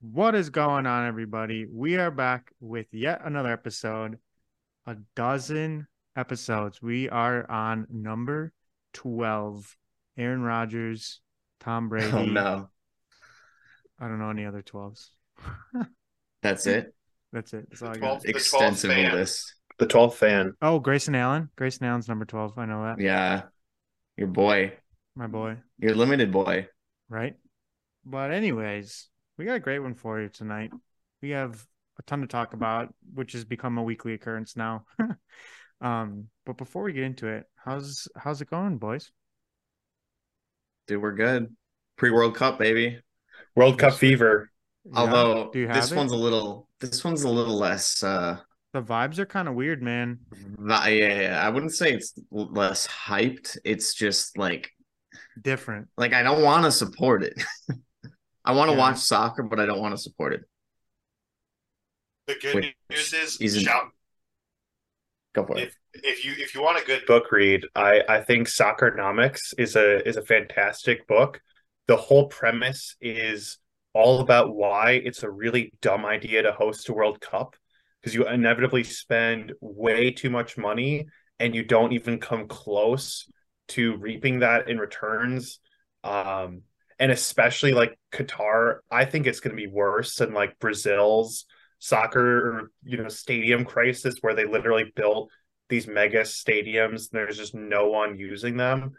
What 0.00 0.34
is 0.34 0.50
going 0.50 0.86
on, 0.86 1.06
everybody? 1.06 1.64
We 1.64 1.96
are 1.96 2.10
back 2.10 2.50
with 2.60 2.88
yet 2.92 3.22
another 3.24 3.52
episode, 3.52 4.18
a 4.86 4.96
dozen 5.16 5.86
episodes. 6.16 6.82
We 6.82 7.08
are 7.08 7.50
on 7.50 7.86
number 7.90 8.52
12. 8.92 9.76
Aaron 10.18 10.42
Rodgers, 10.42 11.20
Tom 11.60 11.84
oh, 11.86 11.88
Brady. 11.88 12.12
Oh 12.12 12.24
no, 12.26 12.68
I 13.98 14.08
don't 14.08 14.18
know 14.18 14.30
any 14.30 14.44
other 14.44 14.62
12s. 14.62 15.08
that's 16.42 16.66
it. 16.66 16.94
That's 17.34 17.52
it. 17.52 17.66
That's 17.68 17.82
all 17.82 17.90
I 17.90 17.94
The 17.94 17.98
got. 18.00 18.06
12 18.06 18.22
The 18.22 18.28
12th 18.28 18.36
Extensive 18.36 18.90
fan. 18.92 19.12
list. 19.12 19.54
The 19.78 19.86
12th 19.86 20.14
fan. 20.14 20.52
Oh, 20.62 20.78
Grayson 20.78 21.14
Allen. 21.14 21.50
Grayson 21.56 21.84
Allen's 21.86 22.08
number 22.08 22.24
12. 22.24 22.56
I 22.58 22.64
know 22.64 22.84
that. 22.84 23.00
Yeah, 23.00 23.42
your 24.16 24.28
boy, 24.28 24.72
My 25.16 25.26
boy. 25.26 25.56
your 25.78 25.94
limited 25.96 26.32
boy. 26.32 26.68
right? 27.10 27.34
But 28.06 28.30
anyways, 28.30 29.08
we 29.36 29.44
got 29.44 29.54
a 29.56 29.60
great 29.60 29.80
one 29.80 29.94
for 29.94 30.20
you 30.20 30.28
tonight. 30.30 30.70
We 31.22 31.30
have 31.30 31.66
a 31.98 32.02
ton 32.02 32.20
to 32.22 32.26
talk 32.26 32.54
about, 32.54 32.94
which 33.14 33.32
has 33.32 33.44
become 33.44 33.78
a 33.78 33.82
weekly 33.82 34.14
occurrence 34.14 34.56
now. 34.56 34.84
um, 35.80 36.28
but 36.46 36.56
before 36.56 36.82
we 36.84 36.92
get 36.92 37.04
into 37.04 37.26
it, 37.28 37.44
how's 37.56 38.08
how's 38.16 38.40
it 38.42 38.50
going, 38.50 38.78
boys? 38.78 39.10
Dude, 40.86 41.00
we're 41.02 41.12
good. 41.12 41.54
Pre 41.96 42.10
World 42.10 42.36
Cup, 42.36 42.58
baby. 42.58 43.00
World 43.56 43.78
Cup 43.78 43.94
fever. 43.94 44.50
Although 44.94 45.50
do 45.52 45.66
this 45.66 45.90
it? 45.92 45.96
one's 45.96 46.12
a 46.12 46.16
little, 46.16 46.68
this 46.90 47.04
one's 47.04 47.22
a 47.24 47.28
little 47.28 47.56
less. 47.58 48.02
uh 48.02 48.38
the 48.72 48.82
vibes 48.82 49.18
are 49.18 49.26
kind 49.26 49.46
of 49.46 49.54
weird, 49.54 49.82
man. 49.82 50.18
yeah, 50.68 50.88
yeah, 50.88 51.40
I 51.40 51.48
wouldn't 51.48 51.72
say 51.72 51.92
it's 51.92 52.12
less 52.32 52.86
hyped. 52.88 53.56
It's 53.64 53.94
just 53.94 54.36
like, 54.36 54.72
Different. 55.40 55.86
like 55.96 56.12
I 56.12 56.24
don't 56.24 56.42
want 56.42 56.64
to 56.64 56.72
support 56.72 57.22
it. 57.22 57.34
I 58.44 58.52
want 58.52 58.68
to 58.70 58.72
Yeah. 58.74 58.78
watch 58.80 58.98
soccer, 58.98 59.44
but 59.44 59.60
I 59.60 59.66
don't 59.66 59.80
want 59.80 59.94
to 59.96 60.02
support 60.02 60.32
it. 60.32 60.40
The 62.26 62.34
good 62.40 62.54
Which 62.56 62.74
news 62.90 63.12
is 63.12 63.40
isn't- 63.40 63.62
shout 63.62 63.84
Go 65.34 65.46
for 65.46 65.56
it. 65.58 65.68
if 65.68 65.76
if 65.94 66.24
you 66.24 66.32
if 66.38 66.54
you 66.54 66.62
want 66.62 66.82
a 66.82 66.84
good 66.84 67.06
book, 67.06 67.24
Book 67.24 67.32
read. 67.32 67.66
I, 67.76 68.02
I 68.08 68.20
think 68.22 68.48
Soccernomics 68.48 69.54
is 69.58 69.76
a 69.76 70.06
is 70.08 70.16
a 70.16 70.22
fantastic 70.22 71.06
book. 71.06 71.40
The 71.86 71.96
whole 71.96 72.26
premise 72.28 72.96
is 73.00 73.58
all 73.94 74.20
about 74.20 74.54
why 74.54 74.92
it's 74.92 75.22
a 75.22 75.30
really 75.30 75.72
dumb 75.80 76.04
idea 76.04 76.42
to 76.42 76.52
host 76.52 76.88
a 76.88 76.92
World 76.92 77.20
Cup 77.20 77.56
because 78.00 78.14
you 78.14 78.26
inevitably 78.28 78.84
spend 78.84 79.52
way 79.60 80.10
too 80.10 80.28
much 80.28 80.58
money 80.58 81.06
and 81.38 81.54
you 81.54 81.64
don't 81.64 81.92
even 81.92 82.18
come 82.18 82.48
close 82.48 83.30
to 83.68 83.96
reaping 83.96 84.40
that 84.40 84.68
in 84.68 84.78
returns. 84.78 85.60
Um, 86.02 86.62
and 86.98 87.10
especially 87.10 87.72
like 87.72 87.98
Qatar, 88.12 88.78
I 88.90 89.04
think 89.04 89.26
it's 89.26 89.40
going 89.40 89.56
to 89.56 89.62
be 89.62 89.72
worse 89.72 90.16
than 90.16 90.34
like 90.34 90.58
Brazil's 90.58 91.46
soccer, 91.78 92.70
you 92.82 92.98
know, 92.98 93.08
stadium 93.08 93.64
crisis 93.64 94.16
where 94.20 94.34
they 94.34 94.44
literally 94.44 94.92
built 94.94 95.30
these 95.68 95.86
mega 95.86 96.20
stadiums 96.20 97.10
and 97.10 97.12
there's 97.12 97.38
just 97.38 97.54
no 97.54 97.88
one 97.88 98.18
using 98.18 98.56
them. 98.56 98.92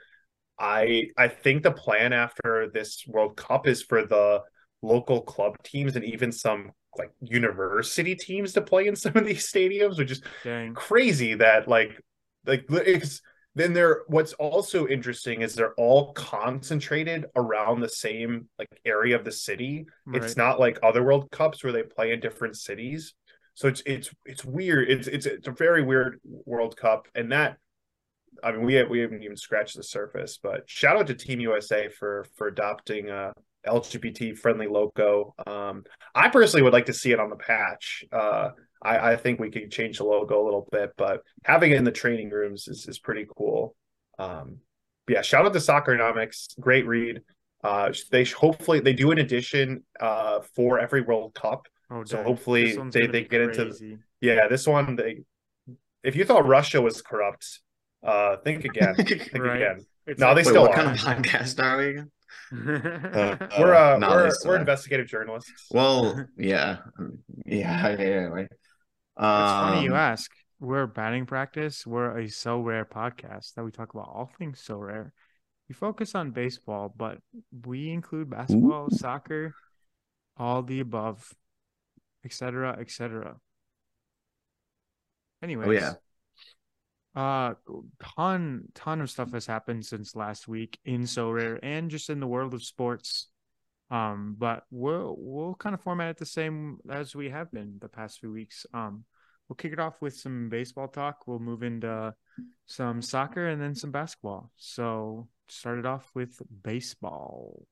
I 0.58 1.10
I 1.18 1.28
think 1.28 1.64
the 1.64 1.72
plan 1.72 2.14
after 2.14 2.70
this 2.74 3.04
World 3.08 3.38
Cup 3.38 3.68
is 3.68 3.82
for 3.84 4.06
the 4.06 4.42
local 4.82 5.22
club 5.22 5.56
teams 5.64 5.96
and 5.96 6.06
even 6.06 6.32
some 6.32 6.72
like 6.98 7.12
university 7.22 8.16
teams 8.16 8.54
to 8.54 8.62
play 8.62 8.88
in 8.88 8.96
some 8.96 9.16
of 9.16 9.26
these 9.26 9.52
stadiums, 9.52 9.98
which 9.98 10.12
is 10.12 10.22
Dang. 10.44 10.74
crazy 10.74 11.36
that 11.36 11.68
like 11.68 12.00
like 12.46 12.66
it's 12.70 13.22
then 13.56 13.72
they're 13.72 14.04
what's 14.08 14.34
also 14.34 14.86
interesting 14.88 15.42
is 15.42 15.56
they're 15.56 15.74
all 15.76 16.12
concentrated 16.14 17.26
around 17.38 17.80
the 17.80 17.90
same 17.90 18.50
like 18.60 18.68
area 18.86 19.16
of 19.16 19.24
the 19.24 19.32
city. 19.32 19.86
It's 20.14 20.36
not 20.36 20.60
like 20.60 20.78
other 20.84 21.04
world 21.04 21.32
cups 21.32 21.64
where 21.64 21.72
they 21.72 21.84
play 21.84 22.12
in 22.12 22.20
different 22.20 22.58
cities. 22.58 23.14
So 23.54 23.70
it's 23.70 23.82
it's 23.86 24.10
it's 24.26 24.44
weird. 24.44 24.90
It's 24.90 25.08
it's 25.08 25.26
it's 25.26 25.48
a 25.48 25.52
very 25.52 25.84
weird 25.84 26.20
world 26.24 26.76
cup. 26.76 27.08
And 27.16 27.32
that 27.32 27.58
i 28.44 28.52
mean 28.52 28.64
we 28.64 28.74
have, 28.74 28.90
we 28.90 29.00
haven't 29.00 29.24
even 29.24 29.38
scratched 29.38 29.78
the 29.78 29.84
surface 29.84 30.38
but 30.44 30.70
shout 30.70 30.98
out 30.98 31.08
to 31.08 31.14
team 31.14 31.40
usa 31.40 31.88
for 31.88 32.26
for 32.36 32.48
adopting 32.48 33.10
a 33.10 33.32
lgbt 33.68 34.38
friendly 34.38 34.68
logo 34.68 35.34
um 35.48 35.84
i 36.14 36.30
personally 36.30 36.62
would 36.64 36.74
like 36.74 36.86
to 36.86 36.94
see 36.94 37.12
it 37.12 37.20
on 37.20 37.30
the 37.30 37.36
patch 37.36 38.04
uh 38.12 38.50
I, 38.82 39.14
I 39.14 39.16
think 39.16 39.40
we 39.40 39.50
could 39.50 39.72
change 39.72 39.98
the 39.98 40.04
logo 40.04 40.44
a 40.44 40.46
little 40.46 40.68
bit, 40.72 40.92
but 40.96 41.22
having 41.44 41.72
it 41.72 41.78
in 41.78 41.86
the 41.86 41.92
training 41.92 42.30
rooms 42.30 42.68
is, 42.68 42.86
is 42.88 43.00
pretty 43.00 43.26
cool. 43.36 43.74
Um, 44.20 44.58
but 45.08 45.14
yeah, 45.16 45.22
shout 45.24 45.44
out 45.46 45.54
to 45.54 45.60
Soccernomics, 45.60 46.60
great 46.60 46.86
read. 46.86 47.22
Uh, 47.64 47.92
they 48.12 48.26
sh- 48.26 48.34
hopefully 48.34 48.82
they 48.82 48.94
do 48.94 49.10
an 49.10 49.18
edition 49.18 49.84
uh 50.00 50.42
for 50.56 50.78
every 50.78 51.02
World 51.02 51.34
Cup. 51.34 51.68
Oh, 51.90 52.04
So 52.04 52.22
hopefully 52.22 52.78
they- 52.92 53.08
they 53.08 53.24
be 53.24 53.28
get 53.30 53.42
into 53.42 53.66
the- 53.66 53.98
Yeah, 54.22 54.48
this 54.48 54.68
one 54.68 54.96
they. 54.98 55.24
If 56.04 56.16
you 56.16 56.24
thought 56.26 56.46
Russia 56.46 56.80
was 56.80 57.02
corrupt, 57.02 57.62
uh, 58.04 58.38
think 58.44 58.66
again. 58.66 58.94
think 58.98 59.34
Right. 59.34 59.56
again. 59.56 59.86
It's 60.06 60.20
No, 60.20 60.28
like- 60.28 60.36
they 60.36 60.40
Wait, 60.42 60.48
still 60.52 60.62
what 60.64 60.72
are. 60.78 60.84
kind 60.84 60.90
of 60.92 60.98
podcast 61.04 61.64
are 61.64 61.78
we 61.78 61.88
again? 61.90 62.12
we're 62.52 63.74
uh, 63.74 64.00
we're 64.00 64.24
they 64.24 64.30
still 64.30 64.52
we're 64.52 64.58
investigative 64.58 65.08
journalists. 65.08 65.68
Well, 65.72 66.26
yeah, 66.38 66.78
yeah, 67.46 67.88
yeah. 67.98 68.02
yeah, 68.02 68.24
right. 68.26 68.48
It's 68.52 68.52
funny 69.18 69.84
you 69.84 69.92
Um, 69.92 69.98
ask. 69.98 70.32
We're 70.60 70.88
batting 70.88 71.26
practice. 71.26 71.86
We're 71.86 72.18
a 72.18 72.24
Sorare 72.26 72.86
podcast 72.88 73.54
that 73.56 73.64
we 73.64 73.72
talk 73.72 73.94
about 73.94 74.10
all 74.14 74.32
things 74.38 74.64
Sorare. 74.66 75.12
We 75.68 75.74
focus 75.74 76.16
on 76.16 76.32
baseball, 76.32 76.94
but 76.96 77.20
we 77.66 77.90
include 77.90 78.30
basketball, 78.30 78.90
soccer, 78.92 79.54
all 80.38 80.62
the 80.64 80.80
above, 80.80 81.34
etc., 82.24 82.78
etc. 82.80 83.38
Anyways, 85.44 85.68
Oh 85.68 85.72
yeah. 85.72 85.94
Uh, 87.16 87.54
ton 88.18 88.64
ton 88.74 89.00
of 89.00 89.10
stuff 89.10 89.32
has 89.32 89.46
happened 89.46 89.86
since 89.86 90.16
last 90.16 90.48
week 90.48 90.78
in 90.84 91.04
Sorare 91.04 91.60
and 91.64 91.90
just 91.90 92.10
in 92.10 92.20
the 92.20 92.28
world 92.28 92.54
of 92.54 92.64
sports. 92.64 93.28
Um, 93.90 94.36
but 94.38 94.64
we'll 94.70 95.16
we'll 95.18 95.56
kind 95.56 95.74
of 95.74 95.82
format 95.82 96.10
it 96.10 96.18
the 96.18 96.26
same 96.26 96.80
as 96.90 97.16
we 97.16 97.30
have 97.30 97.52
been 97.52 97.78
the 97.80 97.88
past 97.88 98.20
few 98.20 98.32
weeks. 98.32 98.66
Um, 98.74 99.06
we'll 99.48 99.56
kick 99.56 99.72
it 99.72 99.80
off 99.80 100.02
with 100.02 100.16
some 100.16 100.50
baseball 100.50 100.88
talk. 100.88 101.28
We'll 101.28 101.40
move 101.40 101.64
into 101.64 102.14
some 102.66 103.02
soccer 103.02 103.48
and 103.48 103.62
then 103.62 103.76
some 103.76 103.92
basketball. 103.92 104.52
So 104.58 105.30
start 105.48 105.80
it 105.80 105.86
off 105.86 106.10
with 106.14 106.42
baseball. 106.64 107.66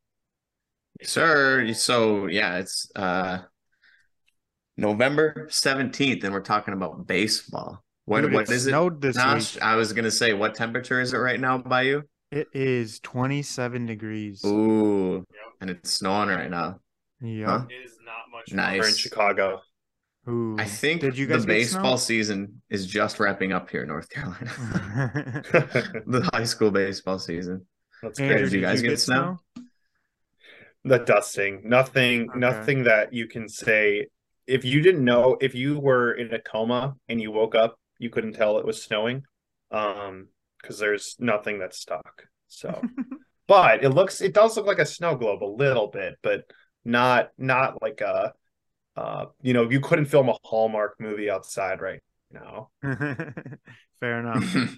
Sir, 1.02 1.74
so 1.74 2.28
yeah, 2.28 2.60
it's 2.60 2.90
uh 2.96 3.40
November 4.78 5.48
17th 5.50 6.24
and 6.24 6.34
we're 6.34 6.42
talking 6.42 6.74
about 6.74 7.06
baseball. 7.08 7.84
What 8.06 8.22
Dude, 8.22 8.34
what 8.34 8.44
it 8.44 8.52
is 8.52 8.68
it? 8.68 9.02
this 9.02 9.18
Nosh? 9.18 9.56
week. 9.56 9.64
I 9.64 9.76
was 9.76 9.94
gonna 9.94 10.12
say 10.12 10.34
what 10.34 10.56
temperature 10.56 11.00
is 11.00 11.14
it 11.14 11.18
right 11.18 11.40
now 11.40 11.58
by 11.58 11.84
you? 11.84 12.04
It 12.32 12.48
is 12.54 13.00
27 13.00 13.86
degrees. 13.86 14.44
Ooh, 14.46 15.26
and 15.62 15.70
it's 15.70 15.92
snowing 15.92 16.30
right 16.30 16.50
now. 16.50 16.80
Yeah. 17.22 17.46
Huh? 17.46 17.66
it 17.70 17.86
is 17.86 17.98
not 18.04 18.30
much. 18.32 18.52
Nice. 18.54 18.80
We're 18.82 18.88
in 18.90 18.96
Chicago. 18.96 19.62
Ooh. 20.28 20.56
I 20.60 20.66
think 20.66 21.02
Did 21.02 21.18
you 21.18 21.28
the 21.28 21.34
guys 21.36 21.46
get 21.46 21.54
baseball 21.54 21.98
snow? 21.98 22.06
season 22.06 22.62
is 22.70 22.86
just 22.88 23.20
wrapping 23.20 23.52
up 23.54 23.70
here 23.70 23.84
in 23.84 23.90
North 23.90 24.10
Carolina. 24.10 24.46
the 26.08 26.30
high 26.34 26.46
school 26.46 26.72
baseball 26.72 27.20
season. 27.20 27.66
That's 28.02 28.20
Andrew, 28.20 28.36
Did 28.38 28.42
crazy. 28.42 28.58
you 28.58 28.62
guys 28.64 28.82
you 28.82 28.88
get 28.90 28.94
get 28.94 29.00
snow? 29.00 29.40
the 30.86 31.00
dusting 31.00 31.62
nothing 31.64 32.30
Okay. 32.30 32.40
nothing 32.40 32.84
that 32.84 33.14
you 33.14 33.26
can 33.28 33.48
say 33.48 34.08
if 34.48 34.66
you 34.66 34.82
didn't 34.82 35.06
know 35.06 35.38
if 35.40 35.56
you 35.56 35.80
were 35.80 36.12
in 36.12 36.34
a 36.34 36.40
coma 36.40 36.96
and 37.08 37.22
you 37.22 37.32
woke 37.32 37.56
up 37.56 37.78
you 38.00 38.10
couldn't 38.10 38.34
tell 38.34 38.58
it 38.58 38.66
was 38.66 38.82
snowing 38.82 39.24
um 39.72 40.28
because 40.62 40.80
there's 40.80 41.16
nothing 41.20 41.60
that's 41.60 41.80
stuck 41.80 42.26
so 42.48 42.82
but 43.48 43.84
it 43.84 43.90
looks 43.90 44.22
it 44.22 44.34
does 44.34 44.56
look 44.58 44.66
like 44.66 44.80
a 44.80 44.86
snow 44.86 45.16
globe 45.16 45.44
a 45.44 45.46
little 45.46 45.88
bit 45.88 46.16
but 46.22 46.44
not 46.86 47.30
not 47.38 47.82
like 47.82 48.02
a 48.02 48.34
uh 48.98 49.26
you 49.42 49.54
know 49.54 49.70
you 49.70 49.80
couldn't 49.80 50.06
film 50.06 50.30
a 50.30 50.36
hallmark 50.44 50.96
movie 51.00 51.30
outside 51.30 51.82
right 51.82 52.02
now 52.32 52.70
Fair 54.00 54.20
enough. 54.20 54.56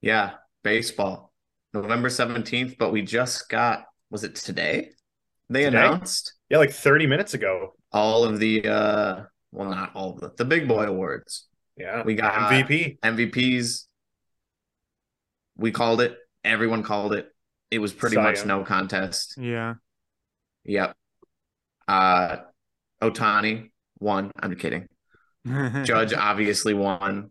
Yeah, 0.00 0.34
baseball. 0.62 1.32
November 1.74 2.08
17th, 2.08 2.76
but 2.78 2.92
we 2.92 3.02
just 3.02 3.48
got 3.48 3.84
was 4.10 4.24
it 4.24 4.34
today? 4.36 4.90
They 5.50 5.64
Today? 5.64 5.66
announced 5.66 6.34
yeah 6.50 6.58
like 6.58 6.72
30 6.72 7.06
minutes 7.06 7.34
ago 7.34 7.74
all 7.92 8.24
of 8.24 8.38
the 8.38 8.66
uh 8.66 9.24
well 9.52 9.70
not 9.70 9.92
all 9.94 10.14
of 10.14 10.20
the 10.20 10.32
the 10.36 10.44
big 10.44 10.68
boy 10.68 10.84
awards. 10.84 11.46
yeah 11.76 12.02
We 12.04 12.14
got 12.14 12.34
mvp 12.34 12.98
MVPs. 13.00 13.84
We 15.56 15.72
called 15.72 16.00
it. 16.00 16.16
Everyone 16.44 16.82
called 16.82 17.12
it. 17.14 17.28
It 17.70 17.80
was 17.80 17.92
pretty 17.92 18.16
Cy 18.16 18.22
much 18.22 18.38
Young. 18.38 18.46
no 18.48 18.64
contest. 18.64 19.34
Yeah. 19.36 19.74
Yep. 20.64 20.94
Uh, 21.86 22.36
Ohtani 23.02 23.70
won. 23.98 24.30
I'm 24.40 24.54
kidding. 24.54 24.88
Judge 25.84 26.12
obviously 26.14 26.74
won. 26.74 27.30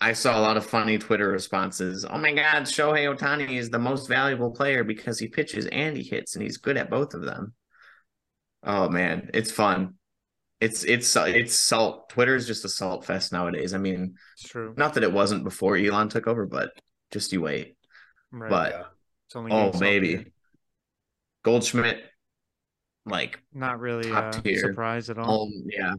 I 0.00 0.12
saw 0.12 0.38
a 0.38 0.42
lot 0.42 0.56
of 0.56 0.66
funny 0.66 0.98
Twitter 0.98 1.28
responses. 1.28 2.04
Oh 2.04 2.18
my 2.18 2.32
God, 2.32 2.64
Shohei 2.64 3.12
Ohtani 3.16 3.56
is 3.58 3.70
the 3.70 3.78
most 3.78 4.06
valuable 4.08 4.50
player 4.50 4.84
because 4.84 5.18
he 5.18 5.28
pitches 5.28 5.66
and 5.66 5.96
he 5.96 6.02
hits, 6.02 6.34
and 6.34 6.42
he's 6.42 6.58
good 6.58 6.76
at 6.76 6.90
both 6.90 7.14
of 7.14 7.22
them. 7.22 7.54
Oh 8.62 8.88
man, 8.88 9.30
it's 9.34 9.50
fun. 9.50 9.94
It's 10.64 10.82
it's 10.84 11.14
it's 11.16 11.54
salt. 11.54 12.08
Twitter 12.08 12.34
is 12.34 12.46
just 12.46 12.64
a 12.64 12.68
salt 12.68 13.04
fest 13.04 13.32
nowadays. 13.32 13.74
I 13.74 13.78
mean, 13.78 14.14
It's 14.38 14.48
true. 14.48 14.72
not 14.76 14.94
that 14.94 15.02
it 15.02 15.12
wasn't 15.12 15.44
before 15.44 15.76
Elon 15.76 16.08
took 16.08 16.26
over, 16.26 16.46
but 16.46 16.70
just 17.10 17.32
you 17.32 17.40
wait. 17.42 17.76
Right. 18.32 18.50
But 18.50 18.72
Yeah. 18.72 18.84
It's 19.26 19.36
only 19.36 19.52
oh 19.52 19.64
getting 19.66 19.80
maybe 19.80 20.12
saltier. 20.14 20.32
Goldschmidt, 21.44 22.04
like 23.04 23.40
Not 23.52 23.78
really 23.80 24.10
top 24.10 24.34
a 24.36 24.40
tier. 24.42 24.58
surprise 24.60 25.10
at 25.10 25.18
all. 25.18 25.48
oh 25.48 25.62
yeah, 25.66 25.94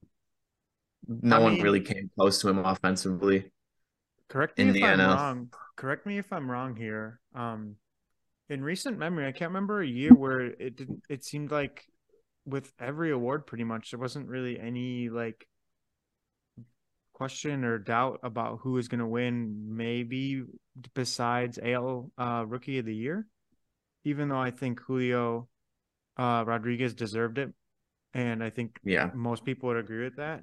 no 1.08 1.36
I 1.38 1.40
one 1.40 1.54
mean- 1.56 1.64
really 1.64 1.82
came 1.82 2.10
close 2.18 2.40
to 2.42 2.50
him 2.50 2.60
offensively. 2.60 3.52
Correct 4.28 4.58
me 4.58 4.70
if 4.70 4.84
I'm 4.84 5.00
wrong. 5.00 5.50
Correct 5.76 6.06
me 6.08 6.18
if 6.18 6.34
I'm 6.34 6.50
wrong 6.50 6.76
here. 6.76 7.20
Um, 7.36 7.76
in 8.50 8.64
recent 8.64 8.98
memory, 8.98 9.28
I 9.28 9.32
can't 9.32 9.50
remember 9.50 9.82
a 9.82 9.88
year 9.88 10.14
where 10.14 10.42
it 10.42 10.76
didn't. 10.76 11.04
It 11.10 11.24
seemed 11.24 11.52
like 11.52 11.86
with 12.46 12.72
every 12.80 13.12
award, 13.12 13.48
pretty 13.48 13.64
much 13.64 13.92
there 13.92 14.00
wasn't 14.00 14.30
really 14.30 14.60
any 14.60 15.10
like 15.10 15.48
question 17.14 17.64
or 17.64 17.78
doubt 17.80 18.20
about 18.24 18.60
who 18.62 18.74
was 18.74 18.88
going 18.88 19.00
to 19.00 19.06
win. 19.08 19.76
Maybe 19.76 20.44
besides 20.94 21.58
AL 21.62 22.12
uh, 22.18 22.46
Rookie 22.48 22.80
of 22.80 22.86
the 22.86 22.96
Year, 22.96 23.28
even 24.04 24.30
though 24.30 24.40
I 24.40 24.52
think 24.52 24.80
Julio 24.82 25.48
uh, 26.18 26.44
Rodriguez 26.46 26.94
deserved 26.94 27.38
it, 27.38 27.54
and 28.14 28.44
I 28.44 28.50
think 28.50 28.80
Yeah, 28.84 29.12
most 29.14 29.44
people 29.46 29.68
would 29.70 29.78
agree 29.78 30.04
with 30.04 30.18
that. 30.18 30.42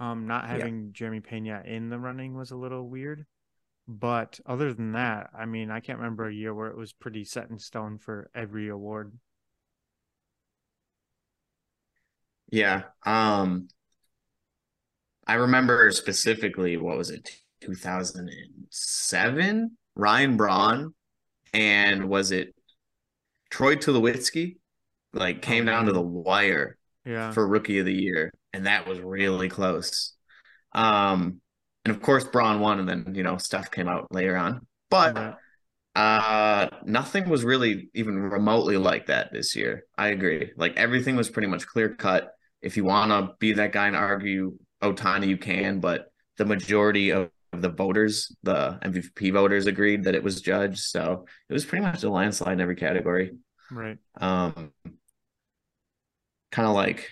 Um, 0.00 0.26
not 0.26 0.44
Yeah. 0.44 0.48
having 0.48 0.92
Jeremy 0.92 1.20
Pena 1.20 1.62
in 1.64 1.88
the 1.90 1.98
running 1.98 2.34
was 2.34 2.50
a 2.50 2.56
little 2.56 2.88
weird. 2.88 3.26
But 3.88 4.40
other 4.46 4.72
than 4.72 4.92
that, 4.92 5.30
I 5.36 5.44
mean, 5.44 5.70
I 5.70 5.80
can't 5.80 5.98
remember 5.98 6.26
a 6.28 6.32
year 6.34 6.54
where 6.54 6.68
it 6.68 6.76
was 6.76 6.92
pretty 6.92 7.24
set 7.24 7.50
in 7.50 7.58
stone 7.58 7.98
for 7.98 8.30
every 8.34 8.68
award. 8.68 9.12
Yeah. 12.52 12.84
Um, 13.04 13.68
I 15.26 15.34
remember 15.34 15.90
specifically 15.92 16.76
what 16.76 16.96
was 16.96 17.10
it, 17.10 17.28
two 17.60 17.74
thousand 17.74 18.28
and 18.28 18.66
seven? 18.70 19.76
Ryan 19.94 20.36
Braun, 20.36 20.94
and 21.52 22.08
was 22.08 22.32
it 22.32 22.54
Troy 23.50 23.76
Tulowitzki? 23.76 24.56
Like 25.12 25.42
came 25.42 25.66
down 25.66 25.86
to 25.86 25.92
the 25.92 26.00
wire 26.02 26.78
Yeah. 27.04 27.32
for 27.32 27.46
rookie 27.46 27.78
of 27.78 27.86
the 27.86 27.94
year, 27.94 28.32
and 28.52 28.66
that 28.66 28.86
was 28.88 29.00
really 29.00 29.48
close. 29.48 30.14
Um, 30.74 31.40
and 31.84 31.94
of 31.94 32.02
course 32.02 32.24
Braun 32.24 32.60
won, 32.60 32.80
and 32.80 32.88
then 32.88 33.14
you 33.14 33.22
know 33.22 33.36
stuff 33.38 33.70
came 33.70 33.88
out 33.88 34.12
later 34.12 34.36
on, 34.36 34.66
but 34.90 35.16
Right. 35.16 35.34
uh, 35.96 36.68
nothing 36.84 37.28
was 37.28 37.44
really 37.44 37.90
even 37.94 38.18
remotely 38.18 38.76
like 38.78 39.06
that 39.06 39.32
this 39.32 39.54
year. 39.56 39.84
I 39.98 40.08
agree. 40.08 40.52
Like 40.56 40.76
everything 40.76 41.16
was 41.16 41.30
pretty 41.30 41.48
much 41.48 41.66
clear 41.66 41.94
cut. 41.94 42.32
If 42.62 42.76
you 42.76 42.84
want 42.84 43.10
to 43.10 43.34
be 43.38 43.54
that 43.54 43.72
guy 43.72 43.88
and 43.88 43.96
argue 43.96 44.56
Ohtani, 44.82 45.26
you 45.26 45.36
can, 45.36 45.80
but 45.80 46.12
the 46.38 46.44
majority 46.44 47.10
of 47.10 47.30
the 47.52 47.68
voters, 47.68 48.34
the 48.42 48.78
MVP 48.82 49.32
voters, 49.32 49.66
agreed 49.66 50.04
that 50.04 50.14
it 50.14 50.22
was 50.22 50.40
Judge. 50.40 50.80
So 50.80 51.26
it 51.48 51.52
was 51.52 51.64
pretty 51.64 51.84
much 51.84 52.02
a 52.02 52.10
landslide 52.10 52.54
in 52.54 52.60
every 52.60 52.76
category. 52.76 53.32
Right. 53.70 53.98
Um, 54.20 54.72
kind 56.50 56.68
of 56.68 56.74
like 56.74 57.10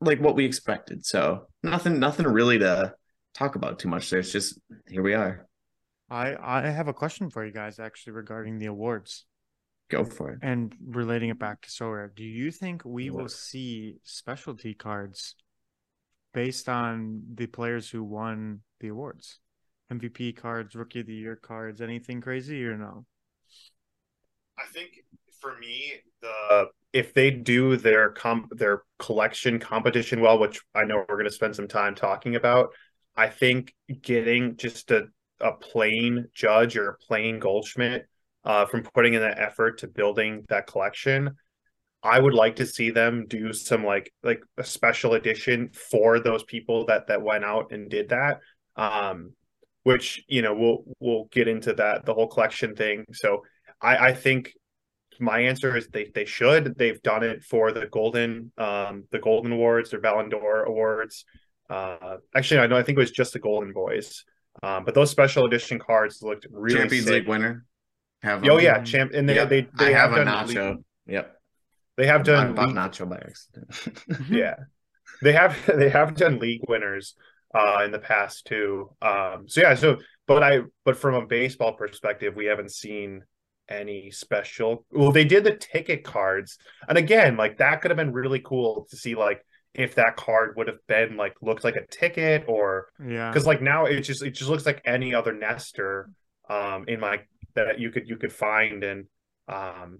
like 0.00 0.20
what 0.20 0.36
we 0.36 0.44
expected. 0.44 1.04
So 1.04 1.46
nothing, 1.62 1.98
nothing 1.98 2.26
really 2.26 2.58
to 2.58 2.94
talk 3.34 3.56
about 3.56 3.78
too 3.78 3.88
much. 3.88 4.10
There's 4.10 4.32
just 4.32 4.58
here 4.88 5.02
we 5.02 5.14
are. 5.14 5.46
I 6.08 6.36
I 6.40 6.68
have 6.68 6.88
a 6.88 6.94
question 6.94 7.30
for 7.30 7.44
you 7.44 7.52
guys 7.52 7.78
actually 7.78 8.12
regarding 8.12 8.58
the 8.58 8.66
awards 8.66 9.24
Go 9.88 10.04
for 10.04 10.32
it. 10.32 10.38
and 10.42 10.74
relating 10.84 11.30
it 11.30 11.38
back 11.38 11.62
to 11.62 11.70
Sora. 11.70 12.10
Do 12.14 12.24
you 12.24 12.50
think 12.50 12.84
we 12.84 13.10
will 13.10 13.28
see 13.28 13.96
specialty 14.02 14.74
cards 14.74 15.36
based 16.34 16.68
on 16.68 17.22
the 17.34 17.46
players 17.46 17.88
who 17.90 18.02
won 18.02 18.60
the 18.80 18.88
awards? 18.88 19.40
MVP 19.92 20.36
cards, 20.36 20.74
rookie 20.74 21.00
of 21.00 21.06
the 21.06 21.14
year 21.14 21.36
cards, 21.36 21.80
anything 21.80 22.20
crazy 22.20 22.64
or 22.64 22.76
no? 22.76 23.06
I 24.58 24.64
think 24.72 25.04
for 25.40 25.56
me, 25.58 25.92
the 26.20 26.66
if 26.92 27.12
they 27.14 27.30
do 27.30 27.76
their 27.76 28.10
comp 28.10 28.48
their 28.56 28.82
collection 28.98 29.58
competition 29.60 30.20
well, 30.20 30.38
which 30.38 30.60
I 30.74 30.84
know 30.84 31.04
we're 31.08 31.16
going 31.16 31.24
to 31.26 31.30
spend 31.30 31.54
some 31.54 31.68
time 31.68 31.94
talking 31.94 32.34
about, 32.36 32.70
I 33.16 33.28
think 33.28 33.74
getting 34.02 34.56
just 34.56 34.90
a 34.90 35.06
a 35.40 35.52
plain 35.52 36.26
judge 36.34 36.76
or 36.76 36.88
a 36.88 36.96
plain 36.96 37.38
Goldschmidt 37.38 38.08
uh, 38.46 38.64
from 38.64 38.84
putting 38.94 39.14
in 39.14 39.20
that 39.20 39.38
effort 39.38 39.78
to 39.78 39.88
building 39.88 40.44
that 40.48 40.66
collection, 40.66 41.36
I 42.02 42.18
would 42.18 42.34
like 42.34 42.56
to 42.56 42.66
see 42.66 42.90
them 42.90 43.26
do 43.28 43.52
some 43.52 43.84
like 43.84 44.12
like 44.22 44.40
a 44.56 44.64
special 44.64 45.14
edition 45.14 45.70
for 45.72 46.20
those 46.20 46.44
people 46.44 46.86
that 46.86 47.08
that 47.08 47.20
went 47.20 47.44
out 47.44 47.72
and 47.72 47.90
did 47.90 48.10
that. 48.10 48.38
Um, 48.76 49.32
which 49.82 50.24
you 50.28 50.42
know 50.42 50.54
we'll 50.54 50.84
we'll 51.00 51.24
get 51.30 51.48
into 51.48 51.72
that 51.74 52.06
the 52.06 52.14
whole 52.14 52.28
collection 52.28 52.74
thing. 52.74 53.04
So 53.12 53.42
I 53.80 54.08
I 54.08 54.14
think 54.14 54.54
my 55.18 55.40
answer 55.40 55.76
is 55.76 55.88
they 55.88 56.10
they 56.14 56.24
should. 56.24 56.76
They've 56.78 57.02
done 57.02 57.24
it 57.24 57.42
for 57.42 57.72
the 57.72 57.86
golden 57.86 58.52
um 58.58 59.04
the 59.10 59.18
golden 59.18 59.52
awards, 59.52 59.90
their 59.90 60.00
Ballon 60.00 60.28
d'Or 60.28 60.64
awards. 60.64 61.24
Uh 61.68 62.18
actually 62.34 62.60
I 62.60 62.66
know 62.68 62.76
I 62.76 62.82
think 62.82 62.96
it 62.96 63.00
was 63.00 63.10
just 63.10 63.32
the 63.32 63.38
golden 63.38 63.72
boys. 63.72 64.24
Um 64.62 64.84
but 64.84 64.94
those 64.94 65.10
special 65.10 65.46
edition 65.46 65.78
cards 65.78 66.22
looked 66.22 66.46
really 66.50 66.78
Champions 66.78 67.06
sick. 67.06 67.14
League 67.14 67.28
winner. 67.28 67.64
Have 68.22 68.44
Oh 68.44 68.56
them. 68.56 68.64
yeah, 68.64 68.82
champ 68.82 69.12
and 69.14 69.28
they 69.28 69.34
Yep. 69.36 69.48
they, 69.48 69.60
they 69.78 69.94
I 69.94 69.98
have, 69.98 70.10
have, 70.12 70.20
a 70.20 70.24
nacho. 70.30 70.70
league- 70.76 70.84
Yep. 71.06 71.36
they 71.96 72.06
have 72.06 72.20
I 72.22 72.24
done 72.24 72.54
bought 72.54 72.68
league- 72.68 72.76
nacho 72.76 73.08
by 73.08 73.16
accident. 73.16 74.30
yeah. 74.30 74.54
They 75.22 75.32
have 75.32 75.56
they 75.80 75.88
have 75.88 76.14
done 76.16 76.38
league 76.38 76.62
winners 76.68 77.14
uh 77.54 77.82
in 77.84 77.90
the 77.92 77.98
past 77.98 78.46
too. 78.46 78.90
Um 79.02 79.44
so 79.48 79.60
yeah, 79.60 79.74
so 79.74 79.98
but 80.26 80.42
I 80.42 80.60
but 80.84 80.96
from 80.96 81.14
a 81.14 81.26
baseball 81.26 81.72
perspective, 81.74 82.34
we 82.36 82.46
haven't 82.46 82.72
seen 82.72 83.22
any 83.68 84.10
special 84.12 84.84
well 84.92 85.10
they 85.10 85.24
did 85.24 85.42
the 85.42 85.56
ticket 85.56 86.04
cards 86.04 86.56
and 86.88 86.96
again 86.96 87.36
like 87.36 87.58
that 87.58 87.80
could 87.82 87.90
have 87.90 87.98
been 87.98 88.12
really 88.12 88.38
cool 88.38 88.86
to 88.88 88.96
see 88.96 89.16
like 89.16 89.44
if 89.74 89.96
that 89.96 90.14
card 90.16 90.54
would 90.56 90.68
have 90.68 90.78
been 90.86 91.16
like 91.16 91.34
looked 91.42 91.64
like 91.64 91.74
a 91.74 91.84
ticket 91.88 92.44
or 92.46 92.86
Yeah. 93.04 93.28
because 93.28 93.44
like 93.44 93.60
now 93.60 93.86
it 93.86 94.02
just 94.02 94.22
it 94.22 94.30
just 94.36 94.48
looks 94.48 94.66
like 94.66 94.82
any 94.84 95.14
other 95.14 95.32
nester 95.32 96.10
um 96.48 96.84
in 96.86 97.00
my 97.00 97.22
that 97.56 97.78
you 97.78 97.90
could 97.90 98.08
you 98.08 98.16
could 98.16 98.32
find 98.32 98.84
and 98.84 99.06
um 99.48 99.98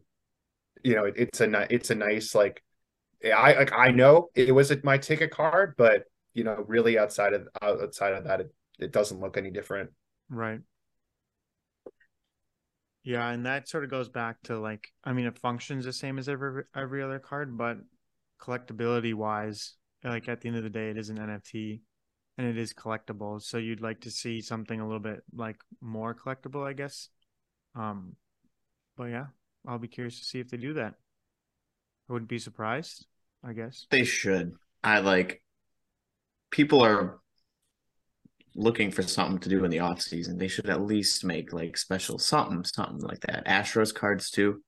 you 0.83 0.95
know 0.95 1.05
it, 1.05 1.15
it's 1.17 1.41
a 1.41 1.75
it's 1.75 1.91
a 1.91 1.95
nice 1.95 2.35
like 2.35 2.63
I 3.25 3.55
like 3.55 3.73
I 3.73 3.91
know 3.91 4.29
it 4.35 4.55
was 4.55 4.73
my 4.85 4.99
ticket 4.99 5.31
card 5.31 5.75
but 5.77 6.05
you 6.35 6.45
know 6.45 6.65
really 6.69 6.99
outside 6.99 7.33
of 7.33 7.49
outside 7.61 8.13
of 8.13 8.25
that 8.25 8.41
it, 8.41 8.55
it 8.79 8.93
doesn't 8.93 9.21
look 9.21 9.37
any 9.37 9.51
different 9.51 9.91
Right. 10.29 10.61
Yeah, 13.05 13.31
and 13.31 13.47
that 13.47 13.69
sort 13.69 13.85
of 13.85 13.91
goes 13.91 14.09
back 14.09 14.43
to 14.45 14.59
like 14.59 14.89
I 15.05 15.13
mean 15.13 15.27
it 15.27 15.39
functions 15.39 15.85
the 15.85 15.93
same 15.93 16.19
as 16.19 16.29
every 16.29 16.65
every 16.75 17.03
other 17.03 17.21
card, 17.21 17.57
but 17.57 17.79
collectability 18.41 19.15
wise, 19.15 19.75
like 20.03 20.29
at 20.29 20.41
the 20.41 20.49
end 20.49 20.57
of 20.57 20.65
the 20.65 20.71
day 20.71 20.91
it 20.91 20.99
is 20.99 21.09
an 21.09 21.19
NFT 21.19 21.81
and 22.37 22.47
it 22.47 22.59
is 22.59 22.75
collectible. 22.75 23.41
So 23.41 23.59
you'd 23.59 23.81
like 23.81 24.01
to 24.03 24.11
see 24.11 24.41
something 24.41 24.81
a 24.81 24.85
little 24.85 25.01
bit 25.01 25.23
like 25.33 25.59
more 25.81 26.15
collectible, 26.15 26.67
I 26.67 26.73
guess. 26.73 27.09
Um 27.77 28.17
but 28.97 29.05
yeah, 29.05 29.27
I'll 29.67 29.79
be 29.79 29.89
curious 29.89 30.19
to 30.19 30.25
see 30.25 30.41
if 30.41 30.49
they 30.49 30.57
do 30.57 30.75
that. 30.75 30.95
I 32.09 32.13
wouldn't 32.13 32.31
be 32.31 32.39
surprised, 32.39 33.07
I 33.45 33.53
guess. 33.53 33.87
they 33.91 34.05
should. 34.05 34.55
I 34.83 35.01
like 35.01 35.43
people 36.51 36.83
are 36.83 37.19
looking 38.55 38.91
for 38.91 39.03
something 39.03 39.39
to 39.41 39.49
do 39.49 39.65
in 39.65 39.71
the 39.71 39.81
off 39.81 40.01
season. 40.01 40.39
They 40.39 40.49
should 40.49 40.71
at 40.71 40.81
least 40.81 41.25
make 41.25 41.53
like 41.53 41.77
special 41.77 42.19
something, 42.19 42.65
something 42.65 43.01
like 43.01 43.21
that. 43.21 43.47
Astros 43.47 43.95
cards 43.95 44.31
too 44.31 44.63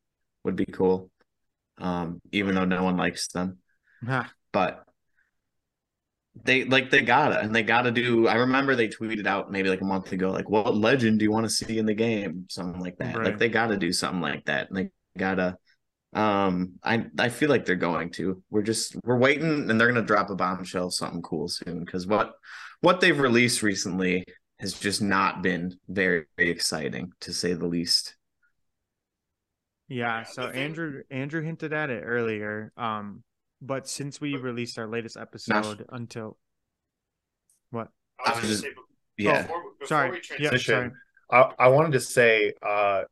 would 0.44 0.56
be 0.56 0.66
cool. 0.66 1.10
Um, 1.78 2.20
even 2.32 2.54
though 2.54 2.64
no 2.64 2.82
one 2.82 2.96
likes 2.96 3.28
them. 3.28 3.58
But 4.50 4.84
they 6.44 6.64
like 6.64 6.90
they 6.90 7.02
gotta 7.02 7.40
and 7.40 7.54
they 7.54 7.62
gotta 7.62 7.90
do 7.90 8.28
i 8.28 8.34
remember 8.34 8.76
they 8.76 8.88
tweeted 8.88 9.26
out 9.26 9.50
maybe 9.50 9.68
like 9.68 9.80
a 9.80 9.84
month 9.84 10.12
ago 10.12 10.30
like 10.30 10.48
what 10.48 10.76
legend 10.76 11.18
do 11.18 11.24
you 11.24 11.32
want 11.32 11.44
to 11.44 11.50
see 11.50 11.78
in 11.78 11.86
the 11.86 11.94
game 11.94 12.46
something 12.48 12.80
like 12.80 12.96
that 12.98 13.16
Right. 13.16 13.26
like 13.26 13.38
they 13.38 13.48
gotta 13.48 13.76
do 13.76 13.92
something 13.92 14.20
like 14.20 14.44
that 14.44 14.68
and 14.68 14.76
they 14.76 14.90
gotta 15.18 15.56
um 16.12 16.74
i 16.82 17.04
i 17.18 17.28
feel 17.28 17.48
like 17.48 17.64
they're 17.64 17.74
going 17.76 18.10
to 18.10 18.42
we're 18.50 18.62
just 18.62 18.96
we're 19.04 19.18
waiting 19.18 19.70
and 19.70 19.80
they're 19.80 19.88
gonna 19.88 20.02
drop 20.06 20.30
a 20.30 20.34
bombshell 20.36 20.90
something 20.90 21.22
cool 21.22 21.48
soon 21.48 21.84
because 21.84 22.06
what 22.06 22.34
what 22.80 23.00
they've 23.00 23.18
released 23.18 23.62
recently 23.62 24.24
has 24.60 24.72
just 24.74 25.00
not 25.00 25.42
been 25.42 25.78
very, 25.88 26.24
very 26.36 26.50
exciting 26.50 27.12
to 27.20 27.32
say 27.32 27.52
the 27.52 27.66
least 27.66 28.16
Yeah, 29.88 30.06
Yeah, 30.18 30.22
so 30.24 30.48
Andrew 30.48 31.02
Andrew 31.10 31.42
hinted 31.42 31.72
at 31.72 31.90
it 31.90 32.02
earlier. 32.04 32.72
Um, 32.76 33.22
but 33.60 33.88
since 33.88 34.20
we 34.20 34.36
released 34.36 34.78
our 34.78 34.86
latest 34.86 35.16
episode 35.16 35.84
until 35.90 36.36
what? 37.70 37.88
I 38.24 38.30
I 38.30 38.34
was 38.34 38.42
was 38.42 38.42
gonna 38.42 38.52
just- 38.52 38.62
say, 38.62 38.82
Yeah. 39.16 39.42
before, 39.42 39.62
before 39.78 39.86
Sorry. 39.86 40.20
Yeah, 40.38 40.56
sorry. 40.56 40.90
I, 41.30 41.52
I 41.58 41.68
wanted 41.68 41.92
to 41.92 42.00
say, 42.00 42.54
uh, 42.62 43.02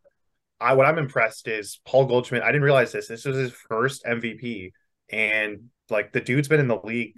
I 0.60 0.72
what 0.74 0.86
I'm 0.86 0.98
impressed 0.98 1.48
is 1.48 1.80
Paul 1.84 2.06
Goldschmidt. 2.06 2.42
I 2.42 2.46
didn't 2.46 2.62
realize 2.62 2.92
this. 2.92 3.08
This 3.08 3.24
was 3.24 3.36
his 3.36 3.52
first 3.52 4.04
MVP, 4.04 4.72
and 5.10 5.68
like 5.90 6.12
the 6.12 6.20
dude's 6.20 6.48
been 6.48 6.60
in 6.60 6.68
the 6.68 6.80
league 6.82 7.14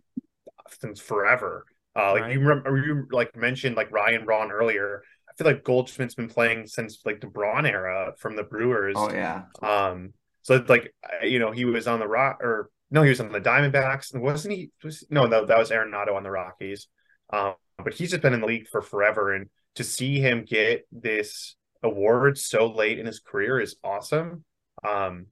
since 0.80 0.98
forever. 1.00 1.64
Uh, 1.94 2.12
like 2.12 2.22
Right. 2.22 2.32
you 2.32 2.40
remember, 2.40 2.76
you 2.84 3.06
like 3.12 3.36
mentioned 3.36 3.76
like 3.76 3.90
Ryan 3.92 4.24
Braun 4.24 4.50
earlier. 4.50 5.02
I 5.28 5.32
feel 5.36 5.46
like 5.52 5.62
Goldschmidt's 5.64 6.14
been 6.16 6.28
playing 6.28 6.66
since 6.66 7.00
like 7.04 7.20
the 7.20 7.26
Braun 7.28 7.64
era 7.64 8.12
from 8.18 8.34
the 8.34 8.42
Brewers. 8.42 8.96
Oh 8.98 9.10
yeah. 9.12 9.44
Um, 9.62 10.14
so 10.42 10.64
like 10.68 10.92
uh, 11.04 11.24
you 11.26 11.38
know 11.38 11.52
he 11.52 11.64
was 11.64 11.86
on 11.86 12.00
the 12.00 12.08
rock 12.08 12.38
or 12.42 12.70
no, 12.90 13.02
he 13.02 13.10
was 13.10 13.20
on 13.20 13.32
the 13.32 13.40
Diamondbacks. 13.40 14.18
Wasn't 14.18 14.54
he? 14.54 14.70
Was, 14.82 15.04
no, 15.10 15.26
no, 15.26 15.44
that 15.44 15.58
was 15.58 15.70
Arenado 15.70 16.14
on 16.14 16.22
the 16.22 16.30
Rockies. 16.30 16.88
Um, 17.30 17.54
but 17.82 17.94
he's 17.94 18.10
just 18.10 18.22
been 18.22 18.34
in 18.34 18.40
the 18.40 18.46
league 18.46 18.68
for 18.68 18.80
forever, 18.80 19.34
and 19.34 19.48
to 19.74 19.84
see 19.84 20.20
him 20.20 20.44
get 20.44 20.86
this 20.90 21.56
award 21.82 22.38
so 22.38 22.66
late 22.66 22.98
in 22.98 23.06
his 23.06 23.20
career 23.20 23.60
is 23.60 23.76
awesome. 23.84 24.44
Um, 24.86 25.26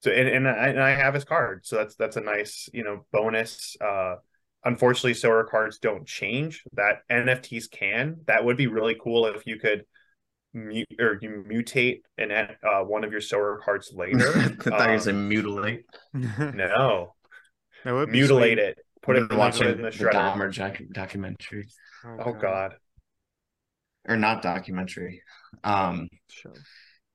so 0.00 0.10
and 0.10 0.28
and 0.28 0.48
I, 0.48 0.68
and 0.68 0.82
I 0.82 0.90
have 0.90 1.14
his 1.14 1.24
card, 1.24 1.64
so 1.64 1.76
that's 1.76 1.94
that's 1.94 2.16
a 2.16 2.20
nice 2.20 2.68
you 2.72 2.84
know 2.84 3.06
bonus. 3.12 3.76
Uh, 3.80 4.16
unfortunately, 4.64 5.28
our 5.28 5.44
cards 5.44 5.78
don't 5.78 6.06
change. 6.06 6.64
That 6.72 7.02
NFTs 7.10 7.70
can. 7.70 8.16
That 8.26 8.44
would 8.44 8.56
be 8.56 8.66
really 8.66 8.96
cool 9.00 9.26
if 9.26 9.46
you 9.46 9.58
could 9.58 9.84
mute 10.54 10.88
or 10.98 11.18
you 11.22 11.44
mutate 11.48 12.00
and 12.18 12.32
uh, 12.32 12.80
one 12.82 13.04
of 13.04 13.12
your 13.12 13.20
Sorare 13.20 13.60
cards 13.60 13.92
later. 13.94 14.32
I 14.36 14.48
thought 14.48 14.66
you 14.66 14.70
were 14.72 14.78
gonna 14.86 15.00
say 15.00 15.10
Um, 15.10 15.28
mutilate. 15.28 15.84
no, 16.14 17.14
that 17.84 17.92
would 17.92 18.10
mutilate 18.10 18.58
sweet. 18.58 18.58
it. 18.58 18.78
Put 19.02 19.16
it, 19.16 19.26
I've 19.30 19.30
put 19.30 19.36
it 19.36 19.38
watching 19.38 19.68
in 19.68 19.82
the 19.82 19.90
the 19.90 19.90
shredder. 19.90 20.12
Dahmer 20.12 20.54
doc- 20.54 20.80
documentary 20.92 21.68
Oh 22.04 22.32
God. 22.32 22.74
or 24.08 24.16
not 24.16 24.42
documentary. 24.42 25.22
Um, 25.64 26.08
Show. 26.30 26.52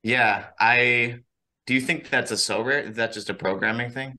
yeah, 0.04 0.48
I 0.60 1.20
do 1.65 1.74
you 1.74 1.82
think 1.82 2.10
that's 2.10 2.32
a 2.32 2.36
Sorare? 2.36 2.89
Is 2.89 2.96
that 2.98 3.13
just 3.13 3.30
a 3.30 3.34
programming 3.34 3.92
thing? 3.92 4.18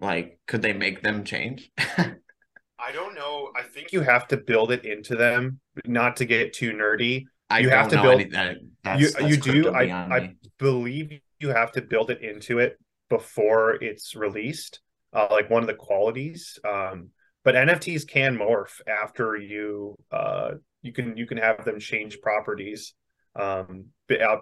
Like, 0.00 0.38
could 0.46 0.62
they 0.62 0.72
make 0.72 1.02
them 1.02 1.24
change? 1.24 1.70
I 1.78 2.92
don't 2.92 3.14
know. 3.14 3.50
I 3.56 3.60
I 3.60 3.62
think 3.62 3.74
think 3.74 3.92
you 3.92 4.00
have 4.02 4.28
to 4.28 4.36
build 4.36 4.70
it 4.72 4.84
into 4.84 5.16
them, 5.16 5.60
not 5.86 6.16
to 6.18 6.24
get 6.24 6.52
too 6.52 6.72
nerdy. 6.72 7.24
I 7.50 7.60
You 7.60 7.70
have 7.70 7.88
to 7.88 8.00
build- 8.02 8.20
any, 8.20 8.30
that, 8.30 8.56
that's, 8.84 9.00
you 9.00 9.10
that's 9.10 9.24
you 9.28 9.36
do. 9.36 9.70
I 9.70 9.84
I 9.84 10.20
me. 10.20 10.36
believe 10.58 11.20
you 11.40 11.48
have 11.50 11.72
to 11.72 11.82
build 11.82 12.10
it 12.10 12.22
into 12.22 12.58
it 12.58 12.78
before 13.08 13.82
it's 13.82 14.14
released. 14.14 14.80
Uh, 15.12 15.26
like 15.30 15.48
one 15.48 15.62
of 15.62 15.66
the 15.68 15.74
qualities. 15.74 16.58
Um, 16.68 17.08
but 17.44 17.54
NFTs 17.54 18.06
can 18.06 18.36
morph 18.36 18.80
after 18.86 19.36
you. 19.36 19.96
Uh, 20.12 20.52
you 20.82 20.92
can 20.92 21.16
you 21.16 21.26
can 21.26 21.38
have 21.38 21.64
them 21.64 21.80
change 21.80 22.20
properties. 22.20 22.94
Um, 23.34 23.86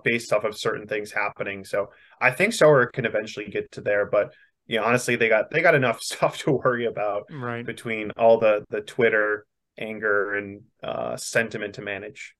based 0.04 0.32
off 0.32 0.44
of 0.44 0.56
certain 0.56 0.86
things 0.86 1.12
happening. 1.12 1.64
So 1.64 1.90
I 2.20 2.30
think 2.30 2.54
Sorare 2.54 2.90
can 2.90 3.04
eventually 3.04 3.46
get 3.50 3.70
to 3.72 3.80
there, 3.82 4.06
but 4.06 4.32
yeah, 4.66 4.80
honestly, 4.80 5.16
they 5.16 5.28
got 5.28 5.50
they 5.50 5.60
got 5.60 5.75
enough 5.75 6.00
stuff 6.12 6.38
to 6.38 6.52
worry 6.52 6.86
about. 6.86 7.25
Right. 7.30 7.64
between 7.66 8.10
all 8.16 8.38
the 8.38 8.64
the 8.70 8.80
Twitter 8.80 9.46
anger 9.78 10.34
and 10.34 10.62
uh, 10.82 11.16
sentiment 11.16 11.75
to 11.75 11.82
manage. 11.82 12.34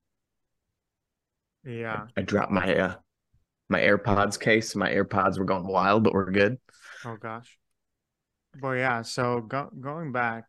Yeah. 1.67 2.07
I 2.15 2.21
dropped 2.21 2.51
my 2.51 2.75
uh, 2.75 2.95
my 3.69 3.81
AirPods 3.81 4.39
case. 4.39 4.73
My 4.75 4.89
AirPods 4.89 5.37
were 5.37 5.45
going 5.45 5.67
wild, 5.67 6.03
but 6.03 6.13
we're 6.13 6.31
good. 6.31 6.57
Oh 7.05 7.17
gosh. 7.19 7.57
But 8.59 8.71
yeah, 8.71 9.01
so 9.01 9.41
go, 9.41 9.69
going 9.79 10.13
back, 10.13 10.45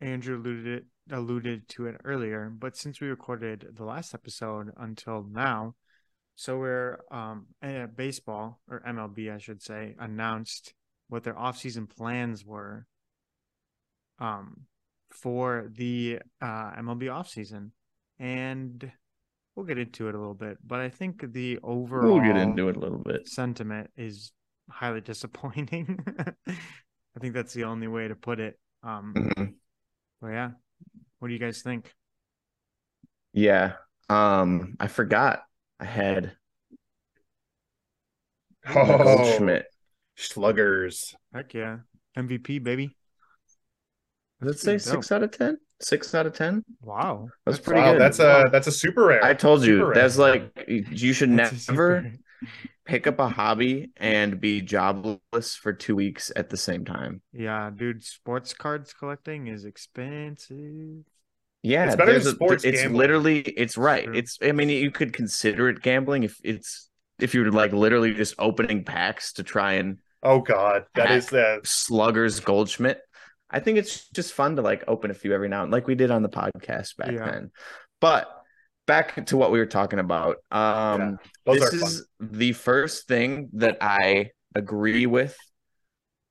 Andrew 0.00 0.36
alluded 0.36 0.66
it, 0.66 0.84
alluded 1.10 1.68
to 1.70 1.86
it 1.86 1.96
earlier, 2.04 2.52
but 2.56 2.76
since 2.76 3.00
we 3.00 3.08
recorded 3.08 3.66
the 3.74 3.84
last 3.84 4.14
episode 4.14 4.70
until 4.76 5.26
now, 5.28 5.74
so 6.36 6.58
we're 6.58 6.98
um 7.10 7.46
eh, 7.62 7.86
baseball 7.86 8.60
or 8.70 8.82
MLB 8.86 9.34
I 9.34 9.38
should 9.38 9.62
say 9.62 9.96
announced 9.98 10.74
what 11.08 11.24
their 11.24 11.34
offseason 11.34 11.88
plans 11.88 12.44
were 12.44 12.86
um 14.18 14.66
for 15.10 15.70
the 15.74 16.18
uh 16.42 16.72
MLB 16.76 17.04
offseason. 17.04 17.70
And 18.20 18.92
we'll 19.58 19.66
get 19.66 19.76
into 19.76 20.06
it 20.08 20.14
a 20.14 20.18
little 20.18 20.34
bit, 20.34 20.56
but 20.64 20.78
I 20.78 20.88
think 20.88 21.32
the 21.32 21.58
overall 21.64 22.14
We'll 22.16 22.24
get 22.24 22.36
into 22.36 22.68
it 22.68 22.76
a 22.76 22.78
little 22.78 22.98
bit. 22.98 23.26
sentiment 23.26 23.90
is 23.96 24.30
highly 24.70 25.00
disappointing. 25.12 25.98
I 26.46 27.20
think 27.20 27.34
that's 27.34 27.54
the 27.54 27.64
only 27.64 27.88
way 27.88 28.06
to 28.06 28.14
put 28.14 28.38
it. 28.38 28.56
Um, 28.84 29.14
Mhm. 29.16 29.54
but 30.20 30.28
yeah, 30.28 30.50
what 31.18 31.26
do 31.26 31.34
you 31.34 31.40
guys 31.40 31.60
think? 31.62 31.92
Yeah. 33.32 33.72
Um, 34.08 34.76
I 34.78 34.86
forgot 34.86 35.42
I 35.80 35.86
had 35.86 36.36
Oh, 38.68 38.84
Goldschmidt. 39.02 39.66
sluggers. 40.16 41.16
Heck 41.34 41.52
yeah, 41.54 41.78
MVP 42.16 42.62
baby! 42.62 42.96
Does 44.40 44.56
it 44.56 44.58
say 44.60 44.78
Pretty 44.78 44.78
six 44.78 45.12
out 45.12 45.22
of 45.22 45.30
ten? 45.32 45.58
Six 45.80 46.14
out 46.14 46.26
of 46.26 46.34
ten? 46.34 46.64
Wow, 46.82 47.28
That's 47.46 47.58
pretty 47.58 47.80
Wow, 47.80 47.92
good. 47.92 48.00
that's 48.00 48.18
a 48.18 48.48
that's 48.52 48.66
a 48.66 48.72
super 48.72 49.06
rare. 49.06 49.24
I 49.24 49.34
told 49.34 49.64
you 49.64 49.78
Super 49.78 49.94
that's 49.94 50.16
rare. 50.16 50.50
like 50.56 50.64
you 50.66 51.12
should 51.12 51.36
That's 51.36 51.68
never 51.68 52.12
pick 52.84 53.06
up 53.06 53.18
a 53.18 53.28
hobby 53.28 53.90
and 53.96 54.40
be 54.40 54.60
jobless 54.60 55.54
for 55.54 55.72
two 55.72 55.94
weeks 55.96 56.32
at 56.36 56.50
the 56.50 56.56
same 56.56 56.84
time. 56.84 57.20
Yeah, 57.32 57.70
dude, 57.74 58.02
sports 58.04 58.54
cards 58.54 58.92
collecting 58.92 59.46
is 59.48 59.64
expensive. 59.64 61.04
Yeah, 61.62 61.86
It's 61.86 61.96
better 61.96 62.18
than 62.18 62.36
there's 62.38 62.64
a- 62.64 62.68
it's 62.68 62.82
gambling. 62.82 62.94
literally 62.98 63.40
it's 63.40 63.76
right. 63.76 64.04
True. 64.04 64.14
It's 64.16 64.38
I 64.42 64.52
mean 64.52 64.68
you 64.68 64.90
could 64.90 65.12
consider 65.12 65.68
it 65.68 65.82
gambling 65.82 66.22
if 66.22 66.38
it's 66.44 66.88
if 67.18 67.34
you're 67.34 67.50
like 67.50 67.72
literally 67.72 68.14
just 68.14 68.34
opening 68.38 68.84
packs 68.84 69.32
to 69.34 69.42
try 69.42 69.74
and 69.74 69.98
oh 70.22 70.40
God, 70.40 70.84
that 70.94 71.10
is 71.10 71.26
the 71.28 71.60
sluggers 71.64 72.40
Goldschmidt. 72.40 73.00
I 73.50 73.60
think 73.60 73.78
it's 73.78 74.08
just 74.10 74.32
fun 74.34 74.56
to 74.56 74.62
like 74.62 74.84
open 74.88 75.10
a 75.10 75.14
few 75.14 75.32
every 75.32 75.48
now 75.48 75.62
and 75.62 75.72
like 75.72 75.86
we 75.86 75.94
did 75.94 76.10
on 76.10 76.22
the 76.22 76.28
podcast 76.28 76.96
back 76.96 77.12
Yeah. 77.12 77.30
then. 77.30 77.50
But 78.00 78.30
back 78.86 79.26
to 79.26 79.36
what 79.36 79.50
we 79.52 79.58
were 79.58 79.66
talking 79.66 79.98
about. 79.98 80.36
Um 80.50 81.18
those 81.46 81.60
this 81.70 81.72
is 81.74 82.06
the 82.20 82.52
first 82.52 83.06
thing 83.08 83.48
that 83.54 83.78
I 83.80 84.30
agree 84.54 85.06
with 85.06 85.36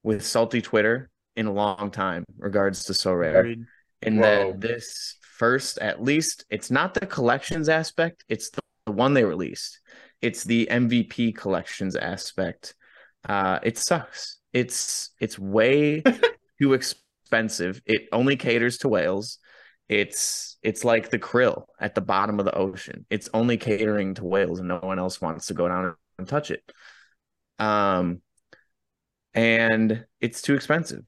with 0.03 0.25
salty 0.25 0.61
Twitter 0.61 1.09
in 1.35 1.45
a 1.47 1.51
long 1.53 1.91
time 1.91 2.23
regards 2.37 2.85
to 2.85 2.93
Sorare. 2.93 3.63
In 4.03 4.17
Whoa. 4.17 4.51
that 4.53 4.61
this 4.61 5.17
first, 5.21 5.79
at 5.79 6.01
least, 6.03 6.45
it's 6.51 6.69
not 6.69 6.93
the 6.93 7.05
collections 7.05 7.67
aspect, 7.67 8.23
it's 8.29 8.49
the, 8.51 8.61
the 8.85 8.91
one 8.91 9.13
they 9.15 9.23
released. 9.23 9.79
It's 10.21 10.43
the 10.43 10.67
MVP 10.69 11.35
collections 11.35 11.95
aspect. 11.95 12.75
Uh 13.27 13.59
it 13.63 13.77
sucks. 13.77 14.37
It's 14.53 15.11
it's 15.19 15.37
way 15.39 16.01
too 16.61 16.73
expensive. 16.73 17.03
It 17.85 18.07
only 18.11 18.35
caters 18.35 18.79
to 18.79 18.89
whales. 18.89 19.39
It's 19.89 20.57
it's 20.63 20.83
like 20.83 21.09
the 21.09 21.19
krill 21.19 21.65
at 21.79 21.95
the 21.95 22.01
bottom 22.01 22.39
of 22.39 22.45
the 22.45 22.55
ocean. 22.55 23.05
It's 23.09 23.29
only 23.33 23.57
catering 23.57 24.15
to 24.15 24.25
whales, 24.25 24.59
and 24.59 24.67
no 24.67 24.79
one 24.79 24.99
else 24.99 25.21
wants 25.21 25.47
to 25.47 25.53
go 25.53 25.67
down 25.67 25.95
and 26.17 26.27
touch 26.27 26.51
it. 26.51 26.61
Um, 27.59 28.21
and 29.33 30.05
it's 30.19 30.41
too 30.41 30.55
expensive. 30.55 31.03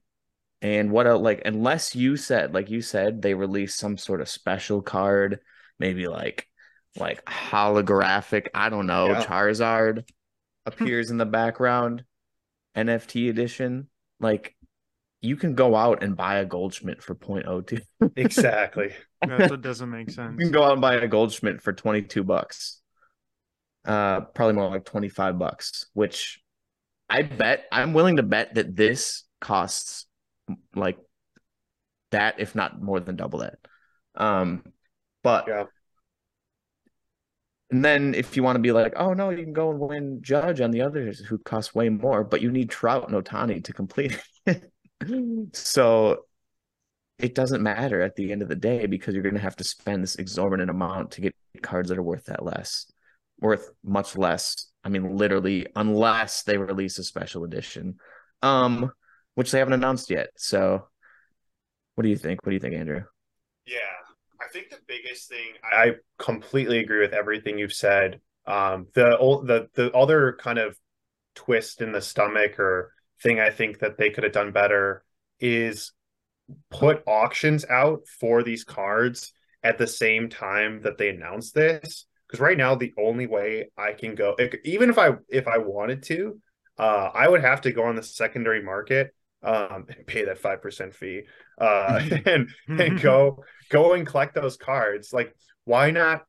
And 0.62 0.92
what 0.92 1.08
else? 1.08 1.22
Like, 1.22 1.42
unless 1.46 1.96
you 1.96 2.18
said, 2.18 2.54
like 2.54 2.70
you 2.70 2.82
said, 2.82 3.22
they 3.22 3.34
release 3.34 3.76
some 3.76 3.98
sort 3.98 4.22
of 4.22 4.30
special 4.30 4.82
card, 4.82 5.40
maybe 5.80 6.08
like 6.08 6.48
like 6.98 7.24
holographic. 7.26 8.48
I 8.54 8.70
don't 8.70 8.88
know. 8.88 9.10
Yeah. 9.10 9.24
Charizard 9.24 10.08
appears 10.66 11.12
in 11.12 11.18
the 11.18 11.26
background, 11.26 12.04
NFT 12.76 13.30
edition. 13.30 13.90
Like, 14.20 14.56
you 15.22 15.36
can 15.36 15.54
go 15.54 15.76
out 15.76 16.02
and 16.04 16.16
buy 16.16 16.38
a 16.40 16.46
Goldschmidt 16.46 17.04
for 17.04 17.16
0.02. 17.16 17.82
exactly. 18.16 18.94
That's 19.22 19.52
what 19.52 19.62
doesn't 19.62 19.90
make 19.90 20.10
sense. 20.12 20.40
You 20.40 20.46
can 20.46 20.52
go 20.52 20.64
out 20.64 20.74
and 20.74 20.82
buy 20.82 20.96
a 20.96 21.08
Goldschmidt 21.08 21.62
for 21.62 21.74
22 21.74 22.24
bucks. 22.24 22.82
Uh, 23.86 24.22
probably 24.22 24.54
more 24.54 24.70
like 24.70 24.86
25 24.86 25.40
bucks, 25.40 25.88
which 25.94 26.42
I 27.10 27.24
bet 27.24 27.66
I'm 27.72 27.94
willing 27.94 28.18
to 28.18 28.24
bet 28.24 28.56
that 28.56 28.76
this 28.76 29.24
costs 29.42 30.06
like 30.76 30.98
that, 32.12 32.40
if 32.40 32.56
not 32.56 32.82
more 32.82 33.00
than 33.00 33.16
double 33.16 33.40
that. 33.40 33.58
Um, 34.16 34.64
but 35.24 35.46
Yeah. 35.48 35.66
and 37.72 37.84
then 37.84 38.14
if 38.16 38.36
you 38.36 38.44
want 38.44 38.56
to 38.56 38.62
be 38.62 38.72
like, 38.72 38.94
oh 38.96 39.14
no, 39.14 39.30
you 39.30 39.44
can 39.44 39.54
go 39.54 39.72
and 39.72 39.80
win 39.80 40.20
Judge 40.22 40.62
on 40.62 40.72
the 40.72 40.82
others 40.82 41.20
who 41.20 41.38
cost 41.40 41.76
way 41.76 41.90
more, 41.90 42.24
but 42.24 42.42
you 42.42 42.52
need 42.52 42.70
Trout 42.70 43.10
and 43.10 43.24
Ohtani 43.24 43.64
to 43.64 43.74
complete 43.74 44.20
it. 44.46 44.72
so 45.54 46.26
it 47.18 47.36
doesn't 47.36 47.62
matter 47.62 48.02
at 48.02 48.16
the 48.16 48.32
end 48.32 48.42
of 48.42 48.48
the 48.48 48.56
day 48.56 48.86
because 48.86 49.14
you're 49.14 49.24
going 49.24 49.36
to 49.36 49.42
have 49.42 49.56
to 49.58 49.64
spend 49.64 50.04
this 50.04 50.16
exorbitant 50.16 50.70
amount 50.70 51.12
to 51.12 51.22
get 51.22 51.36
cards 51.62 51.90
that 51.90 51.98
are 51.98 52.04
worth 52.04 52.26
that 52.26 52.44
less. 52.46 52.86
worth 53.40 53.70
much 53.84 54.18
less. 54.18 54.68
I 54.84 54.90
mean, 54.90 55.16
literally, 55.18 55.68
unless 55.76 56.44
they 56.44 56.58
release 56.58 56.98
a 57.00 57.04
special 57.04 57.44
edition, 57.44 57.96
um, 58.42 58.92
which 59.36 59.52
they 59.52 59.60
haven't 59.60 59.74
announced 59.74 60.10
yet. 60.10 60.30
So, 60.38 60.88
what 61.96 62.04
do 62.04 62.10
you 62.10 62.18
think? 62.18 62.46
What 62.46 62.52
do 62.52 62.56
you 62.56 62.60
think, 62.60 62.76
Andrew? 62.76 63.04
Yeah, 63.66 63.78
I 64.42 64.48
think 64.52 64.70
the 64.70 64.80
biggest 64.88 65.30
thing 65.30 65.54
I 65.64 65.96
completely 66.18 66.80
agree 66.80 67.02
with 67.02 67.14
everything 67.14 67.58
you've 67.58 67.74
said. 67.74 68.22
Um, 68.46 68.88
the 68.94 69.18
the 69.44 69.70
the 69.74 69.92
other 69.92 70.38
kind 70.40 70.60
of 70.60 70.78
twist 71.36 71.82
in 71.82 71.92
the 71.92 72.02
stomach 72.02 72.60
or 72.60 72.94
thing 73.22 73.40
I 73.40 73.50
think 73.50 73.80
that 73.80 73.98
they 73.98 74.10
could 74.10 74.24
have 74.24 74.34
done 74.34 74.52
better 74.52 75.04
is 75.40 75.92
put 76.70 77.04
auctions 77.06 77.66
out 77.70 78.02
for 78.20 78.44
these 78.44 78.64
cards 78.64 79.34
at 79.64 79.78
the 79.78 79.88
same 79.88 80.30
time 80.30 80.82
that 80.84 80.98
they 80.98 81.10
announce 81.10 81.52
this. 81.52 82.06
Because 82.28 82.40
right 82.40 82.58
now 82.58 82.76
the 82.76 82.94
only 82.98 83.28
way 83.28 83.72
I 83.78 83.94
can 83.94 84.16
go 84.16 84.36
even 84.64 84.90
if 84.90 84.98
I 84.98 85.14
if 85.30 85.48
I 85.48 85.58
wanted 85.58 86.04
to 86.04 86.40
uh 86.78 87.10
I 87.14 87.28
would 87.28 87.42
have 87.42 87.62
to 87.62 87.72
go 87.72 87.84
on 87.86 87.96
the 87.96 88.04
secondary 88.04 88.62
market 88.62 89.14
um 89.42 89.86
and 89.90 90.06
pay 90.06 90.26
that 90.26 90.42
5% 90.42 90.94
fee 90.94 91.24
uh 91.60 92.00
and 92.26 92.50
and 92.68 93.02
go 93.02 93.44
go 93.70 93.94
and 93.94 94.06
collect 94.06 94.36
those 94.36 94.58
cards. 94.58 95.12
Like 95.12 95.34
why 95.66 95.92
not 95.92 96.24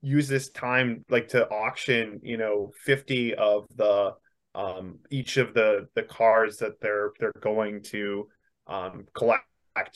use 0.00 0.28
this 0.28 0.50
time 0.50 1.04
like 1.08 1.28
to 1.28 1.48
auction 1.48 2.20
you 2.22 2.36
know 2.36 2.72
50 2.84 3.34
of 3.34 3.66
the 3.76 4.12
um 4.54 4.98
each 5.10 5.36
of 5.36 5.54
the 5.54 5.88
the 5.94 6.02
cards 6.02 6.58
that 6.58 6.80
they're 6.80 7.10
they're 7.20 7.32
going 7.40 7.82
to 7.82 8.28
um 8.66 9.06
collect 9.14 9.44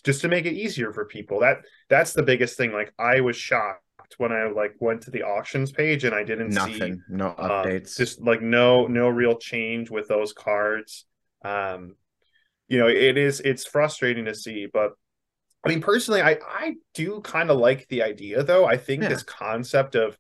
just 0.04 0.21
to 0.21 0.28
make 0.28 0.47
it 0.47 0.52
easier 0.52 0.92
for 0.92 1.04
people. 1.06 1.40
That 1.40 1.59
that's 1.88 2.12
the 2.12 2.23
biggest 2.23 2.56
thing. 2.56 2.73
Like 2.73 2.92
i 2.99 3.21
was 3.21 3.37
shocked 3.37 3.80
when 4.18 4.30
i 4.30 4.44
like 4.49 4.75
went 4.78 5.02
to 5.02 5.11
the 5.11 5.23
auctions 5.23 5.73
page 5.73 6.04
and 6.04 6.14
i 6.14 6.23
didn't 6.23 6.52
Nothing, 6.52 7.02
see 7.02 7.14
no 7.14 7.28
um, 7.30 7.35
updates. 7.50 7.97
just 7.97 8.21
like 8.21 8.42
no 8.42 8.87
no 8.87 9.09
real 9.09 9.37
change 9.38 9.90
with 9.90 10.06
those 10.09 10.32
cards. 10.32 11.06
Um 11.44 11.97
you 12.68 12.78
know 12.78 12.88
it 12.88 13.16
is 13.16 13.40
it's 13.40 13.64
frustrating 13.66 14.25
to 14.26 14.35
see 14.35 14.66
but 14.73 14.92
i 15.64 15.68
mean 15.68 15.80
personally 15.80 16.23
i 16.23 16.38
i 16.49 16.75
do 16.94 17.21
kind 17.23 17.50
of 17.50 17.59
like 17.59 17.87
the 17.88 18.02
idea 18.02 18.42
though. 18.42 18.64
I 18.66 18.76
think 18.76 19.02
Yeah. 19.02 19.09
this 19.09 19.23
concept 19.23 19.94
of 19.94 20.16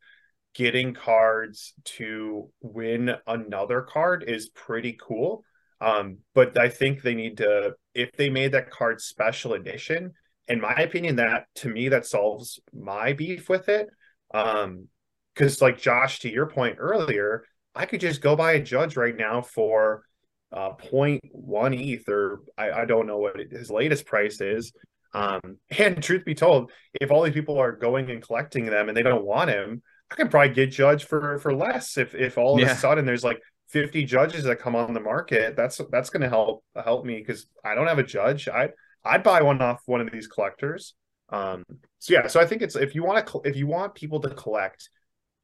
getting 0.54 0.94
cards 0.94 1.74
to 1.84 2.50
win 2.60 3.14
another 3.26 3.82
card 3.82 4.24
is 4.26 4.48
pretty 4.50 4.98
cool. 5.00 5.44
Um 5.80 6.18
but 6.34 6.56
i 6.58 6.68
think 6.68 7.02
they 7.02 7.14
need 7.14 7.38
to 7.38 7.74
if 7.94 8.12
they 8.12 8.30
made 8.30 8.52
that 8.52 8.70
card 8.70 9.00
special 9.00 9.54
edition 9.54 10.12
in 10.48 10.60
my 10.60 10.74
opinion 10.74 11.16
that 11.16 11.46
to 11.56 11.68
me 11.68 11.88
that 11.88 12.06
solves 12.06 12.60
my 12.72 13.12
beef 13.12 13.48
with 13.48 13.68
it. 13.68 13.88
Um 14.32 14.88
because 15.34 15.62
like 15.62 15.78
josh 15.80 16.20
to 16.20 16.30
your 16.30 16.46
point 16.46 16.76
earlier 16.78 17.44
i 17.74 17.86
could 17.86 18.00
just 18.00 18.20
go 18.20 18.36
buy 18.36 18.52
a 18.52 18.62
judge 18.62 18.96
right 18.96 19.16
now 19.16 19.40
for 19.40 20.04
uh 20.52 20.72
0.1 20.74 21.74
eth 21.74 22.08
or 22.08 22.40
I, 22.58 22.70
I 22.70 22.84
don't 22.84 23.06
know 23.06 23.18
what 23.18 23.40
his 23.50 23.70
latest 23.70 24.04
price 24.06 24.40
is. 24.40 24.72
Um 25.14 25.56
and 25.78 26.02
truth 26.02 26.24
be 26.24 26.34
told 26.34 26.70
if 27.00 27.10
all 27.10 27.22
these 27.22 27.34
people 27.34 27.58
are 27.58 27.72
going 27.72 28.10
and 28.10 28.22
collecting 28.22 28.66
them 28.66 28.88
and 28.88 28.96
they 28.96 29.02
don't 29.02 29.24
want 29.24 29.50
him 29.50 29.82
i 30.12 30.14
can 30.14 30.28
probably 30.28 30.54
get 30.54 30.70
judge 30.70 31.04
for 31.04 31.38
for 31.38 31.54
less 31.54 31.96
if 31.98 32.14
if 32.14 32.38
all 32.38 32.54
of 32.54 32.60
Yeah. 32.60 32.72
a 32.72 32.76
sudden 32.76 33.04
there's 33.04 33.24
like 33.24 33.40
50 33.68 34.04
judges 34.04 34.44
that 34.44 34.58
come 34.58 34.76
on 34.76 34.92
the 34.92 35.00
market 35.00 35.56
that's 35.56 35.80
that's 35.90 36.10
going 36.10 36.20
to 36.22 36.28
help 36.28 36.64
help 36.84 37.04
me 37.04 37.16
because 37.18 37.46
i 37.64 37.74
don't 37.74 37.86
have 37.86 37.98
a 37.98 38.02
judge 38.02 38.48
i 38.48 38.68
i'd 39.04 39.22
buy 39.22 39.40
one 39.42 39.60
off 39.62 39.82
one 39.86 40.00
of 40.00 40.10
these 40.12 40.26
collectors 40.26 40.94
um 41.30 41.64
so 41.98 42.12
yeah 42.14 42.26
so 42.26 42.38
i 42.40 42.44
think 42.46 42.60
it's 42.62 42.76
if 42.76 42.94
you 42.94 43.02
want 43.02 43.26
to 43.26 43.40
if 43.44 43.56
you 43.56 43.66
want 43.66 43.94
people 43.94 44.20
to 44.20 44.30
collect 44.30 44.90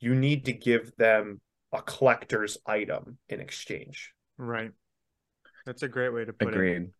you 0.01 0.15
need 0.15 0.45
to 0.45 0.53
give 0.53 0.93
them 0.97 1.41
a 1.73 1.83
collector's 1.83 2.59
item 2.67 3.19
in 3.29 3.41
exchange 3.41 4.13
Right. 4.41 4.71
That's 5.67 5.83
a 5.83 5.89
great 5.89 6.11
way 6.15 6.25
to 6.25 6.33
put 6.33 6.49
it. 6.49 6.55
Agreed. 6.55 6.91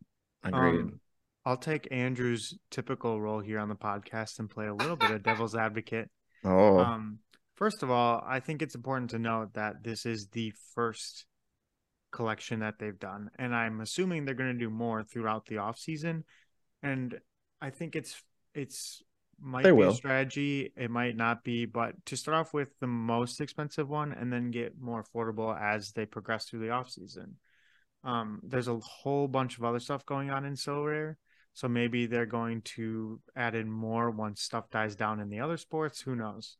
Agreed. 0.43 0.81
Um, 0.81 1.01
I'll 1.47 1.57
take 1.57 1.87
Andrew's 1.93 2.59
typical 2.71 3.21
role 3.21 3.39
here 3.39 3.61
on 3.61 3.69
the 3.69 3.77
podcast 3.77 4.41
and 4.41 4.51
play 4.51 4.67
a 4.67 4.75
little 4.75 4.97
bit 4.97 5.13
of 5.13 5.23
devil's 5.23 5.55
advocate. 5.55 6.11
oh, 6.45 6.79
Um, 6.81 7.21
first 7.59 7.83
of 7.83 7.91
all, 7.91 8.23
I 8.25 8.39
think 8.39 8.63
it's 8.63 8.77
important 8.77 9.11
to 9.11 9.19
note 9.19 9.55
that 9.55 9.83
this 9.83 10.07
is 10.07 10.29
the 10.29 10.53
first 10.75 11.27
collection 12.13 12.61
that 12.61 12.79
they've 12.79 12.99
done, 12.99 13.31
and 13.39 13.55
I'm 13.55 13.81
assuming 13.81 14.25
they're 14.25 14.35
going 14.35 14.53
to 14.53 14.65
do 14.65 14.71
more 14.71 15.03
throughout 15.03 15.47
the 15.47 15.59
off 15.59 15.77
season. 15.79 16.25
And 16.83 17.19
I 17.61 17.71
think 17.71 17.97
it's 17.97 18.23
it's 18.55 19.03
might 19.41 19.65
They 19.65 19.71
be 19.71 19.77
will. 19.77 19.91
a 19.91 19.95
strategy, 19.95 20.73
it 20.77 20.91
might 20.91 21.17
not 21.17 21.43
be, 21.43 21.67
but 21.67 21.95
to 22.07 22.17
start 22.17 22.37
off 22.39 22.55
with 22.55 22.69
the 22.81 22.87
most 22.87 23.41
expensive 23.41 23.89
one 23.89 24.13
and 24.13 24.33
then 24.33 24.51
get 24.51 24.81
more 24.81 25.03
affordable 25.03 25.61
as 25.61 25.93
they 25.93 26.07
progress 26.07 26.47
through 26.47 26.61
the 26.61 26.71
off 26.71 26.91
season. 26.91 27.37
Um, 28.05 28.41
there's 28.45 28.69
a 28.69 28.79
whole 28.79 29.27
bunch 29.29 29.59
of 29.59 29.65
other 29.65 29.81
stuff 29.81 30.07
going 30.07 30.31
on 30.31 30.45
in 30.45 30.55
Sorare. 30.55 31.17
So 31.55 31.67
maybe 31.67 32.07
they're 32.07 32.27
going 32.27 32.63
to 32.77 33.21
add 33.35 33.57
in 33.57 33.69
more 33.69 34.11
once 34.11 34.43
stuff 34.43 34.71
dies 34.71 34.95
down 34.95 35.19
in 35.19 35.29
the 35.29 35.41
other 35.41 35.57
sports. 35.57 36.01
Who 36.01 36.15
knows? 36.15 36.57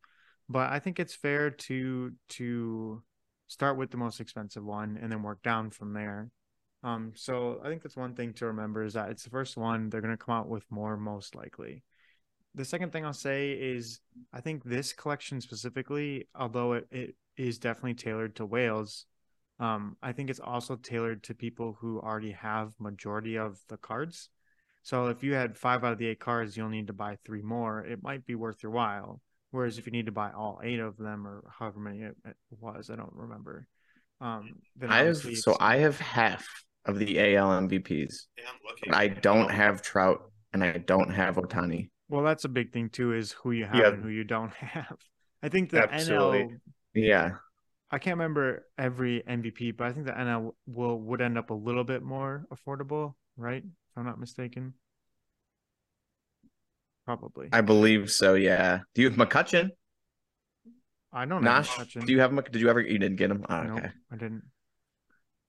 But 0.49 0.71
I 0.71 0.79
think 0.79 0.99
it's 0.99 1.15
fair 1.15 1.51
to 1.51 2.13
to 2.31 3.03
start 3.49 3.77
with 3.77 3.91
the 3.91 3.97
most 3.97 4.21
expensive 4.21 4.65
one 4.65 4.99
and 5.01 5.11
then 5.11 5.23
work 5.23 5.43
down 5.43 5.71
from 5.71 5.93
there. 5.93 6.31
Um, 6.83 7.13
so 7.17 7.61
I 7.65 7.69
think 7.69 7.83
that's 7.83 7.97
one 7.97 8.15
thing 8.15 8.33
to 8.35 8.47
remember 8.47 8.85
is 8.85 8.95
that 8.95 9.11
it's 9.11 9.25
the 9.25 9.31
first 9.31 9.57
one. 9.57 9.91
They're 9.91 10.01
going 10.01 10.17
to 10.17 10.25
come 10.25 10.35
out 10.35 10.49
with 10.49 10.65
more 10.71 10.97
most 10.97 11.35
likely. 11.35 11.83
The 12.55 12.65
second 12.65 12.93
thing 12.93 13.05
I'll 13.05 13.13
say 13.13 13.53
is 13.53 14.01
I 14.33 14.41
think 14.41 14.65
this 14.65 14.93
collection 14.93 15.41
specifically, 15.41 16.29
although 16.35 16.75
it, 16.75 16.89
it 16.91 17.15
is 17.37 17.59
definitely 17.59 17.95
tailored 17.95 18.37
to 18.37 18.47
whales, 18.47 19.07
um, 19.61 19.97
I 20.03 20.13
think 20.13 20.31
it's 20.31 20.41
also 20.41 20.77
tailored 20.77 21.25
to 21.25 21.35
people 21.35 21.77
who 21.81 22.01
already 22.01 22.33
have 22.33 22.75
majority 22.79 23.37
of 23.37 23.59
the 23.69 23.77
cards. 23.77 24.29
So 24.83 25.07
if 25.07 25.23
you 25.23 25.35
had 25.35 25.57
five 25.57 25.85
out 25.85 25.93
of 25.93 25.99
the 25.99 26.07
eight 26.07 26.21
cards, 26.21 26.57
you'll 26.57 26.69
need 26.69 26.87
to 26.87 26.93
buy 26.93 27.19
three 27.25 27.43
more. 27.43 27.85
It 27.85 28.03
might 28.03 28.25
be 28.25 28.35
worth 28.35 28.63
your 28.63 28.73
while. 28.73 29.21
Whereas 29.51 29.79
if 29.79 29.87
you 29.87 29.93
need 29.93 30.07
to 30.07 30.13
buy 30.13 30.31
all 30.33 30.61
eight 30.63 30.79
of 30.81 30.97
them 30.99 31.27
or 31.27 31.43
however 31.59 31.81
many 31.81 32.01
it, 32.01 32.17
it 32.25 32.37
was, 32.61 32.91
I 32.91 32.97
don't 32.97 33.13
remember. 33.15 33.67
Um, 34.21 34.57
then 34.77 34.91
I 34.91 35.05
have 35.05 35.17
so 35.17 35.57
I 35.61 35.77
have 35.79 35.99
half 35.99 36.47
of 36.85 36.99
the 36.99 37.19
AL 37.37 37.51
MVPs. 37.63 38.27
am 38.39 38.55
looking. 38.69 38.93
I 38.93 39.09
don't 39.09 39.51
have 39.51 39.81
Trout 39.83 40.21
and 40.53 40.63
I 40.65 40.73
don't 40.79 41.11
have 41.11 41.37
Ohtani. 41.37 41.91
well, 42.09 42.25
that's 42.25 42.45
a 42.45 42.49
big 42.49 42.73
thing 42.73 42.91
too, 42.91 43.15
is 43.15 43.33
who 43.33 43.53
you 43.53 43.65
have 43.65 43.77
Yeah. 43.77 43.89
and 43.89 44.03
who 44.03 44.09
you 44.09 44.25
don't 44.25 44.53
have. 44.55 44.97
I 45.43 45.49
think 45.49 45.71
the 45.71 45.91
Absolutely. 45.91 46.45
NL 46.45 46.61
Yeah, 46.95 47.31
I 47.91 47.99
can't 47.99 48.17
remember 48.19 48.67
every 48.77 49.23
MVP, 49.29 49.77
but 49.77 49.87
I 49.87 49.93
think 49.93 50.07
the 50.07 50.13
NL 50.13 50.53
will 50.67 50.99
would 51.01 51.21
end 51.23 51.39
up 51.39 51.51
a 51.51 51.55
little 51.55 51.85
bit 51.85 52.03
more 52.03 52.45
affordable, 52.53 53.15
right? 53.37 53.63
If 53.65 53.97
I'm 53.97 54.05
not 54.05 54.19
mistaken. 54.19 54.75
Probably. 57.09 57.49
I 57.55 57.63
believe 57.63 58.11
so. 58.11 58.35
Yeah. 58.35 58.81
Do 58.95 59.01
you 59.01 59.09
have 59.09 59.19
McCutcheon? 59.19 59.71
I 61.11 61.25
don't 61.25 61.43
know. 61.43 61.51
Nash? 61.53 61.75
Do 61.95 62.13
you 62.13 62.21
have 62.21 62.35
Mc? 62.35 62.53
Did 62.53 62.61
you 62.61 62.69
ever? 62.69 62.83
You 62.83 62.99
didn't 62.99 63.17
get 63.17 63.31
him. 63.31 63.47
Oh, 63.49 63.63
Nope, 63.63 63.79
okay. 63.79 63.91
I 64.13 64.17
didn't. 64.17 64.43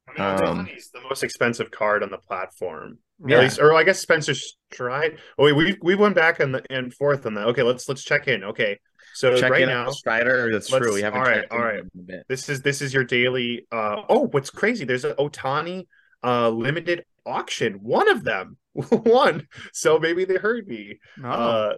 I 0.08 0.12
mean, 0.14 0.22
Um, 0.48 0.66
Ohtani's 0.68 0.90
the 0.92 1.00
most 1.02 1.10
most 1.10 1.24
expensive 1.24 1.70
card 1.70 2.02
on 2.02 2.12
the 2.12 2.18
platform 2.18 3.00
Yeah. 3.28 3.40
At 3.40 3.44
least, 3.44 3.60
or 3.60 3.74
I 3.74 3.84
guess 3.84 4.00
Spencer 4.00 4.34
Strider. 4.34 5.18
Oh, 5.38 5.44
wait, 5.44 5.52
we 5.52 5.78
we 5.82 5.96
went 5.96 6.16
back 6.16 6.40
and 6.40 6.62
and 6.70 6.94
forth 6.94 7.26
on 7.26 7.34
that. 7.34 7.48
Okay, 7.48 7.64
let's 7.64 7.90
let's 7.90 8.06
check 8.06 8.30
in. 8.30 8.46
Okay, 8.46 8.80
so 9.14 9.36
Check 9.36 9.52
right 9.52 9.64
in 9.64 9.68
now 9.68 9.88
on 9.88 9.94
Strider. 9.94 10.50
That's 10.54 10.70
true. 10.70 10.94
We 10.94 11.02
haven't. 11.02 11.20
all 11.20 11.26
right, 11.26 11.42
checked 11.42 11.52
in 11.52 11.58
all 11.60 11.64
on 11.66 11.70
right. 11.70 11.80
him 11.80 11.92
in 11.94 12.00
a 12.00 12.04
bit. 12.04 12.24
this 12.30 12.48
is 12.48 12.62
this 12.62 12.82
is 12.82 12.94
your 12.94 13.04
daily. 13.04 13.68
Uh 13.70 14.04
oh, 14.08 14.28
what's 14.32 14.50
crazy? 14.50 14.86
There's 14.86 15.04
an 15.04 15.16
Ohtani 15.16 15.88
uh 16.24 16.48
limited 16.52 17.04
auction. 17.26 17.74
One 17.82 18.08
of 18.10 18.24
them, 18.24 18.56
one. 18.90 19.48
So 19.74 20.00
maybe 20.00 20.26
they 20.26 20.36
heard 20.36 20.68
me. 20.68 21.00
No. 21.18 21.30
Uh, 21.30 21.74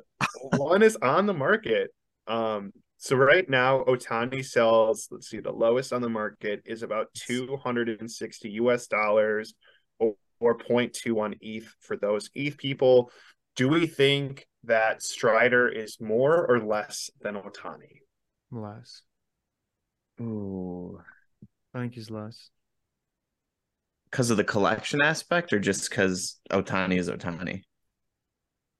one 0.58 0.84
is 0.84 0.98
on 0.98 1.26
the 1.26 1.34
market. 1.34 1.92
Um, 2.28 2.72
so 2.98 3.16
right 3.16 3.50
now, 3.50 3.84
Ohtani 3.84 4.46
sells. 4.46 5.08
Let's 5.10 5.30
see, 5.30 5.40
the 5.40 5.52
lowest 5.52 5.92
on 5.92 6.02
the 6.02 6.10
market 6.10 6.62
is 6.66 6.84
about 6.84 7.08
two 7.14 7.58
hundred 7.58 7.90
and 8.00 8.10
sixty 8.10 8.52
U.S. 8.52 8.88
dollars, 8.88 9.54
or, 10.00 10.14
or 10.40 10.58
0.21 10.58 11.36
ETH 11.42 11.74
for 11.80 11.98
those 11.98 12.30
ETH 12.36 12.58
people. 12.58 13.12
Do 13.56 13.68
we 13.68 13.88
think 13.88 14.48
that 14.64 15.02
Strider 15.02 15.68
is 15.68 16.00
more 16.00 16.46
or 16.46 16.60
less 16.60 17.10
than 17.22 17.36
Ohtani? 17.36 18.02
less. 18.52 19.02
Ooh, 20.20 21.00
I 21.74 21.80
think 21.80 21.96
he's 21.96 22.12
less. 22.12 22.50
Because 24.12 24.30
of 24.30 24.38
the 24.38 24.44
collection 24.44 25.02
aspect, 25.02 25.54
or 25.54 25.60
just 25.60 25.90
because 25.90 26.40
Ohtani 26.52 26.98
is 26.98 27.10
Ohtani? 27.10 27.62
I 27.62 27.64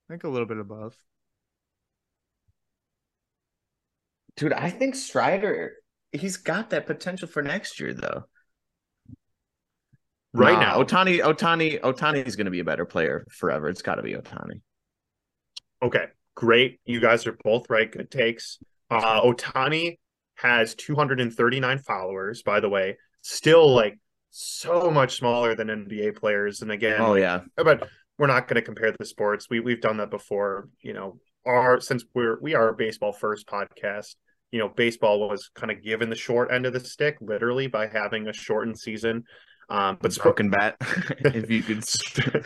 think 0.10 0.24
a 0.26 0.30
little 0.30 0.48
bit 0.48 0.58
above. 0.58 0.96
Dude, 4.36 4.54
I 4.54 4.70
think 4.70 4.96
Strider. 4.96 5.74
He's 6.12 6.38
got 6.38 6.72
that 6.72 6.88
potential 6.88 7.28
for 7.28 7.42
next 7.42 7.80
year, 7.80 7.94
though. 7.94 8.26
Right 10.34 10.54
Nah, 10.54 10.78
now, 10.78 10.84
Ohtani, 10.84 11.22
Ohtani, 11.22 11.80
Ohtani 11.82 12.26
is 12.26 12.36
going 12.36 12.46
to 12.46 12.52
be 12.52 12.60
a 12.60 12.66
better 12.66 12.86
player 12.86 13.26
forever. 13.30 13.70
It's 13.70 13.82
got 13.82 13.96
to 13.96 14.02
be 14.02 14.14
Ohtani. 14.14 14.62
Okay, 15.82 16.06
great. 16.36 16.80
You 16.86 17.00
guys 17.00 17.28
are 17.28 17.38
both 17.44 17.70
right. 17.70 17.92
Good 17.92 18.12
takes. 18.12 18.58
Uh, 18.90 19.22
Ohtani 19.22 19.98
has 20.36 20.76
239 20.76 21.80
followers, 21.80 22.44
by 22.44 22.60
the 22.60 22.70
way, 22.70 22.98
still 23.22 23.74
like 23.74 24.00
so 24.32 24.90
much 24.90 25.18
smaller 25.18 25.56
than 25.56 25.68
NBA 25.68 26.16
players. 26.16 26.62
And 26.62 26.72
again, 26.72 27.00
Oh 27.00 27.16
yeah. 27.16 27.42
but 27.56 27.88
we're 28.18 28.28
not 28.28 28.48
going 28.48 28.56
to 28.56 28.62
compare 28.62 28.92
the 28.98 29.06
sports. 29.06 29.48
We 29.50 29.60
we've 29.60 29.82
done 29.82 29.98
that 29.98 30.10
before. 30.10 30.70
You 30.82 30.94
know, 30.94 31.20
our 31.46 31.80
since 31.80 32.04
we're 32.16 32.40
we 32.42 32.56
are 32.56 32.70
a 32.70 32.74
baseball 32.76 33.14
first 33.14 33.48
podcast. 33.48 34.16
You 34.52 34.60
know, 34.60 34.70
baseball 34.70 35.30
was 35.30 35.50
kind 35.56 35.72
of 35.72 35.82
given 35.84 36.10
the 36.10 36.16
short 36.16 36.52
end 36.52 36.66
of 36.66 36.74
the 36.74 36.80
stick, 36.80 37.18
literally 37.22 37.68
by 37.68 37.88
having 37.88 38.28
a 38.28 38.34
shortened 38.34 38.80
season. 38.80 39.24
Um, 39.70 39.98
but 40.02 40.14
broken 40.18 40.50
bat. 40.50 40.76
if 40.82 41.50
you 41.50 41.64
could 41.64 41.84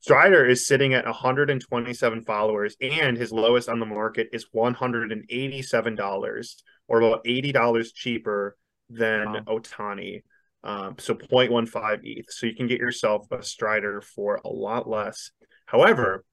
Strider 0.00 0.44
is 0.46 0.66
sitting 0.66 0.94
at 0.94 1.04
127 1.04 2.22
followers, 2.22 2.76
and 2.80 3.16
his 3.16 3.30
lowest 3.30 3.68
on 3.68 3.78
the 3.78 3.86
market 3.86 4.28
is 4.32 4.46
187 4.50 5.94
dollars, 5.94 6.56
or 6.88 7.00
about 7.00 7.20
80 7.24 7.52
dollars 7.52 7.92
cheaper 7.92 8.56
than 8.90 9.32
Wow. 9.32 9.40
Ohtani. 9.58 10.22
Um, 10.64 10.96
so 10.98 11.14
0.15 11.14 12.00
ETH. 12.04 12.26
So 12.30 12.46
you 12.46 12.54
can 12.54 12.66
get 12.66 12.78
yourself 12.78 13.26
a 13.30 13.42
Strider 13.42 14.00
for 14.00 14.40
a 14.44 14.48
lot 14.48 14.88
less. 14.88 15.30
However, 15.66 16.24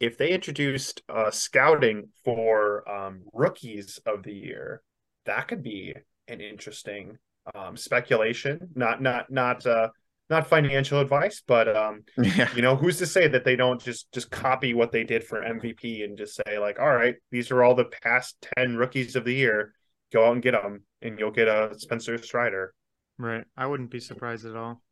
if 0.00 0.18
they 0.18 0.30
introduced 0.30 1.02
uh, 1.08 1.30
scouting 1.30 2.08
for 2.24 2.88
um, 2.88 3.22
rookies 3.32 3.98
of 4.06 4.22
the 4.22 4.32
year, 4.32 4.82
that 5.24 5.48
could 5.48 5.62
be 5.62 5.94
an 6.28 6.40
interesting 6.40 7.18
um, 7.54 7.76
speculation. 7.76 8.68
Not 8.74 9.00
not 9.00 9.30
not 9.30 9.66
uh, 9.66 9.88
not 10.28 10.46
financial 10.46 11.00
advice, 11.00 11.42
but 11.46 11.74
um, 11.74 12.02
yeah. 12.18 12.48
you 12.54 12.62
know 12.62 12.76
who's 12.76 12.98
to 12.98 13.06
say 13.06 13.28
that 13.28 13.44
they 13.44 13.56
don't 13.56 13.80
just 13.80 14.10
just 14.12 14.30
copy 14.30 14.74
what 14.74 14.92
they 14.92 15.04
did 15.04 15.24
for 15.24 15.40
mvp 15.40 16.04
and 16.04 16.18
just 16.18 16.40
say 16.46 16.58
like 16.58 16.78
all 16.78 16.92
right 16.92 17.16
these 17.30 17.50
are 17.50 17.62
all 17.62 17.74
the 17.74 17.90
past 18.02 18.36
10 18.56 18.76
rookies 18.76 19.16
of 19.16 19.24
the 19.24 19.34
year 19.34 19.72
go 20.12 20.26
out 20.26 20.32
and 20.32 20.42
get 20.42 20.52
them 20.52 20.82
and 21.02 21.18
you'll 21.18 21.30
get 21.30 21.48
a 21.48 21.72
spencer 21.78 22.18
strider 22.18 22.74
Right. 23.18 23.44
I 23.56 23.66
wouldn't 23.66 23.90
be 23.90 24.00
surprised 24.00 24.44
at 24.44 24.56
all 24.56 24.82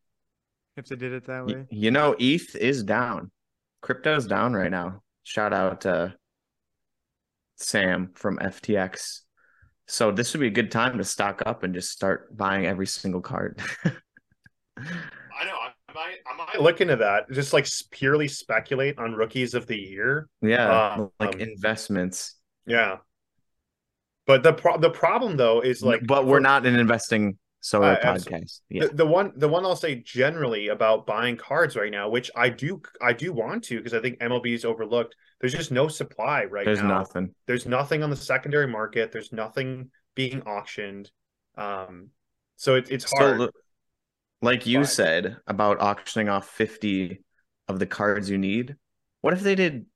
if 0.76 0.86
they 0.86 0.96
did 0.96 1.12
it 1.12 1.26
that 1.26 1.46
way. 1.46 1.66
You 1.70 1.90
know, 1.90 2.16
ETH 2.18 2.56
is 2.56 2.82
down. 2.82 3.30
Crypto's 3.82 4.26
down 4.26 4.54
right 4.54 4.70
now. 4.70 5.02
Shout 5.24 5.52
out 5.52 5.82
to 5.82 6.14
Sam 7.56 8.10
from 8.14 8.38
FTX. 8.38 9.20
So 9.86 10.10
this 10.10 10.32
would 10.32 10.40
be 10.40 10.46
a 10.46 10.50
good 10.50 10.70
time 10.70 10.96
to 10.98 11.04
stock 11.04 11.42
up 11.44 11.62
and 11.62 11.74
just 11.74 11.90
start 11.90 12.34
buying 12.36 12.64
every 12.66 12.86
single 12.86 13.20
card. 13.20 13.60
I 13.84 15.44
know. 15.44 15.56
I 15.56 15.70
might. 15.94 16.16
I 16.26 16.36
might 16.36 16.48
i 16.54 16.58
look 16.58 16.80
into 16.80 16.96
that 16.96 17.30
just 17.30 17.52
like 17.52 17.68
purely 17.92 18.26
speculate 18.26 18.98
on 18.98 19.12
rookies 19.12 19.54
of 19.54 19.66
the 19.68 19.76
year 19.76 20.28
yeah, 20.42 21.06
like 21.20 21.34
Um, 21.34 21.40
investments. 21.40 22.36
yeah 22.66 22.96
but 24.26 24.42
the 24.42 24.52
pro- 24.52 24.78
the 24.78 24.90
problem 24.90 25.36
though 25.36 25.60
is 25.60 25.82
like 25.84 26.04
but 26.04 26.26
we're 26.26 26.40
not 26.40 26.66
an 26.66 26.74
investing 26.74 27.38
solar 27.64 27.92
Uh, 27.92 28.00
podcast. 28.04 28.60
Yeah. 28.68 28.88
the, 28.88 28.94
the 28.96 29.06
one 29.06 29.32
the 29.36 29.48
one 29.48 29.64
I'll 29.64 29.74
say 29.74 29.94
generally 29.94 30.68
about 30.68 31.06
buying 31.06 31.38
cards 31.38 31.76
right 31.76 31.90
now, 31.90 32.10
which 32.10 32.30
I 32.36 32.50
do 32.50 32.82
I 33.00 33.14
do 33.14 33.32
want 33.32 33.64
to 33.64 33.78
because 33.78 33.94
I 33.94 34.00
think 34.00 34.18
MLB 34.18 34.52
is 34.54 34.66
overlooked. 34.66 35.16
There's 35.40 35.54
just 35.54 35.72
no 35.72 35.88
supply 35.88 36.44
right 36.44 36.66
There's 36.66 36.82
now. 36.82 36.88
There's 36.88 37.08
nothing. 37.08 37.34
There's 37.46 37.66
nothing 37.66 38.02
on 38.02 38.10
the 38.10 38.16
secondary 38.16 38.66
market. 38.66 39.12
There's 39.12 39.32
nothing 39.32 39.90
being 40.14 40.42
auctioned. 40.42 41.10
Um, 41.56 42.10
so 42.56 42.74
it, 42.74 42.90
it's 42.90 43.10
hard. 43.16 43.40
So, 43.40 43.50
like 44.42 44.66
you 44.66 44.80
But- 44.80 44.88
said 44.88 45.36
about 45.46 45.80
auctioning 45.80 46.28
off 46.28 46.46
50 46.50 47.22
of 47.68 47.78
the 47.78 47.86
cards 47.86 48.28
you 48.28 48.36
need, 48.36 48.76
what 49.22 49.32
if 49.32 49.40
they 49.40 49.54
did 49.54 49.86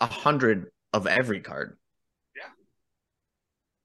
a 0.00 0.06
hundred 0.06 0.70
of 0.94 1.06
every 1.06 1.40
card? 1.40 1.76
Yeah. 2.34 2.48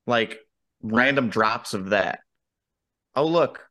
Like 0.08 0.40
random 0.82 1.28
drops 1.30 1.74
of 1.74 1.90
that. 1.90 2.20
Oh, 3.16 3.26
look. 3.26 3.68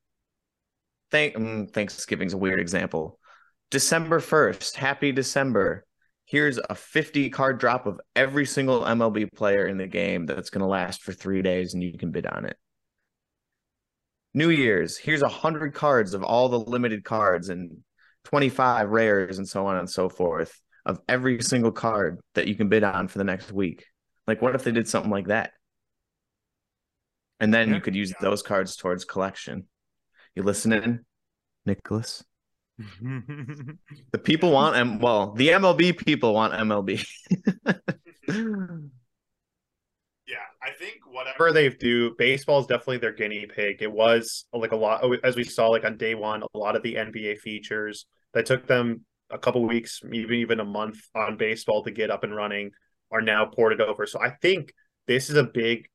Thank 1.10 1.34
mm, 1.34 1.70
Thanksgiving's 1.72 2.34
a 2.34 2.38
weird 2.38 2.60
example. 2.60 3.18
December 3.70 4.20
1st, 4.20 4.76
happy 4.76 5.12
December. 5.12 5.84
Here's 6.24 6.58
a 6.58 6.74
50 6.74 7.30
card 7.30 7.58
drop 7.58 7.86
of 7.86 8.00
every 8.14 8.46
single 8.46 8.82
MLB 8.82 9.32
player 9.32 9.66
in 9.66 9.78
the 9.78 9.86
game 9.86 10.26
that's 10.26 10.50
going 10.50 10.60
to 10.60 10.66
last 10.66 11.02
for 11.02 11.12
three 11.12 11.42
days 11.42 11.74
and 11.74 11.82
you 11.82 11.96
can 11.98 12.10
bid 12.10 12.26
on 12.26 12.44
it. 12.44 12.56
New 14.32 14.50
Year's, 14.50 14.96
here's 14.96 15.22
a 15.22 15.28
hundred 15.28 15.74
cards 15.74 16.14
of 16.14 16.22
all 16.22 16.48
the 16.48 16.58
limited 16.58 17.04
cards 17.04 17.48
and 17.48 17.78
25 18.24 18.90
rares 18.90 19.38
and 19.38 19.48
so 19.48 19.66
on 19.66 19.76
and 19.76 19.90
so 19.90 20.08
forth 20.08 20.60
of 20.86 21.00
every 21.08 21.42
single 21.42 21.72
card 21.72 22.20
that 22.34 22.46
you 22.46 22.54
can 22.54 22.68
bid 22.68 22.84
on 22.84 23.08
for 23.08 23.18
the 23.18 23.24
next 23.24 23.50
week. 23.50 23.84
Like, 24.26 24.40
what 24.40 24.54
if 24.54 24.62
they 24.62 24.72
did 24.72 24.88
something 24.88 25.10
like 25.10 25.26
that? 25.26 25.52
And 27.40 27.52
then 27.52 27.68
Yeah. 27.68 27.74
you 27.76 27.80
could 27.80 27.96
use 27.96 28.12
those 28.20 28.42
cards 28.42 28.76
towards 28.76 29.04
collection. 29.04 29.66
You 30.34 30.42
listening, 30.44 31.00
Nicholas? 31.66 32.22
The 32.78 34.18
people 34.22 34.52
want 34.52 34.76
M. 34.76 34.98
Well, 35.00 35.32
the 35.32 35.48
MLB 35.48 35.92
people 35.98 36.32
want 36.34 36.54
MLB. 36.54 37.04
Yeah, 40.26 40.36
I 40.62 40.70
think 40.70 41.00
whatever. 41.06 41.46
whatever 41.46 41.52
they 41.52 41.68
do, 41.76 42.14
baseball 42.16 42.60
is 42.60 42.66
definitely 42.66 42.98
their 42.98 43.12
guinea 43.12 43.46
pig. 43.46 43.78
It 43.82 43.90
was 43.90 44.44
like 44.52 44.70
a 44.70 44.76
lot, 44.76 45.00
oh, 45.02 45.14
as 45.24 45.34
we 45.34 45.42
saw, 45.42 45.68
like 45.68 45.84
on 45.84 45.96
day 45.96 46.14
one, 46.14 46.44
a 46.54 46.58
lot 46.58 46.76
of 46.76 46.82
the 46.84 46.94
NBA 46.94 47.38
features 47.40 48.06
that 48.34 48.46
took 48.46 48.68
them 48.68 49.04
a 49.30 49.38
couple 49.38 49.66
weeks, 49.66 50.00
even 50.12 50.34
even 50.36 50.60
a 50.60 50.64
month 50.64 51.00
on 51.16 51.36
baseball 51.36 51.82
to 51.82 51.90
get 51.90 52.10
up 52.12 52.22
and 52.22 52.34
running, 52.34 52.70
are 53.10 53.20
now 53.20 53.44
ported 53.46 53.80
over. 53.80 54.06
So 54.06 54.20
I 54.20 54.30
think 54.30 54.72
this 55.08 55.30
is 55.30 55.36
a 55.36 55.42
big 55.42 55.88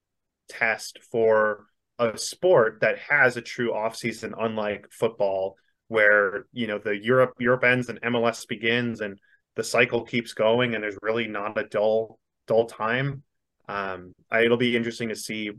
test 0.50 1.00
for 1.12 1.66
a 2.00 2.18
sport 2.18 2.80
that 2.82 2.98
has 3.00 3.38
a 3.38 3.42
true 3.42 3.72
offseason, 3.72 4.34
unlike 4.38 4.88
football, 4.92 5.56
where 5.88 6.46
you 6.52 6.68
know 6.68 6.80
the 6.80 6.98
Europe 6.98 7.34
Europe 7.40 7.64
ends 7.64 7.90
and 7.90 8.02
MLS 8.02 8.48
begins, 8.48 9.02
and 9.02 9.20
the 9.56 9.64
cycle 9.64 10.04
keeps 10.04 10.34
going, 10.34 10.76
and 10.76 10.84
there's 10.84 10.98
really 11.02 11.28
not 11.28 11.58
a 11.58 11.64
dull 11.64 12.20
dull 12.48 12.66
time. 12.66 13.24
Um, 13.68 14.14
I, 14.30 14.42
it'll 14.42 14.58
be 14.58 14.76
interesting 14.76 15.10
to 15.10 15.16
see 15.16 15.52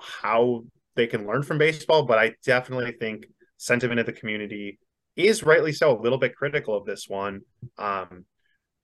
how 0.00 0.64
they 0.96 1.06
can 1.06 1.26
learn 1.26 1.42
from 1.42 1.58
baseball, 1.58 2.04
but 2.04 2.18
I 2.18 2.34
definitely 2.44 2.92
think 2.92 3.26
sentiment 3.58 4.00
of 4.00 4.06
the 4.06 4.12
community 4.12 4.78
is 5.16 5.42
rightly 5.42 5.72
so 5.72 5.96
a 5.96 6.00
little 6.00 6.18
bit 6.18 6.34
critical 6.34 6.76
of 6.76 6.86
this 6.86 7.08
one. 7.08 7.42
Um, 7.78 8.24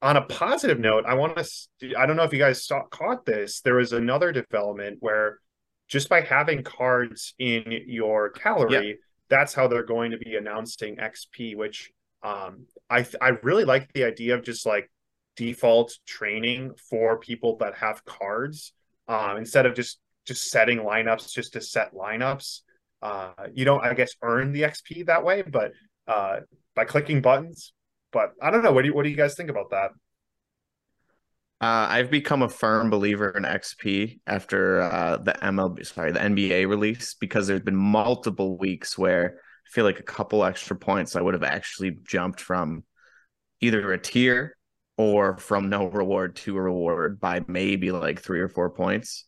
on 0.02 0.16
a 0.16 0.22
positive 0.22 0.78
note, 0.78 1.04
I 1.06 1.14
want 1.14 1.36
to, 1.36 1.94
I 1.96 2.04
don't 2.04 2.16
know 2.16 2.24
if 2.24 2.32
you 2.32 2.38
guys 2.38 2.66
saw, 2.66 2.82
caught 2.90 3.24
this. 3.24 3.60
There 3.62 3.76
was 3.76 3.92
another 3.92 4.32
development 4.32 4.98
where 5.00 5.38
just 5.88 6.08
by 6.08 6.20
having 6.20 6.62
cards 6.62 7.34
in 7.38 7.64
your 7.86 8.30
gallery, 8.30 8.98
that's 9.28 9.54
how 9.54 9.68
they're 9.68 9.84
going 9.84 10.10
to 10.12 10.18
be 10.18 10.36
announcing 10.36 10.96
XP, 10.96 11.56
which 11.56 11.90
um, 12.22 12.66
I, 12.90 13.02
th- 13.02 13.16
I 13.20 13.30
really 13.42 13.64
like 13.64 13.92
the 13.92 14.04
idea 14.04 14.34
of 14.34 14.42
just 14.42 14.66
like 14.66 14.90
default 15.36 15.92
training 16.06 16.72
for 16.90 17.18
people 17.18 17.56
that 17.58 17.74
have 17.76 18.04
cards 18.04 18.72
um, 19.08 19.36
instead 19.36 19.66
of 19.66 19.74
just 19.74 19.98
just 20.26 20.50
setting 20.50 20.78
lineups 20.78 21.32
just 21.32 21.52
to 21.52 21.60
set 21.60 21.94
lineups. 21.94 22.62
Uh, 23.00 23.30
you 23.54 23.64
don't, 23.64 23.84
I 23.84 23.94
guess, 23.94 24.10
earn 24.22 24.52
the 24.52 24.62
XP 24.62 25.06
that 25.06 25.22
way, 25.24 25.42
but 25.42 25.70
uh, 26.08 26.40
by 26.74 26.84
clicking 26.84 27.20
buttons. 27.20 27.72
But 28.12 28.32
I 28.42 28.50
don't 28.50 28.64
know. 28.64 28.72
What 28.72 28.82
do 28.82 28.88
you 28.88 28.94
what 28.94 29.04
do 29.04 29.10
you 29.10 29.16
guys 29.16 29.34
think 29.34 29.50
about 29.50 29.70
that? 29.70 29.90
Uh, 31.58 31.88
I've 31.88 32.10
become 32.10 32.42
a 32.42 32.48
firm 32.50 32.90
believer 32.90 33.30
in 33.30 33.44
XP 33.44 34.20
after 34.26 34.82
uh, 34.82 35.16
the 35.16 35.32
MLB, 35.32 35.86
sorry, 35.86 36.12
the 36.12 36.20
NBA 36.20 36.68
release 36.68 37.14
because 37.14 37.46
there's 37.46 37.62
been 37.62 37.76
multiple 37.76 38.58
weeks 38.58 38.98
where 38.98 39.38
I 39.38 39.68
feel 39.70 39.84
like 39.84 39.98
a 39.98 40.04
couple 40.04 40.44
extra 40.44 40.76
points 40.76 41.16
I 41.16 41.22
would 41.22 41.32
have 41.32 41.42
actually 41.42 41.96
jumped 42.06 42.40
from 42.42 42.84
either 43.62 43.90
a 43.92 43.98
tier 43.98 44.54
or 44.98 45.38
from 45.38 45.70
no 45.70 45.86
reward 45.86 46.36
to 46.36 46.56
a 46.56 46.60
reward 46.60 47.20
by 47.20 47.42
maybe 47.46 47.90
like 47.90 48.20
three 48.20 48.40
or 48.40 48.48
four 48.48 48.70
points. 48.70 49.24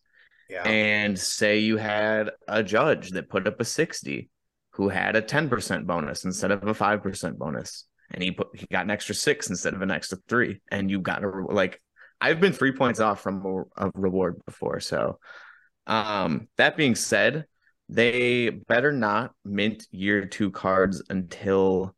Yeah, 0.49 0.63
And 0.63 1.17
say 1.17 1.59
you 1.59 1.77
had 1.77 2.31
a 2.47 2.63
judge 2.63 3.11
that 3.11 3.29
put 3.29 3.47
up 3.47 3.59
a 3.59 3.65
60 3.65 4.29
who 4.73 4.89
had 4.89 5.15
a 5.15 5.21
10% 5.21 5.85
bonus 5.85 6.25
instead 6.25 6.51
of 6.51 6.67
a 6.67 6.73
5% 6.73 7.37
bonus. 7.37 7.85
And 8.11 8.23
he 8.23 8.31
put 8.31 8.47
he 8.55 8.65
got 8.71 8.85
an 8.85 8.91
extra 8.91 9.13
six 9.13 9.49
instead 9.49 9.75
of 9.75 9.83
an 9.83 9.91
extra 9.91 10.17
three. 10.27 10.61
And 10.71 10.89
you 10.89 10.99
got 10.99 11.23
a 11.23 11.29
like 11.29 11.79
I've 12.21 12.39
been 12.39 12.53
three 12.53 12.71
points 12.73 12.99
off 12.99 13.21
from 13.21 13.65
a, 13.77 13.91
reward 13.95 14.41
before. 14.45 14.79
So 14.79 15.19
um 15.87 16.47
that 16.57 16.77
being 16.77 16.95
said, 16.95 17.45
they 17.87 18.49
better 18.49 18.91
not 18.91 19.31
mint 19.43 19.87
year 19.91 20.25
two 20.25 20.51
cards 20.51 21.01
until 21.09 21.95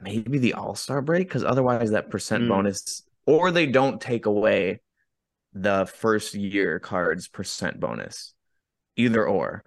maybe 0.00 0.38
the 0.38 0.54
all-star 0.54 1.00
break, 1.02 1.28
because 1.28 1.44
otherwise 1.44 1.92
that 1.92 2.10
percent 2.10 2.44
Mm. 2.44 2.48
bonus 2.48 3.02
or 3.26 3.50
they 3.50 3.66
don't 3.66 4.00
take 4.00 4.26
away 4.26 4.80
the 5.52 5.86
first 5.86 6.34
year 6.34 6.80
cards 6.80 7.28
percent 7.28 7.78
bonus. 7.78 8.34
Either 8.96 9.26
or. 9.26 9.62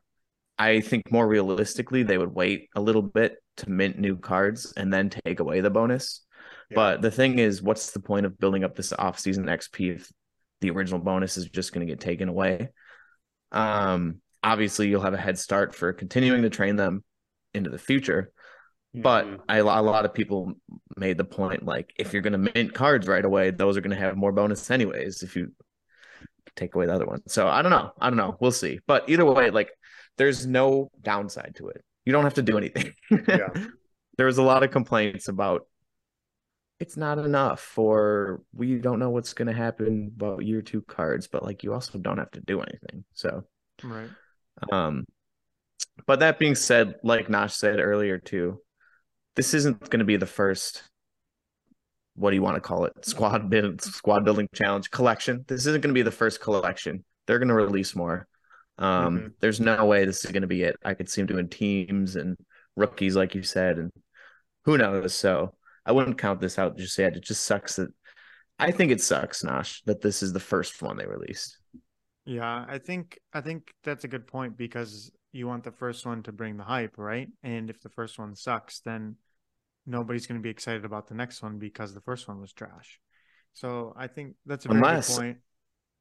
I 0.60 0.82
think 0.82 1.12
more 1.12 1.28
realistically, 1.28 2.04
they 2.04 2.17
would 2.17 2.34
wait 2.34 2.69
a 2.76 2.82
little 2.82 3.02
bit 3.04 3.38
to 3.58 3.69
mint 3.69 3.97
new 4.00 4.17
cards 4.17 4.73
and 4.76 4.91
then 4.91 5.10
take 5.10 5.39
away 5.39 5.62
the 5.62 5.69
bonus. 5.69 6.26
Yeah. 6.69 6.75
But 6.75 7.01
the 7.01 7.12
thing 7.12 7.39
is, 7.39 7.62
what's 7.62 7.91
the 7.91 7.99
point 7.99 8.25
of 8.25 8.38
building 8.39 8.63
up 8.63 8.75
this 8.75 8.91
offseason 8.93 9.45
XP 9.45 9.95
if 9.95 10.12
the 10.62 10.69
original 10.71 10.99
bonus 10.99 11.38
is 11.38 11.47
just 11.49 11.73
going 11.73 11.86
to 11.86 11.91
get 11.91 11.99
taken 11.99 12.30
away? 12.30 12.69
Um, 13.51 14.21
obviously, 14.43 14.89
you'll 14.89 15.01
have 15.01 15.13
a 15.13 15.17
head 15.17 15.38
start 15.38 15.73
for 15.73 15.93
continuing 15.93 16.41
to 16.41 16.49
train 16.49 16.75
them 16.75 17.03
into 17.53 17.69
the 17.69 17.77
future. 17.77 18.32
But 18.93 19.25
Mhm. 19.25 19.39
I, 19.47 19.58
a 19.58 19.63
lot 19.63 20.06
of 20.06 20.13
people 20.13 20.53
made 20.95 21.17
the 21.17 21.23
point 21.23 21.63
like 21.63 21.93
if 21.97 22.13
you're 22.13 22.21
going 22.21 22.34
to 22.34 22.51
mint 22.53 22.73
cards 22.73 23.08
right 23.08 23.23
away, 23.23 23.51
those 23.51 23.77
are 23.77 23.82
going 23.82 23.95
to 23.95 24.01
have 24.01 24.15
more 24.15 24.32
bonus 24.32 24.69
anyways 24.71 25.23
if 25.23 25.36
you 25.36 25.51
take 26.56 26.73
away 26.73 26.88
the 26.88 26.93
other 26.93 27.06
one. 27.06 27.21
So 27.27 27.47
I 27.47 27.62
don't 27.62 27.71
know. 27.71 27.91
I 27.99 28.10
don't 28.10 28.17
know. 28.17 28.36
We'll 28.39 28.51
see. 28.51 28.80
But 28.88 29.10
either 29.10 29.25
way, 29.25 29.51
like 29.51 29.69
there's 30.17 30.47
no 30.47 30.89
downside 31.01 31.56
to 31.58 31.67
it. 31.67 31.84
You 32.06 32.13
don't 32.13 32.23
have 32.23 32.36
to 32.36 32.41
do 32.41 32.58
anything. 32.58 32.93
Yeah. 33.12 33.49
there 34.17 34.25
was 34.25 34.38
a 34.39 34.43
lot 34.43 34.63
of 34.63 34.71
complaints 34.71 35.27
about 35.27 35.67
it's 36.80 36.98
not 36.98 37.18
enough 37.18 37.78
or 37.78 38.42
we 38.54 38.76
don't 38.76 39.00
know 39.00 39.10
what's 39.10 39.34
going 39.34 39.48
to 39.48 39.54
happen 39.54 40.12
about 40.16 40.46
year 40.46 40.62
two 40.62 40.82
cards, 40.82 41.28
but 41.28 41.44
like 41.44 41.63
you 41.63 41.74
also 41.74 41.98
don't 41.98 42.20
have 42.20 42.32
to 42.32 42.42
do 42.42 42.62
anything. 42.62 43.04
So 43.13 43.44
Right. 43.84 44.10
um, 44.72 45.06
but 46.06 46.20
that 46.20 46.40
being 46.40 46.56
said, 46.56 46.96
like 47.04 47.30
Nash 47.30 47.56
said 47.56 47.80
earlier 47.80 48.18
too, 48.18 48.62
this 49.36 49.54
isn't 49.54 49.90
going 49.90 50.00
to 50.00 50.06
be 50.06 50.18
the 50.18 50.26
first. 50.26 50.84
What 52.16 52.32
do 52.32 52.36
you 52.36 52.42
want 52.42 52.56
to 52.56 52.62
call 52.62 52.86
it? 52.86 53.06
Squad 53.06 53.50
build, 53.50 53.82
squad 53.82 54.26
building 54.26 54.48
challenge 54.54 54.90
collection. 54.90 55.46
This 55.48 55.66
isn't 55.68 55.82
going 55.82 55.94
to 55.94 55.98
be 55.98 56.02
the 56.04 56.12
first 56.12 56.42
collection. 56.42 57.04
They're 57.28 57.40
going 57.40 57.50
to 57.50 57.54
release 57.54 57.96
more. 57.96 58.28
Um, 58.80 59.20
Mhm. 59.20 59.34
There's 59.40 59.60
no 59.60 59.86
way 59.86 60.06
this 60.06 60.26
is 60.26 60.32
going 60.32 60.42
to 60.42 60.48
be 60.48 60.63
it. 60.63 60.78
I 60.84 60.94
could 60.94 61.10
see 61.10 61.22
them 61.22 61.28
doing 61.28 61.50
teams 61.50 62.16
and 62.16 62.38
rookies, 62.76 63.16
like 63.16 63.36
you 63.36 63.44
said, 63.44 63.78
and 63.78 63.92
who 64.66 64.78
knows. 64.78 65.13
So 65.13 65.54
I 65.88 65.93
wouldn't 65.93 66.17
count 66.17 66.41
this 66.41 66.60
out 66.60 66.78
just 66.78 66.97
yet. 66.97 67.15
It 67.15 67.23
just 67.23 67.43
sucks 67.43 67.78
that. 67.78 67.89
I 68.60 68.71
think 68.71 68.91
it 68.91 69.02
sucks, 69.02 69.43
Nash, 69.43 69.82
that 69.86 70.02
this 70.02 70.21
is 70.21 70.34
the 70.34 70.39
first 70.39 70.82
one 70.82 70.97
they 70.97 71.06
released. 71.06 71.58
Yeah, 72.26 72.65
I 72.67 72.78
think 72.78 73.17
I 73.32 73.41
think 73.41 73.73
that's 73.84 74.04
a 74.04 74.08
good 74.10 74.28
point 74.28 74.58
because 74.58 75.12
you 75.32 75.47
want 75.47 75.63
the 75.63 75.71
first 75.71 76.06
one 76.06 76.23
to 76.23 76.32
bring 76.32 76.58
the 76.58 76.63
hype, 76.63 76.97
right? 76.97 77.30
And 77.43 77.69
if 77.69 77.80
the 77.82 77.89
first 77.89 78.19
one 78.19 78.36
sucks, 78.36 78.82
then 78.82 79.15
nobody's 79.86 80.28
going 80.28 80.39
to 80.39 80.43
be 80.43 80.50
excited 80.50 80.84
about 80.84 81.08
the 81.08 81.15
next 81.15 81.41
one 81.41 81.58
because 81.58 81.93
the 81.93 82.02
first 82.02 82.28
one 82.28 82.41
was 82.41 82.52
trash. 82.52 83.00
So 83.54 83.93
I 83.95 84.08
think 84.08 84.36
that's 84.45 84.65
a 84.65 84.67
very 84.69 84.80
Unless- 84.80 85.15
good 85.15 85.21
point. 85.21 85.38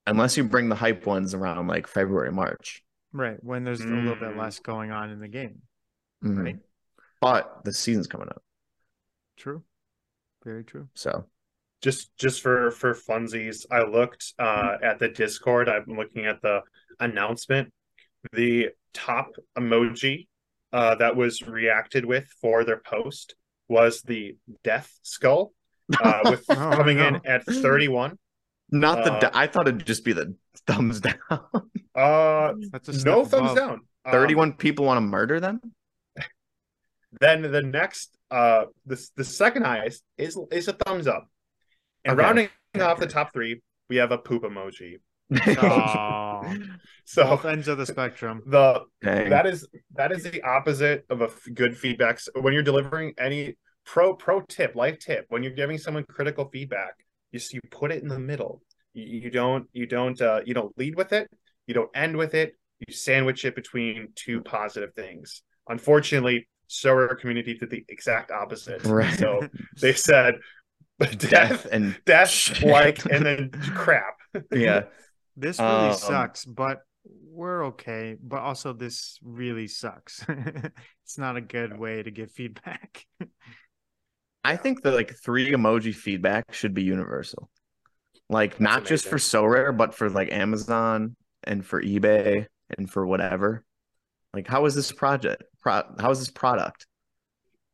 Unless 0.08 0.36
you 0.36 0.44
bring 0.44 0.68
the 0.68 0.74
hype 0.76 1.04
ones 1.06 1.34
around 1.34 1.66
like 1.68 1.86
February, 1.86 2.32
March. 2.32 2.82
Right, 3.12 3.42
when 3.42 3.64
there's 3.64 3.80
a 3.80 3.86
little 3.86 4.14
bit 4.14 4.34
Mm. 4.34 4.38
less 4.38 4.58
going 4.58 4.90
on 4.92 5.10
in 5.10 5.20
the 5.20 5.28
game, 5.28 5.62
Mhm. 6.24 6.42
right? 6.44 6.58
But 7.20 7.64
the 7.64 7.72
season's 7.72 8.06
coming 8.06 8.28
up, 8.28 8.42
True. 9.36 9.62
Very 10.46 10.64
true. 10.64 10.88
so 10.94 11.26
just 11.82 12.10
just 12.16 12.40
for 12.40 12.70
for 12.70 12.94
funsies 12.94 13.66
i 13.70 13.82
looked 13.82 14.24
uh 14.38 14.76
at 14.82 14.98
the 14.98 15.08
discord 15.08 15.68
i'm 15.68 15.84
looking 16.00 16.24
at 16.24 16.40
the 16.40 16.60
announcement 17.00 17.66
the 18.32 18.68
top 18.94 19.28
emoji 19.58 20.26
uh 20.72 20.94
that 20.94 21.14
was 21.16 21.42
reacted 21.42 22.04
with 22.12 22.26
for 22.40 22.64
their 22.64 22.80
post 22.94 23.34
was 23.68 24.00
the 24.02 24.36
death 24.64 24.90
skull 25.02 25.52
uh 26.02 26.20
with 26.30 26.44
Oh, 26.48 26.54
coming 26.54 26.98
no. 26.98 27.08
in 27.08 27.14
at 27.26 27.44
31 27.44 28.16
not 28.70 29.04
the. 29.04 29.12
Uh, 29.12 29.20
da- 29.20 29.30
I 29.34 29.46
thought 29.46 29.68
it'd 29.68 29.86
just 29.86 30.04
be 30.04 30.12
the 30.12 30.34
thumbs 30.66 31.00
down. 31.08 31.16
uh 31.94 32.52
That's 32.72 32.88
a 32.88 33.04
no 33.04 33.24
thumbs 33.24 33.52
above. 33.52 33.56
down 33.56 33.80
Um, 34.06 34.12
Thirty-one 34.12 34.52
people 34.54 34.84
want 34.86 34.98
to 34.98 35.02
murder 35.02 35.38
them. 35.40 35.60
Then 37.20 37.42
the 37.42 37.62
next 37.62 38.16
uh 38.30 38.64
the, 38.86 39.04
the 39.16 39.24
second 39.24 39.62
highest 39.64 40.02
is 40.18 40.38
is 40.50 40.68
a 40.68 40.72
thumbs 40.72 41.06
up. 41.06 41.28
And 42.04 42.18
Okay. 42.18 42.22
rounding 42.24 42.48
off 42.80 42.98
the 42.98 43.06
top 43.06 43.32
three 43.32 43.60
we 43.88 43.96
have 43.96 44.12
a 44.12 44.18
poop 44.18 44.42
emoji. 44.42 44.96
So 47.08 47.24
Both 47.24 47.44
ends 47.44 47.68
of 47.68 47.78
the 47.78 47.86
spectrum. 47.86 48.42
the 48.46 48.82
Dang. 49.02 49.30
that 49.30 49.46
is 49.46 49.66
that 49.94 50.10
is 50.12 50.24
the 50.24 50.42
opposite 50.42 51.04
of 51.08 51.20
a 51.20 51.26
f- 51.26 51.40
good 51.54 51.76
feedback. 51.76 52.16
S- 52.16 52.28
when 52.40 52.52
you're 52.52 52.62
delivering 52.64 53.14
any 53.18 53.56
pro 53.84 54.14
pro 54.14 54.40
tip 54.40 54.74
life 54.74 54.98
tip 54.98 55.24
when 55.28 55.42
you're 55.44 55.52
giving 55.52 55.78
someone 55.78 56.02
critical 56.04 56.48
feedback 56.52 56.94
you 57.30 57.38
you 57.52 57.60
put 57.70 57.92
it 57.92 58.02
in 58.02 58.08
the 58.08 58.18
middle. 58.18 58.62
You, 58.92 59.20
you 59.20 59.30
don't 59.30 59.66
you 59.72 59.86
don't 59.86 60.20
uh 60.20 60.40
you 60.44 60.52
don't 60.54 60.76
lead 60.76 60.96
with 60.96 61.12
it. 61.12 61.28
You 61.68 61.74
don't 61.74 61.90
end 61.94 62.16
with 62.16 62.34
it. 62.34 62.54
You 62.86 62.92
sandwich 62.92 63.44
it 63.44 63.54
between 63.54 64.08
two 64.16 64.40
positive 64.42 64.92
things. 64.94 65.42
Unfortunately 65.68 66.48
so 66.66 66.90
our 66.90 67.14
community 67.14 67.54
did 67.54 67.70
the 67.70 67.84
exact 67.88 68.30
opposite 68.30 68.84
Right. 68.84 69.18
so 69.18 69.48
they 69.80 69.92
said 69.92 70.36
death 71.00 71.18
death 71.18 71.66
and 71.70 71.96
death 72.06 72.30
shit. 72.30 72.66
like 72.66 73.04
and 73.06 73.24
then 73.24 73.50
crap 73.74 74.16
yeah. 74.52 74.84
This 75.38 75.58
really 75.58 75.88
Um, 75.90 75.94
sucks, 75.94 76.46
but 76.46 76.80
we're 77.04 77.66
okay. 77.66 78.16
But 78.22 78.40
also, 78.40 78.72
this 78.72 79.18
really 79.22 79.68
sucks. 79.68 80.24
it's 81.04 81.18
not 81.18 81.36
a 81.36 81.42
good 81.42 81.78
way 81.78 82.02
to 82.02 82.10
give 82.10 82.30
feedback. 82.30 83.04
I 84.42 84.56
think 84.56 84.82
that 84.82 84.94
like 84.94 85.14
three 85.14 85.50
emoji 85.50 85.94
feedback 85.94 86.54
should 86.54 86.72
be 86.72 86.84
universal. 86.84 87.50
Like 88.30 88.60
not 88.60 88.86
just 88.86 89.06
for 89.06 89.16
Sorare, 89.18 89.76
but 89.76 89.94
for 89.94 90.08
like 90.08 90.32
Amazon 90.32 91.16
and 91.44 91.64
for 91.64 91.82
eBay 91.82 92.46
and 92.78 92.90
for 92.90 93.06
whatever. 93.06 93.62
Like, 94.32 94.46
how 94.48 94.62
was 94.62 94.74
this 94.74 94.90
project? 94.90 95.42
Pro- 95.66 95.82
how 95.98 96.12
is 96.12 96.20
this 96.20 96.30
product? 96.30 96.86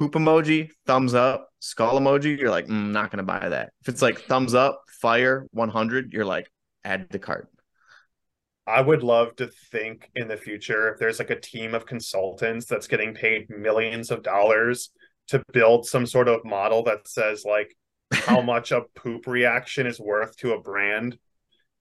Poop 0.01 0.13
emoji, 0.15 0.71
thumbs 0.87 1.13
up, 1.13 1.51
skull 1.59 2.01
emoji. 2.01 2.39
You're 2.41 2.51
like, 2.51 2.67
mm, 2.67 2.91
not 2.91 3.11
gonna 3.11 3.23
buy 3.23 3.51
that. 3.51 3.75
If 3.83 3.89
it's 3.91 4.01
like 4.01 4.19
thumbs 4.23 4.55
up, 4.55 4.81
fire, 4.89 5.47
100, 5.53 6.11
you're 6.15 6.25
like, 6.25 6.51
add 6.85 7.11
to 7.11 7.19
cart. 7.19 7.49
I 8.67 8.81
would 8.81 9.03
love 9.03 9.37
to 9.37 9.51
think 9.71 10.11
in 10.15 10.27
the 10.29 10.39
future 10.39 10.91
if 10.91 10.99
there's 10.99 11.19
like 11.19 11.29
a 11.29 11.39
team 11.39 11.75
of 11.75 11.85
consultants 11.85 12.65
that's 12.65 12.87
getting 12.87 13.13
paid 13.13 13.51
millions 13.51 14.11
of 14.11 14.23
dollars 14.23 14.91
to 15.29 15.43
build 15.53 15.85
some 15.87 16.07
sort 16.07 16.29
of 16.29 16.47
model 16.47 16.85
that 16.85 17.07
says 17.07 17.45
like 17.45 17.77
how 18.15 18.41
much 18.53 18.73
a 18.73 18.85
poop 18.97 19.27
reaction 19.27 19.87
is 19.87 20.01
worth 20.01 20.35
to 20.39 20.53
a 20.55 20.61
brand. 20.63 21.19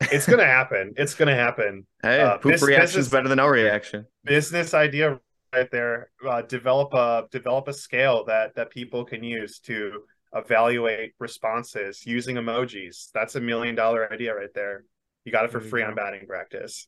It's 0.02 0.28
gonna 0.28 0.44
happen. 0.44 0.94
It's 0.98 1.14
gonna 1.16 1.36
happen. 1.36 1.88
Hey, 2.04 2.20
Uh, 2.20 2.38
poop 2.38 2.62
reaction's 2.64 3.06
is- 3.06 3.10
better 3.10 3.30
than 3.30 3.38
no 3.38 3.48
reaction. 3.48 4.08
Business 4.26 4.74
idea 4.74 5.18
right 5.54 5.70
there. 5.72 6.10
Uh, 6.28 6.42
develop 6.44 6.94
a 6.94 7.26
develop 7.32 7.68
a 7.68 7.74
scale 7.74 8.26
that 8.26 8.56
that 8.56 8.70
people 8.70 9.06
can 9.06 9.24
use 9.24 9.60
to 9.60 10.04
evaluate 10.34 11.14
responses 11.20 12.06
using 12.06 12.38
emojis. 12.38 13.10
That's 13.14 13.36
a 13.36 13.42
million 13.42 13.76
dollar 13.76 14.12
idea 14.12 14.34
right 14.36 14.54
there. 14.56 14.84
You 15.26 15.32
got 15.32 15.46
it 15.46 15.52
for 15.52 15.60
There 15.60 15.66
you 15.68 15.70
free 15.70 15.84
on 15.84 15.96
batting 15.96 16.26
practice. 16.28 16.88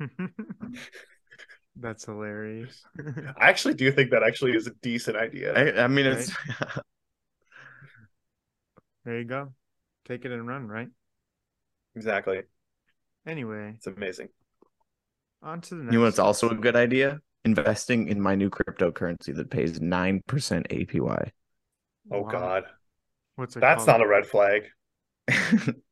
That's 1.78 2.06
hilarious. 2.06 2.82
I 3.38 3.48
actually 3.50 3.74
do 3.74 3.90
think 3.92 4.10
that 4.10 4.22
actually 4.22 4.52
is 4.52 4.66
a 4.66 4.72
decent 4.82 5.16
idea. 5.16 5.52
I, 5.52 5.84
I 5.84 5.88
mean, 5.88 6.06
it's 6.06 6.32
there 9.04 9.18
you 9.18 9.24
go. 9.24 9.52
Take 10.06 10.24
it 10.24 10.32
and 10.32 10.46
run, 10.46 10.68
right? 10.68 10.88
exactly. 11.94 12.42
Anyway, 13.26 13.72
It's 13.76 13.86
amazing. 13.86 14.28
on 15.42 15.60
to 15.62 15.74
the 15.74 15.82
next. 15.82 15.92
you 15.92 15.98
know 15.98 16.04
what's 16.04 16.18
also 16.18 16.50
a 16.50 16.54
good 16.54 16.76
idea? 16.76 17.20
Investing 17.46 18.08
in 18.08 18.20
my 18.20 18.34
new 18.34 18.50
cryptocurrency 18.50 19.34
that 19.36 19.48
pays 19.50 19.78
9% 19.80 20.66
APY. 20.70 21.32
Oh 22.10 22.22
Wow. 22.22 22.30
God, 22.30 22.64
What's 23.36 23.56
it 23.56 23.60
that's 23.60 23.66
called? 23.68 23.86
not 23.86 24.02
a 24.02 24.06
red 24.06 24.26
flag. 24.26 24.68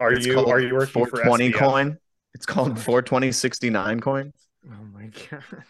Are 0.00 0.12
It's 0.12 0.26
you 0.26 0.34
called 0.34 0.48
are 0.48 0.60
you 0.60 0.74
working 0.74 1.06
for 1.06 1.22
420 1.22 1.22
SBF? 1.22 1.52
coin? 1.52 1.98
It's 2.34 2.46
called 2.46 2.78
42069 2.78 4.00
coin. 4.00 4.32
Oh 4.66 4.84
my 4.92 5.10
god. 5.30 5.64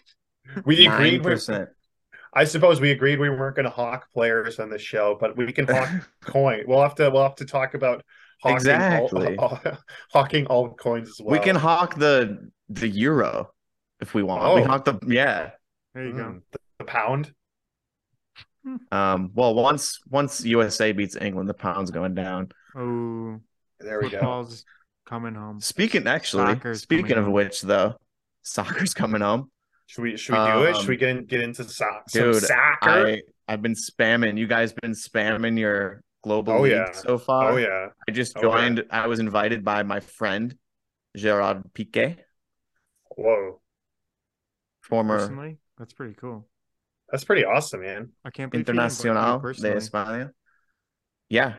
We 0.65 0.85
agreed. 0.85 1.23
9%. 1.23 1.69
I 2.33 2.45
suppose 2.45 2.81
we 2.81 2.91
agreed 2.91 3.19
we 3.19 3.29
weren't 3.29 3.55
going 3.55 3.65
to 3.65 3.69
hawk 3.69 4.07
players 4.13 4.59
on 4.59 4.69
the 4.69 4.79
show, 4.79 5.17
but 5.19 5.37
we 5.37 5.51
can 5.53 5.67
hawk 5.67 5.89
coin. 6.21 6.63
We'll 6.67 6.81
have 6.81 6.95
to 6.95 7.09
we'll 7.09 7.23
have 7.23 7.35
to 7.35 7.45
talk 7.45 7.73
about 7.75 8.03
hawking 8.41 8.55
Exactly. 8.55 9.35
all, 9.37 9.59
hawking 10.11 10.47
all 10.47 10.73
coins 10.73 11.09
as 11.09 11.21
well. 11.21 11.33
We 11.33 11.39
can 11.39 11.55
hawk 11.55 11.95
the 11.95 12.49
the 12.69 12.87
euro 12.87 13.51
if 14.03 14.13
we 14.13 14.21
want. 14.23 14.43
We 14.55 14.61
Oh. 14.61 14.65
hawk 14.65 14.85
the 14.85 14.99
yeah. 15.07 15.51
There 15.93 16.05
you 16.05 16.13
go. 16.13 16.23
Mm, 16.23 16.41
the, 16.51 16.59
the 16.79 16.85
pound. 16.85 17.33
Um 18.91 19.31
well 19.33 19.53
once 19.55 19.99
once 20.09 20.43
USA 20.45 20.91
beats 20.93 21.15
England, 21.19 21.49
the 21.49 21.53
pound's 21.53 21.91
going 21.91 22.13
down. 22.15 22.49
Oh, 22.75 23.39
There 23.79 23.99
we 24.01 24.09
go. 24.09 24.19
football's 24.19 24.63
coming 25.05 25.35
home. 25.35 25.59
Speaking 25.59 26.07
actually, 26.07 26.53
Soccer's 26.53 26.81
speaking 26.81 27.17
of 27.17 27.25
home. 27.25 27.33
which 27.33 27.61
though, 27.61 27.95
soccer's 28.43 28.93
coming 28.93 29.21
home. 29.21 29.51
Should 29.87 30.01
we 30.03 30.17
should 30.17 30.33
we 30.37 30.45
do 30.45 30.63
it? 30.63 30.75
Should 30.75 30.81
Um, 30.83 30.87
we 30.87 30.97
get 30.97 31.09
in, 31.09 31.25
get 31.25 31.41
into 31.41 31.63
so- 31.65 31.85
some 32.07 32.31
Dude, 32.31 32.35
soccer? 32.43 32.89
I 32.89 33.21
I've 33.49 33.61
been 33.61 33.75
spamming. 33.75 34.37
You 34.37 34.47
guys 34.47 34.71
been 34.71 34.91
spamming 34.93 35.59
your 35.59 36.01
global 36.23 36.53
Oh, 36.53 36.61
league 36.61 36.71
yeah. 36.71 36.91
so 36.93 37.17
far. 37.17 37.51
oh 37.51 37.57
yeah. 37.57 37.87
I 38.07 38.11
just 38.13 38.37
Oh, 38.37 38.43
yeah. 38.43 38.49
joined. 38.69 38.85
I 38.89 39.07
was 39.07 39.19
invited 39.19 39.65
by 39.65 39.83
my 39.83 39.99
friend 39.99 40.57
Gerard 41.17 41.63
Piqué, 41.73 42.17
Whoa, 43.17 43.59
former 44.83 45.17
Personally, 45.17 45.57
that's 45.77 45.93
pretty 45.93 46.13
cool. 46.13 46.47
that's 47.09 47.23
pretty 47.23 47.45
awesome, 47.45 47.81
man. 47.81 48.11
I 48.23 48.29
can't 48.29 48.51
believe 48.51 48.67
he 48.67 48.71
invited 48.71 49.03
you 49.03 49.09
Internacional 49.11 49.37
de 49.37 49.41
personally. 49.41 49.75
España. 49.77 50.31
Yeah, 51.29 51.55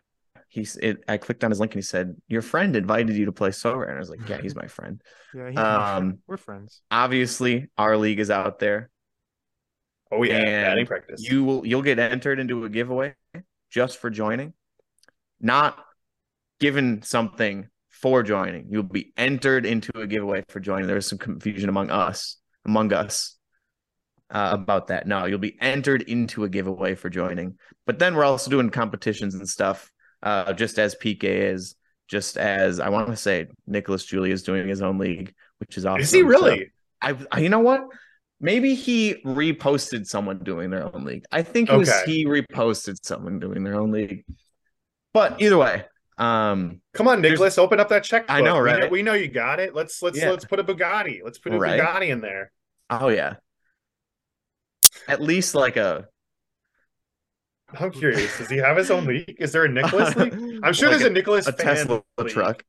he's 0.47 0.77
it, 0.77 1.03
I 1.07 1.17
clicked 1.17 1.43
on 1.43 1.51
his 1.51 1.59
link 1.59 1.73
and 1.73 1.79
he 1.79 1.85
said, 1.85 2.15
Your 2.27 2.41
friend 2.41 2.75
invited 2.75 3.15
you 3.15 3.25
to 3.25 3.31
play 3.31 3.49
Sorare. 3.49 3.87
And 3.89 3.95
I 3.97 3.99
was 3.99 4.09
like, 4.09 4.27
Yeah, 4.29 4.39
he's 4.41 4.55
my 4.55 4.67
friend. 4.77 5.01
Yeah, 5.33 5.47
he's 5.47 5.55
my 5.55 5.63
friend. 5.63 6.11
Um, 6.11 6.19
we're 6.27 6.37
friends. 6.37 6.81
Obviously, 6.91 7.67
our 7.77 7.97
league 7.97 8.19
is 8.19 8.29
out 8.31 8.59
there. 8.59 8.89
Oh 10.11 10.23
yeah, 10.23 10.37
And 10.37 10.45
batting 10.45 10.85
practice. 10.85 11.21
You 11.29 11.43
will 11.43 11.65
you'll 11.65 11.81
get 11.81 11.99
entered 11.99 12.39
into 12.39 12.63
a 12.63 12.69
giveaway 12.69 13.15
just 13.71 13.97
for 13.97 14.09
joining, 14.09 14.53
not 15.41 15.83
given 16.59 17.01
something 17.01 17.67
for 17.89 18.23
joining. 18.23 18.67
You'll 18.69 18.83
be 18.83 19.11
entered 19.17 19.65
into 19.65 19.91
a 19.99 20.07
giveaway 20.07 20.43
for 20.49 20.59
joining. 20.59 20.85
There 20.87 20.95
was 20.95 21.07
some 21.07 21.17
confusion 21.17 21.69
among 21.69 21.89
us, 21.89 22.37
among 22.65 22.93
us, 22.93 23.37
uh, 24.31 24.49
about 24.53 24.87
that. 24.87 25.07
No, 25.07 25.25
you'll 25.25 25.39
be 25.39 25.57
entered 25.61 26.01
into 26.03 26.43
a 26.43 26.49
giveaway 26.49 26.95
for 26.95 27.09
joining. 27.09 27.57
But 27.85 27.99
then 27.99 28.15
we're 28.15 28.25
also 28.25 28.49
doing 28.49 28.69
competitions 28.69 29.35
and 29.35 29.47
stuff, 29.47 29.91
uh, 30.23 30.53
just 30.53 30.79
as 30.79 30.95
PK 30.95 31.23
is, 31.23 31.75
just 32.07 32.37
as 32.37 32.79
I 32.79 32.89
want 32.89 33.07
to 33.09 33.15
say 33.15 33.47
Nicolas 33.67 34.03
Julia 34.05 34.33
is 34.33 34.43
doing 34.43 34.67
his 34.67 34.81
own 34.81 34.97
league, 34.97 35.33
which 35.59 35.77
is 35.77 35.85
awesome. 35.85 36.01
Is 36.01 36.11
he 36.11 36.21
So- 36.21 36.27
really? 36.27 36.71
I, 37.01 37.15
I 37.31 37.39
you 37.39 37.49
know 37.49 37.59
what? 37.59 37.87
Maybe 38.41 38.75
he 38.75 39.15
reposted 39.25 40.05
someone 40.07 40.39
doing 40.39 40.69
their 40.69 40.83
own 40.83 41.05
league. 41.05 41.23
I 41.31 41.41
think 41.41 41.69
it 41.69 41.77
was 41.77 42.01
he 42.01 42.25
reposted 42.25 42.97
someone 43.03 43.39
doing 43.39 43.63
their 43.63 43.75
own 43.79 43.91
league. 43.91 44.25
But 45.13 45.41
either 45.41 45.57
way, 45.57 45.85
um, 46.17 46.81
Come 46.93 47.07
on, 47.07 47.21
Nicolas, 47.21 47.57
open 47.57 47.79
up 47.79 47.89
that 47.89 48.03
checkbook. 48.03 48.29
I 48.31 48.41
know, 48.41 48.55
We 48.55 48.59
right? 48.61 48.91
We 48.91 49.03
know, 49.03 49.13
you 49.13 49.27
got 49.29 49.59
it. 49.59 49.73
Let's 49.73 50.01
let's 50.01 50.17
Yeah. 50.17 50.31
let's 50.31 50.45
put 50.45 50.59
a 50.59 50.63
Bugatti. 50.63 51.21
Let's 51.23 51.37
put 51.39 51.53
a 51.53 51.57
Right? 51.57 51.79
Bugatti 51.79 52.09
in 52.09 52.21
there. 52.21 52.51
Oh 52.89 53.09
yeah, 53.09 53.37
at 55.07 55.21
least 55.21 55.55
like 55.55 55.77
a 55.77 56.07
I'm 57.79 57.91
curious. 57.91 58.37
Does 58.37 58.49
he 58.49 58.57
have 58.57 58.77
his 58.77 58.89
own 58.91 59.05
league? 59.05 59.35
Is 59.39 59.51
there 59.51 59.65
a 59.65 59.69
Nicolas 59.69 60.15
league? 60.15 60.39
I'm 60.63 60.73
sure 60.73 60.89
like 60.89 60.99
there's 60.99 61.03
a, 61.03 61.09
Nicolas 61.09 61.47
a 61.47 61.51
Tesla 61.51 62.03
league. 62.17 62.27
truck, 62.27 62.63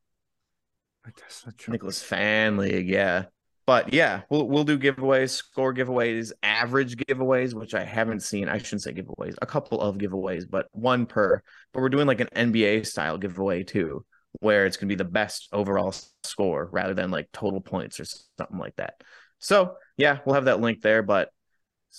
A 1.06 1.12
Tesla 1.12 1.52
truck. 1.52 1.72
Nicolas 1.72 2.02
fan 2.02 2.56
league, 2.56 2.88
yeah. 2.88 3.24
But 3.66 3.92
yeah, 3.92 4.22
we'll 4.30 4.48
we'll 4.48 4.64
do 4.64 4.78
giveaways, 4.78 5.30
score 5.30 5.74
giveaways, 5.74 6.30
average 6.42 6.96
giveaways, 6.96 7.52
which 7.52 7.74
I 7.74 7.84
haven't 7.84 8.20
seen. 8.20 8.48
I 8.48 8.58
shouldn't 8.58 8.82
say 8.82 8.92
giveaways, 8.92 9.34
a 9.42 9.46
couple 9.46 9.80
of 9.80 9.96
giveaways, 9.98 10.48
but 10.48 10.68
one 10.72 11.06
per. 11.06 11.42
But 11.72 11.80
we're 11.80 11.88
doing 11.88 12.06
like 12.06 12.20
an 12.20 12.28
NBA 12.34 12.84
style 12.84 13.18
giveaway 13.18 13.64
too, 13.64 14.04
where 14.40 14.66
it's 14.66 14.76
gonna 14.76 14.88
be 14.88 14.94
the 14.94 15.04
best 15.04 15.48
overall 15.52 15.92
score 16.22 16.68
rather 16.72 16.94
than 16.94 17.10
like 17.10 17.28
total 17.32 17.60
points 17.60 17.98
or 17.98 18.04
something 18.38 18.58
like 18.58 18.76
that. 18.76 18.94
So 19.38 19.76
yeah, 19.96 20.18
we'll 20.24 20.34
have 20.34 20.46
that 20.46 20.60
link 20.60 20.82
there. 20.82 21.02
But 21.02 21.30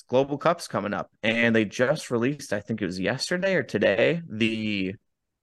Global 0.08 0.38
Cup's 0.38 0.68
coming 0.68 0.94
up, 0.94 1.10
and 1.24 1.56
they 1.56 1.66
just 1.66 2.12
released, 2.12 2.54
I 2.54 2.60
think 2.60 2.82
it 2.82 2.86
was 2.86 3.00
yesterday 3.00 3.56
or 3.56 3.64
today, 3.64 4.22
the 4.28 4.96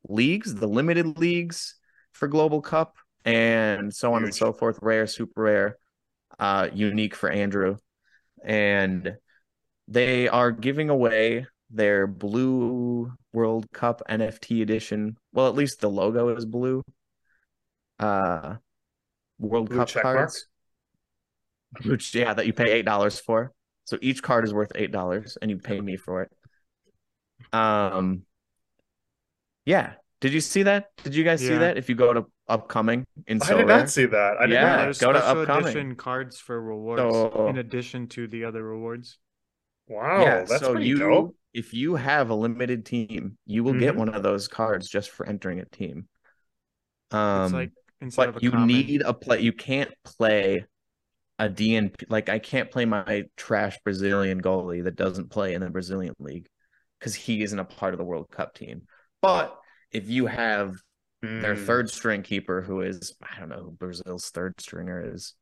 leagues, 0.08 0.54
the 0.54 0.68
limited 0.68 1.18
leagues 1.18 1.76
for 2.12 2.28
Global 2.28 2.60
Cup, 2.60 2.96
and 3.24 3.92
so 3.92 4.14
on 4.14 4.24
and 4.24 4.34
so 4.34 4.52
forth. 4.52 4.78
Rare, 4.82 5.06
super 5.06 5.42
rare, 5.42 5.78
uh, 6.38 6.68
unique 6.72 7.14
for 7.14 7.28
Andrew, 7.30 7.76
and 8.44 9.16
they 9.88 10.28
are 10.28 10.52
giving 10.52 10.90
away 10.90 11.46
their 11.70 12.06
blue 12.06 13.12
World 13.32 13.66
Cup 13.72 14.02
NFT 14.08 14.62
edition. 14.62 15.16
Well, 15.32 15.48
at 15.48 15.56
least 15.56 15.80
the 15.80 15.90
logo 15.90 16.28
is 16.36 16.44
blue. 16.44 16.82
Uh, 17.98 18.56
World 19.38 19.68
Blue 19.68 19.78
Cup 19.78 19.88
check 19.88 20.04
mark? 20.04 20.32
Cards. 21.74 21.86
Which 21.88 22.14
yeah, 22.14 22.34
that 22.34 22.46
you 22.46 22.52
pay 22.52 22.70
eight 22.72 22.84
dollars 22.84 23.18
for. 23.20 23.52
So 23.84 23.98
each 24.00 24.22
card 24.22 24.44
is 24.44 24.54
worth 24.54 24.72
eight 24.74 24.92
dollars, 24.92 25.36
and 25.40 25.50
you 25.50 25.58
pay 25.58 25.80
me 25.80 25.96
for 25.96 26.22
it. 26.22 26.30
Um, 27.52 28.22
yeah. 29.66 29.94
Did 30.20 30.32
you 30.32 30.40
see 30.40 30.62
that? 30.62 30.90
Did 31.02 31.14
you 31.14 31.22
guys 31.24 31.40
see 31.40 31.54
that? 31.58 31.76
If 31.76 31.88
you 31.90 31.94
go 31.94 32.12
to 32.14 32.24
upcoming 32.48 33.04
in 33.26 33.42
I 33.42 33.46
so 33.46 33.56
did 33.58 33.66
rare, 33.66 33.78
not 33.78 33.90
see 33.90 34.06
that. 34.06 34.36
I 34.38 34.46
did 34.46 34.54
Yeah. 34.54 34.64
not. 34.76 34.82
There's 34.84 34.98
go 34.98 35.12
to 35.12 35.18
special 35.18 35.40
upcoming. 35.42 35.64
edition 35.64 35.94
cards 35.96 36.38
for 36.38 36.58
rewards 36.60 37.02
So- 37.02 37.48
in 37.48 37.58
addition 37.58 38.06
to 38.08 38.26
the 38.26 38.44
other 38.44 38.62
rewards. 38.62 39.18
Wow, 39.86 40.22
yeah. 40.22 40.44
that's 40.44 40.60
so 40.60 40.72
pretty 40.72 40.86
you, 40.86 40.98
dope. 40.98 41.36
if 41.52 41.74
you 41.74 41.96
have 41.96 42.30
a 42.30 42.34
limited 42.34 42.86
team, 42.86 43.36
you 43.44 43.62
will 43.64 43.74
get 43.78 43.94
Mhm. 43.94 43.98
one 43.98 44.08
of 44.14 44.22
those 44.22 44.48
cards 44.48 44.88
just 44.88 45.10
for 45.10 45.26
entering 45.26 45.60
a 45.60 45.66
team. 45.66 46.08
Um, 47.10 47.44
it's 47.44 47.52
like 47.52 47.72
instead 48.00 48.28
of 48.30 48.34
but 48.36 48.42
a 48.42 48.44
you 48.44 48.50
common, 48.50 48.66
need 48.66 49.02
a 49.02 49.12
play. 49.12 49.40
You 49.40 49.52
can't 49.52 49.92
play 50.04 50.64
a 51.38 51.48
DNP. 51.48 52.04
Like 52.08 52.28
I 52.28 52.38
can't 52.38 52.70
play 52.70 52.84
my 52.84 53.24
trash 53.36 53.78
Brazilian 53.84 54.40
goalie 54.40 54.84
that 54.84 54.96
doesn't 54.96 55.30
play 55.30 55.54
in 55.54 55.60
the 55.60 55.70
Brazilian 55.70 56.14
league 56.18 56.46
because 56.98 57.14
he 57.14 57.42
isn't 57.42 57.58
a 57.58 57.64
part 57.64 57.94
of 57.94 57.98
the 57.98 58.04
World 58.04 58.30
Cup 58.30 58.54
team. 58.54 58.82
But 59.20 59.56
if 59.90 60.08
you 60.08 60.26
have 60.26 60.76
their 61.22 61.54
Mm. 61.56 61.64
third 61.66 61.90
string 61.90 62.22
keeper, 62.22 62.60
who 62.60 62.82
is 62.82 63.14
I 63.22 63.40
don't 63.40 63.48
know 63.48 63.62
who 63.62 63.70
Brazil's 63.72 64.28
third 64.30 64.60
stringer 64.60 65.14
is. 65.14 65.34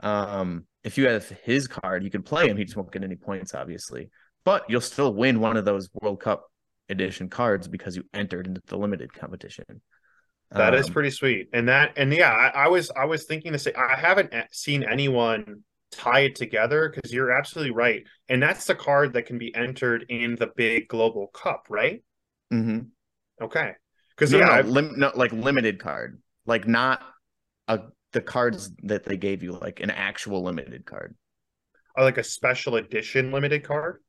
Um, 0.00 0.66
if 0.84 0.96
you 0.96 1.08
have 1.08 1.28
his 1.28 1.66
card, 1.66 2.04
you 2.04 2.10
can 2.10 2.22
play 2.22 2.48
him. 2.48 2.56
He 2.56 2.64
just 2.64 2.76
won't 2.76 2.92
get 2.92 3.02
any 3.04 3.16
points, 3.16 3.54
obviously, 3.54 4.10
but 4.44 4.64
you'll 4.68 4.80
still 4.80 5.12
win 5.12 5.40
one 5.40 5.56
of 5.56 5.64
those 5.64 5.88
World 6.00 6.20
Cup 6.20 6.44
edition 6.88 7.28
cards 7.28 7.66
because 7.66 7.96
you 7.96 8.04
entered 8.12 8.46
into 8.46 8.60
the 8.66 8.76
limited 8.78 9.12
competition. 9.12 9.64
That 10.54 10.74
is 10.74 10.88
Um, 10.88 10.92
pretty 10.92 11.10
sweet. 11.10 11.48
And 11.52 11.68
that 11.68 11.94
and 11.96 12.12
yeah, 12.12 12.30
I, 12.30 12.64
I 12.64 12.68
was 12.68 12.90
I 12.90 13.04
was 13.06 13.24
thinking 13.24 13.52
to 13.52 13.58
say 13.58 13.72
I 13.74 13.96
haven't 13.96 14.32
seen 14.52 14.84
anyone 14.84 15.64
tie 15.90 16.20
it 16.20 16.34
together 16.36 16.88
because 16.94 17.12
you're 17.12 17.30
absolutely 17.32 17.72
right. 17.72 18.04
And 18.28 18.42
that's 18.42 18.66
the 18.66 18.74
card 18.74 19.12
that 19.14 19.26
can 19.26 19.38
be 19.38 19.54
entered 19.54 20.06
in 20.08 20.36
the 20.36 20.48
big 20.56 20.88
global 20.88 21.28
cup, 21.28 21.66
right? 21.68 22.02
Mm-hmm. 22.52 22.80
Okay. 23.42 23.72
Because 24.10 24.32
No, 24.32 24.38
yeah, 24.38 24.60
no, 24.62 24.68
lim- 24.68 24.98
no, 24.98 25.12
like 25.14 25.32
limited 25.32 25.78
card, 25.80 26.20
like 26.46 26.66
not 26.68 27.02
a 27.68 27.80
the 28.12 28.20
cards 28.20 28.70
that 28.84 29.04
they 29.04 29.16
gave 29.16 29.42
you, 29.42 29.52
like 29.52 29.80
an 29.80 29.90
actual 29.90 30.42
limited 30.44 30.84
card. 30.86 31.16
or 31.96 32.04
like 32.04 32.18
a 32.18 32.24
special 32.24 32.76
edition 32.76 33.32
limited 33.32 33.64
card. 33.64 34.02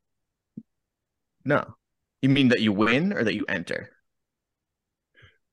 No, 1.46 1.76
you 2.22 2.30
mean 2.30 2.50
that 2.50 2.60
you 2.62 2.72
win 2.74 3.14
or 3.14 3.24
that 3.24 3.36
you 3.36 3.46
enter? 3.48 3.95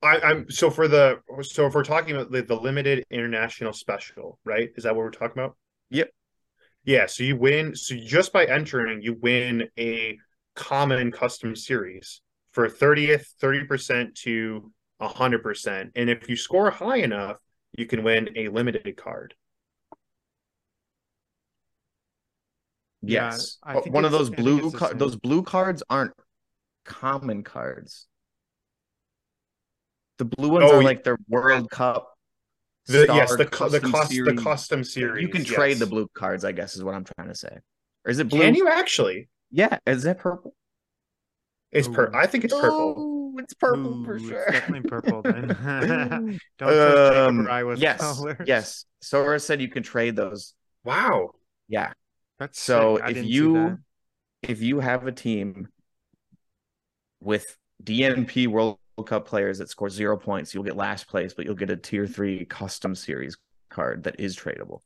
I, 0.02 0.20
I'm 0.20 0.50
so 0.50 0.70
for 0.70 0.88
the 0.88 1.20
so 1.42 1.66
if 1.66 1.74
we're 1.74 1.84
talking 1.84 2.16
about 2.16 2.32
the, 2.32 2.42
the 2.42 2.56
limited 2.56 3.04
international 3.10 3.72
special, 3.72 4.38
right? 4.44 4.70
Is 4.76 4.84
that 4.84 4.94
what 4.94 5.04
we're 5.04 5.10
talking 5.10 5.40
about? 5.40 5.56
Yep. 5.90 6.10
Yeah, 6.84 7.06
so 7.06 7.22
you 7.22 7.36
win 7.36 7.76
so 7.76 7.94
just 7.96 8.32
by 8.32 8.44
entering, 8.44 9.02
you 9.02 9.16
win 9.20 9.68
a 9.78 10.18
common 10.54 11.12
custom 11.12 11.54
series 11.54 12.20
for 12.50 12.68
30th, 12.68 13.26
30% 13.40 14.14
to 14.16 14.72
100%. 15.00 15.90
And 15.94 16.10
if 16.10 16.28
you 16.28 16.36
score 16.36 16.70
high 16.70 16.98
enough, 16.98 17.38
you 17.76 17.86
can 17.86 18.02
win 18.02 18.30
a 18.36 18.48
limited 18.48 18.96
card. 18.96 19.34
Yeah, 23.02 23.30
Yes, 23.30 23.58
oh, 23.64 23.70
I 23.70 23.80
think 23.80 23.94
one 23.94 24.04
of 24.04 24.12
those 24.12 24.30
blue 24.30 24.58
it's 24.58 24.76
car- 24.76 24.94
those 24.94 25.16
blue 25.16 25.42
cards 25.42 25.82
aren't 25.88 26.12
common 26.84 27.42
cards. 27.42 28.06
The 30.22 30.36
blue 30.36 30.50
ones 30.50 30.70
Oh, 30.70 30.78
are 30.78 30.82
like 30.84 31.02
their 31.02 31.18
World 31.28 31.68
Cup. 31.70 32.08
The, 32.86 33.06
yes, 33.12 33.34
the 33.34 33.44
cu- 33.44 33.70
the 33.70 33.80
custom 33.80 33.92
cost 33.92 34.10
the 34.10 34.14
series. 34.14 34.40
custom 34.40 34.84
series. 34.84 35.22
You 35.22 35.28
can 35.28 35.44
trade 35.44 35.78
the 35.78 35.86
blue 35.86 36.08
cards, 36.14 36.44
I 36.44 36.52
guess, 36.52 36.76
is 36.76 36.84
what 36.84 36.94
I'm 36.94 37.04
trying 37.04 37.28
to 37.28 37.34
say. 37.34 37.58
Or 38.04 38.10
is 38.10 38.18
it 38.20 38.28
blue? 38.28 38.40
Can 38.40 38.54
you 38.54 38.68
actually? 38.68 39.28
Yeah, 39.50 39.78
is 39.84 40.04
that 40.04 40.18
purple? 40.18 40.54
It's 41.72 41.88
purple. 41.88 42.18
I 42.20 42.26
think 42.26 42.44
it's 42.44 42.54
purple. 42.54 42.94
Oh, 42.98 43.38
it's 43.38 43.54
purple 43.54 44.04
for 44.04 44.12
Ooh, 44.12 44.16
it's 44.16 44.28
sure. 44.28 44.44
definitely 44.50 44.88
purple 44.88 45.22
then. 45.22 45.48
Don't 46.58 46.68
trust 46.68 47.12
Jacob 47.12 47.28
um, 47.28 47.46
Rye 47.46 47.64
with 47.64 47.80
yes, 47.80 48.00
colors. 48.00 48.36
yes. 48.46 48.84
Sora 49.00 49.40
said 49.40 49.60
you 49.60 49.68
can 49.68 49.82
trade 49.82 50.14
those. 50.16 50.54
Wow. 50.84 51.30
Yeah. 51.68 51.92
That's 52.38 52.60
So 52.60 52.96
sick. 52.98 53.16
If 53.16 53.24
you 53.24 53.78
if 54.42 54.60
you 54.60 54.80
have 54.80 55.06
a 55.06 55.12
team 55.12 55.68
with 57.20 57.56
DNP 57.82 58.46
World 58.46 58.78
Cup 59.06 59.26
players 59.26 59.58
that 59.58 59.68
score 59.68 59.88
zero 59.90 60.16
points, 60.16 60.54
you'll 60.54 60.62
get 60.64 60.76
last 60.76 61.08
place, 61.08 61.34
but 61.34 61.44
you'll 61.44 61.54
get 61.54 61.70
a 61.70 61.76
tier 61.76 62.06
three 62.06 62.44
custom 62.44 62.94
series 62.94 63.36
card 63.70 64.04
that 64.04 64.20
is 64.20 64.36
tradable. 64.36 64.80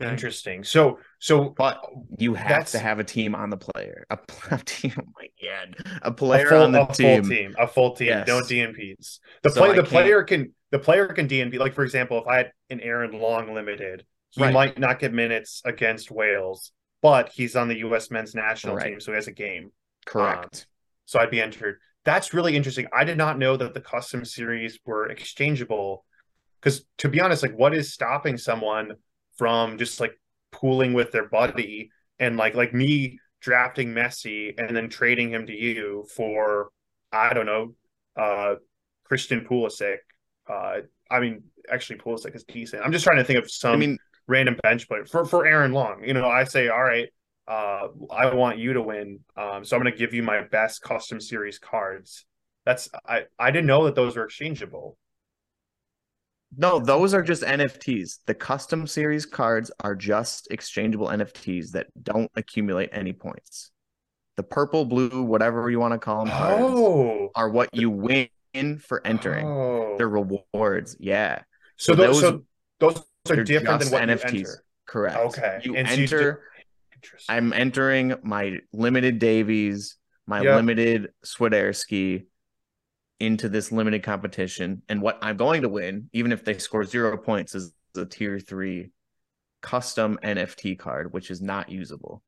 Interesting. 0.00 0.62
So 0.62 1.00
so 1.18 1.48
But 1.56 1.80
you 2.18 2.34
have 2.34 2.48
That's- 2.48 2.72
to 2.72 2.78
have 2.78 3.00
a 3.00 3.04
team 3.04 3.34
on 3.34 3.50
the 3.50 3.56
player. 3.56 4.06
A, 4.10 4.18
a 4.52 4.58
team. 4.58 4.92
Oh 4.98 5.02
my 5.16 5.28
god, 5.42 5.98
a 6.02 6.08
a 6.08 6.12
player 6.12 6.48
full, 6.48 6.62
on 6.62 6.72
the 6.72 6.88
a 6.88 6.92
team. 6.92 7.22
full 7.24 7.30
team, 7.30 7.54
a 7.58 7.66
full 7.66 7.96
team, 7.96 8.08
Yes. 8.08 8.28
no 8.28 8.40
DNPs. 8.40 9.18
The 9.42 9.50
So 9.50 9.60
play, 9.60 9.74
the 9.74 9.82
player 9.82 10.22
can, 10.22 10.54
the 10.70 10.78
player 10.78 11.08
can 11.08 11.26
DNP. 11.28 11.58
Like 11.58 11.74
for 11.74 11.82
example, 11.82 12.20
if 12.20 12.28
I 12.28 12.36
had 12.36 12.52
an 12.70 12.80
Aaron 12.80 13.12
Long 13.18 13.54
limited, 13.54 14.04
he 14.30 14.42
Right. 14.42 14.52
might 14.52 14.78
not 14.78 15.00
get 15.00 15.12
minutes 15.12 15.62
against 15.64 16.10
Wales, 16.12 16.70
but 17.02 17.30
he's 17.30 17.56
on 17.56 17.66
the 17.68 17.78
U.S. 17.78 18.10
men's 18.10 18.34
national 18.36 18.76
Right. 18.76 18.90
team, 18.90 19.00
so 19.00 19.10
he 19.12 19.16
has 19.16 19.26
a 19.26 19.32
game. 19.32 19.72
Correct. 20.06 20.54
Um, 20.54 20.60
so 21.06 21.18
I'd 21.18 21.30
be 21.30 21.40
entered. 21.40 21.80
That's 22.08 22.32
really 22.32 22.56
interesting. 22.56 22.86
I 22.90 23.04
did 23.04 23.18
not 23.18 23.38
know 23.38 23.54
that 23.58 23.74
the 23.74 23.82
custom 23.82 24.24
series 24.24 24.78
were 24.86 25.10
exchangeable. 25.10 26.06
Because 26.58 26.86
to 26.96 27.08
be 27.10 27.20
honest, 27.20 27.42
like, 27.42 27.54
what 27.54 27.74
is 27.74 27.92
stopping 27.92 28.38
someone 28.38 28.92
from 29.36 29.76
just 29.76 30.00
like 30.00 30.18
pooling 30.50 30.94
with 30.94 31.12
their 31.12 31.28
buddy 31.28 31.90
and 32.18 32.38
like 32.38 32.54
like 32.54 32.72
me 32.72 33.18
drafting 33.42 33.90
Messi 33.90 34.54
and 34.56 34.74
then 34.74 34.88
trading 34.88 35.28
him 35.28 35.44
to 35.48 35.52
you 35.52 36.06
for 36.16 36.70
I 37.12 37.34
don't 37.34 37.44
know, 37.44 37.74
uh, 38.16 38.54
Christian 39.04 39.44
Pulisic. 39.44 39.98
Uh, 40.48 40.78
I 41.10 41.20
mean, 41.20 41.42
actually, 41.70 41.98
Pulisic 41.98 42.34
is 42.34 42.44
decent. 42.44 42.82
I'm 42.82 42.92
just 42.92 43.04
trying 43.04 43.18
to 43.18 43.24
think 43.24 43.38
of 43.38 43.50
some 43.50 43.74
I 43.74 43.76
mean, 43.76 43.98
random 44.26 44.56
bench 44.62 44.88
player 44.88 45.04
for 45.04 45.26
for 45.26 45.46
Aaron 45.46 45.72
Long. 45.72 46.02
You 46.06 46.14
know, 46.14 46.26
I 46.26 46.44
say, 46.44 46.68
all 46.68 46.82
right, 46.82 47.10
uh, 47.48 47.88
I 48.12 48.34
want 48.34 48.58
you 48.58 48.74
to 48.74 48.82
win, 48.82 49.20
um, 49.36 49.64
so 49.64 49.76
I'm 49.76 49.82
going 49.82 49.92
to 49.92 49.98
give 49.98 50.12
you 50.12 50.22
my 50.22 50.42
best 50.42 50.82
custom 50.82 51.20
series 51.20 51.58
cards. 51.58 52.26
That's 52.66 52.88
I 53.06 53.22
I 53.38 53.50
didn't 53.50 53.66
know 53.66 53.84
that 53.86 53.94
those 53.94 54.16
were 54.16 54.24
exchangeable. 54.24 54.98
no, 56.56 56.78
those 56.78 57.14
are 57.14 57.22
just 57.22 57.42
NFTs. 57.42 58.18
The 58.26 58.34
custom 58.34 58.86
series 58.86 59.26
cards 59.26 59.70
are 59.80 59.94
just 59.94 60.48
exchangeable 60.50 61.08
NFTs 61.08 61.72
that 61.72 61.86
don't 62.02 62.30
accumulate 62.36 62.90
any 62.92 63.12
points. 63.12 63.70
The 64.36 64.42
purple, 64.42 64.84
blue, 64.84 65.22
whatever 65.22 65.68
you 65.70 65.78
want 65.80 65.92
to 65.94 65.98
call 65.98 66.24
them, 66.24 66.34
Oh, 66.34 67.30
are 67.34 67.48
what 67.50 67.68
you 67.74 67.90
win 67.90 68.28
for 68.78 69.04
entering. 69.06 69.46
Oh. 69.46 69.94
They're 69.98 70.08
rewards. 70.08 70.96
Yeah, 71.00 71.42
so 71.76 71.92
so 71.92 71.96
those, 71.96 72.20
those- 72.22 72.30
so 72.32 72.44
those 72.80 73.38
are 73.38 73.44
different 73.44 73.80
than 73.80 73.90
what 73.90 74.02
NFTs. 74.02 74.34
enter. 74.38 74.64
correct. 74.86 75.16
Okay, 75.16 75.60
You 75.64 75.76
and 75.76 75.88
so 75.88 75.94
you 75.94 76.02
enter. 76.04 76.42
I'm 77.28 77.52
entering 77.52 78.14
my 78.22 78.58
limited 78.72 79.18
Davies, 79.18 79.96
my 80.26 80.42
Yeah. 80.42 80.56
limited 80.56 81.12
Swiderski 81.24 82.26
into 83.20 83.48
this 83.48 83.72
limited 83.72 84.02
competition. 84.02 84.82
And 84.88 85.02
what 85.02 85.18
I'm 85.22 85.36
going 85.36 85.62
to 85.62 85.68
win, 85.68 86.08
even 86.12 86.32
if 86.32 86.44
they 86.44 86.58
score 86.58 86.84
zero 86.84 87.16
points, 87.18 87.54
is 87.54 87.72
a 87.96 88.04
tier 88.06 88.38
three 88.38 88.90
custom 89.60 90.18
NFT 90.22 90.78
card, 90.78 91.12
which 91.12 91.30
is 91.30 91.40
not 91.42 91.68
usable. 91.68 92.22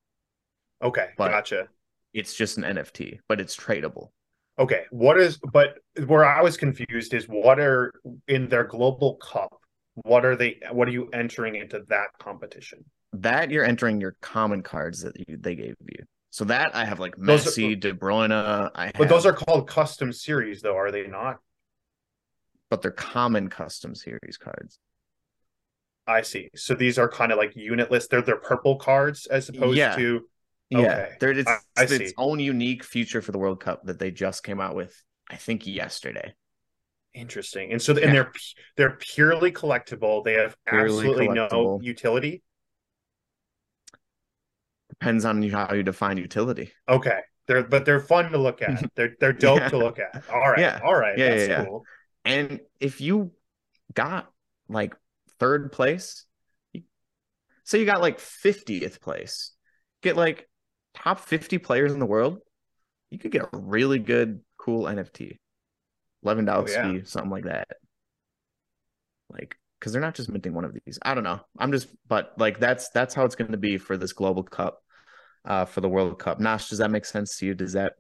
okay, 0.82 1.10
but- 1.16 1.28
gotcha. 1.28 1.68
It's 2.12 2.34
just 2.34 2.56
an 2.58 2.64
NFT, 2.64 3.20
but 3.28 3.40
it's 3.40 3.56
tradable. 3.56 4.10
Okay, 4.58 4.84
what 4.90 5.18
is 5.20 5.38
but 5.52 5.78
where 6.06 6.24
I 6.24 6.42
was 6.42 6.56
confused 6.56 7.14
is 7.14 7.26
what 7.28 7.60
are 7.60 7.92
in 8.26 8.48
their 8.48 8.64
global 8.64 9.14
cup? 9.16 9.60
What 9.94 10.24
are 10.24 10.34
they? 10.34 10.58
What 10.72 10.88
are 10.88 10.90
you 10.90 11.08
entering 11.12 11.54
into 11.54 11.84
that 11.88 12.08
competition? 12.18 12.84
That 13.12 13.50
you're 13.50 13.64
entering 13.64 14.00
your 14.00 14.16
common 14.20 14.62
cards 14.62 15.02
that 15.02 15.16
you, 15.28 15.36
they 15.36 15.54
gave 15.56 15.74
you. 15.80 16.04
So 16.30 16.44
that 16.44 16.74
I 16.76 16.84
have 16.84 17.00
like 17.00 17.16
Those 17.16 17.46
are- 17.46 17.50
Messi, 17.50 17.78
De 17.78 17.92
Bruyne. 17.92 18.30
I 18.74 18.84
have, 18.86 18.94
But 18.96 19.08
those 19.08 19.26
are 19.26 19.32
called 19.32 19.68
custom 19.68 20.12
series, 20.12 20.62
though, 20.62 20.76
are 20.76 20.90
they 20.90 21.06
not? 21.06 21.38
but 22.68 22.82
they're 22.82 22.92
common 22.92 23.48
custom 23.50 23.96
series 23.96 24.38
cards. 24.38 24.78
I 26.06 26.22
see. 26.22 26.50
So 26.54 26.74
these 26.74 26.98
are 27.00 27.08
kind 27.08 27.32
of 27.32 27.38
like 27.38 27.56
unit. 27.56 27.88
They're 28.08 28.22
they're 28.22 28.36
purple 28.36 28.76
cards 28.76 29.26
as 29.26 29.48
opposed 29.48 29.76
Yeah. 29.76 29.96
to 29.96 30.28
Yeah, 30.68 30.78
Okay. 30.78 31.16
there 31.18 31.30
it's, 31.32 31.50
I- 31.50 31.58
I 31.76 31.82
it's 31.82 31.96
see. 31.96 32.04
its 32.04 32.12
own 32.16 32.38
unique 32.38 32.84
feature 32.84 33.20
for 33.22 33.32
the 33.32 33.38
World 33.38 33.58
Cup 33.60 33.84
that 33.86 33.98
they 33.98 34.12
just 34.12 34.44
came 34.44 34.60
out 34.60 34.76
with. 34.76 34.94
I 35.28 35.34
think 35.34 35.66
yesterday. 35.66 36.32
interesting. 37.12 37.72
And 37.72 37.82
so 37.82 37.92
and 37.94 38.02
Yeah. 38.02 38.12
they're 38.12 38.32
they're 38.76 38.96
purely 39.00 39.50
collectible. 39.50 40.22
They 40.24 40.34
have 40.34 40.56
Purely 40.68 40.84
absolutely 41.08 41.28
no 41.28 41.80
utility. 41.82 42.44
Depends 45.00 45.24
on 45.24 45.42
how 45.48 45.72
you 45.74 45.82
define 45.82 46.18
utility. 46.18 46.72
Okay. 46.88 47.20
They're 47.46 47.62
but 47.64 47.84
they're 47.84 48.00
fun 48.00 48.30
to 48.32 48.38
look 48.38 48.62
at. 48.62 48.82
They're 48.94 49.14
they're 49.18 49.32
dope 49.32 49.60
Yeah. 49.60 49.68
to 49.70 49.78
look 49.78 49.98
at. 49.98 50.22
All 50.32 50.38
right. 50.50 50.58
Yeah. 50.60 50.80
All 50.84 50.94
right. 50.94 51.18
Yeah, 51.18 51.30
That's 51.30 51.42
yeah, 51.42 51.58
yeah. 51.60 51.64
cool. 51.64 51.84
And 52.24 52.60
if 52.80 53.00
you 53.00 53.32
got 53.94 54.30
like 54.68 54.94
third 55.38 55.72
place, 55.72 56.26
you, 56.72 56.82
say 57.64 57.80
you 57.80 57.86
got 57.86 58.00
like 58.02 58.18
50th 58.18 59.00
place, 59.00 59.52
get 60.02 60.16
like 60.16 60.48
top 60.94 61.18
50 61.20 61.58
players 61.58 61.92
in 61.92 61.98
the 61.98 62.06
world, 62.06 62.38
you 63.10 63.18
could 63.18 63.32
get 63.32 63.42
a 63.52 63.56
really 63.56 63.98
good, 63.98 64.40
cool 64.58 64.84
NFT. 64.84 65.38
Lewandowski, 66.24 66.84
Oh, 66.84 66.92
yeah. 66.92 67.00
something 67.04 67.30
like 67.30 67.44
that. 67.44 67.68
Like, 69.30 69.56
because 69.78 69.92
they're 69.92 70.02
not 70.02 70.14
just 70.14 70.28
minting 70.28 70.52
one 70.54 70.64
of 70.66 70.76
these. 70.84 70.98
I 71.02 71.14
don't 71.14 71.24
know. 71.24 71.40
I'm 71.58 71.72
just, 71.72 71.88
but 72.06 72.34
like 72.36 72.60
that's 72.60 72.90
that's 72.90 73.14
how 73.14 73.24
it's 73.24 73.34
going 73.34 73.52
to 73.52 73.56
be 73.58 73.78
for 73.78 73.96
this 73.96 74.12
global 74.12 74.42
cup, 74.42 74.82
uh, 75.44 75.64
for 75.64 75.80
the 75.80 75.88
World 75.88 76.18
Cup. 76.18 76.40
Nash, 76.40 76.68
does 76.68 76.78
that 76.78 76.90
make 76.90 77.04
sense 77.04 77.36
to 77.38 77.46
you? 77.46 77.54
Does 77.54 77.72
that 77.74 77.94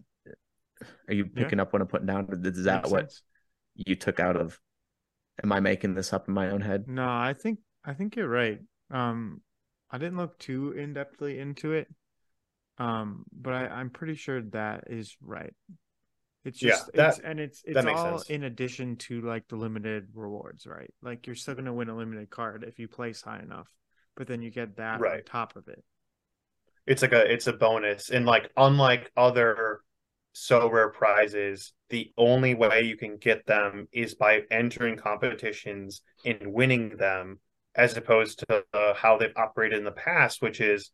are 1.08 1.14
you 1.14 1.24
Yeah. 1.34 1.42
picking 1.42 1.60
up 1.60 1.72
what 1.72 1.82
I'm 1.82 1.88
putting 1.88 2.06
down? 2.06 2.26
Is 2.44 2.64
that 2.64 2.82
Makes 2.82 2.90
what 2.90 3.00
sense. 3.12 3.22
you 3.74 3.96
took 3.96 4.18
out 4.20 4.36
of 4.36 4.58
am 5.42 5.52
i 5.52 5.60
making 5.60 5.94
this 5.94 6.12
up 6.12 6.28
in 6.28 6.34
my 6.34 6.50
own 6.50 6.60
head 6.60 6.86
No, 6.86 7.08
I 7.08 7.34
think 7.34 7.60
I 7.84 7.94
think 7.94 8.16
you're 8.16 8.28
right. 8.28 8.60
Um, 8.90 9.40
I 9.90 9.98
didn't 9.98 10.18
look 10.18 10.38
too 10.38 10.72
in 10.72 10.94
depthly 10.94 11.38
into 11.38 11.72
it. 11.72 11.88
Um, 12.78 13.24
but 13.32 13.52
I, 13.54 13.66
I'm 13.68 13.90
pretty 13.90 14.14
sure 14.14 14.40
that 14.52 14.84
is 14.88 15.16
right. 15.20 15.54
It's 16.44 16.62
Yeah, 16.62 16.70
just 16.70 16.92
that- 16.94 17.08
it's 17.10 17.18
and 17.20 17.40
it's 17.40 17.62
it's 17.64 17.86
all 17.86 18.18
sense. 18.18 18.30
in 18.30 18.44
addition 18.44 18.96
to 18.96 19.20
like 19.22 19.48
the 19.48 19.56
limited 19.56 20.08
rewards, 20.14 20.66
right? 20.66 20.92
Like 21.02 21.26
you're 21.26 21.36
still 21.36 21.54
gonna 21.54 21.74
win 21.74 21.88
a 21.90 21.96
limited 21.96 22.30
card 22.30 22.64
if 22.64 22.78
you 22.78 22.88
place 22.88 23.20
high 23.22 23.40
enough, 23.40 23.68
but 24.16 24.26
then 24.26 24.40
you 24.42 24.50
get 24.50 24.76
that 24.76 25.00
on 25.02 25.22
top 25.24 25.56
of 25.56 25.68
it. 25.68 25.84
It's 26.90 27.02
like 27.02 27.12
a 27.12 27.32
it's 27.32 27.46
a 27.46 27.52
bonus. 27.52 28.10
And 28.10 28.26
like 28.26 28.50
unlike 28.56 29.12
other 29.16 29.78
Sorare 30.34 30.92
prizes, 30.92 31.72
the 31.88 32.12
only 32.18 32.54
way 32.54 32.82
you 32.82 32.96
can 32.96 33.16
get 33.16 33.46
them 33.46 33.86
is 33.92 34.16
by 34.16 34.40
entering 34.50 34.96
competitions 34.96 36.02
and 36.24 36.52
winning 36.52 36.96
them, 36.96 37.38
as 37.76 37.96
opposed 37.96 38.40
to 38.40 38.64
uh, 38.74 38.94
how 38.94 39.16
they've 39.16 39.36
operated 39.36 39.78
in 39.78 39.84
the 39.84 39.92
past, 39.92 40.42
which 40.42 40.60
is 40.60 40.90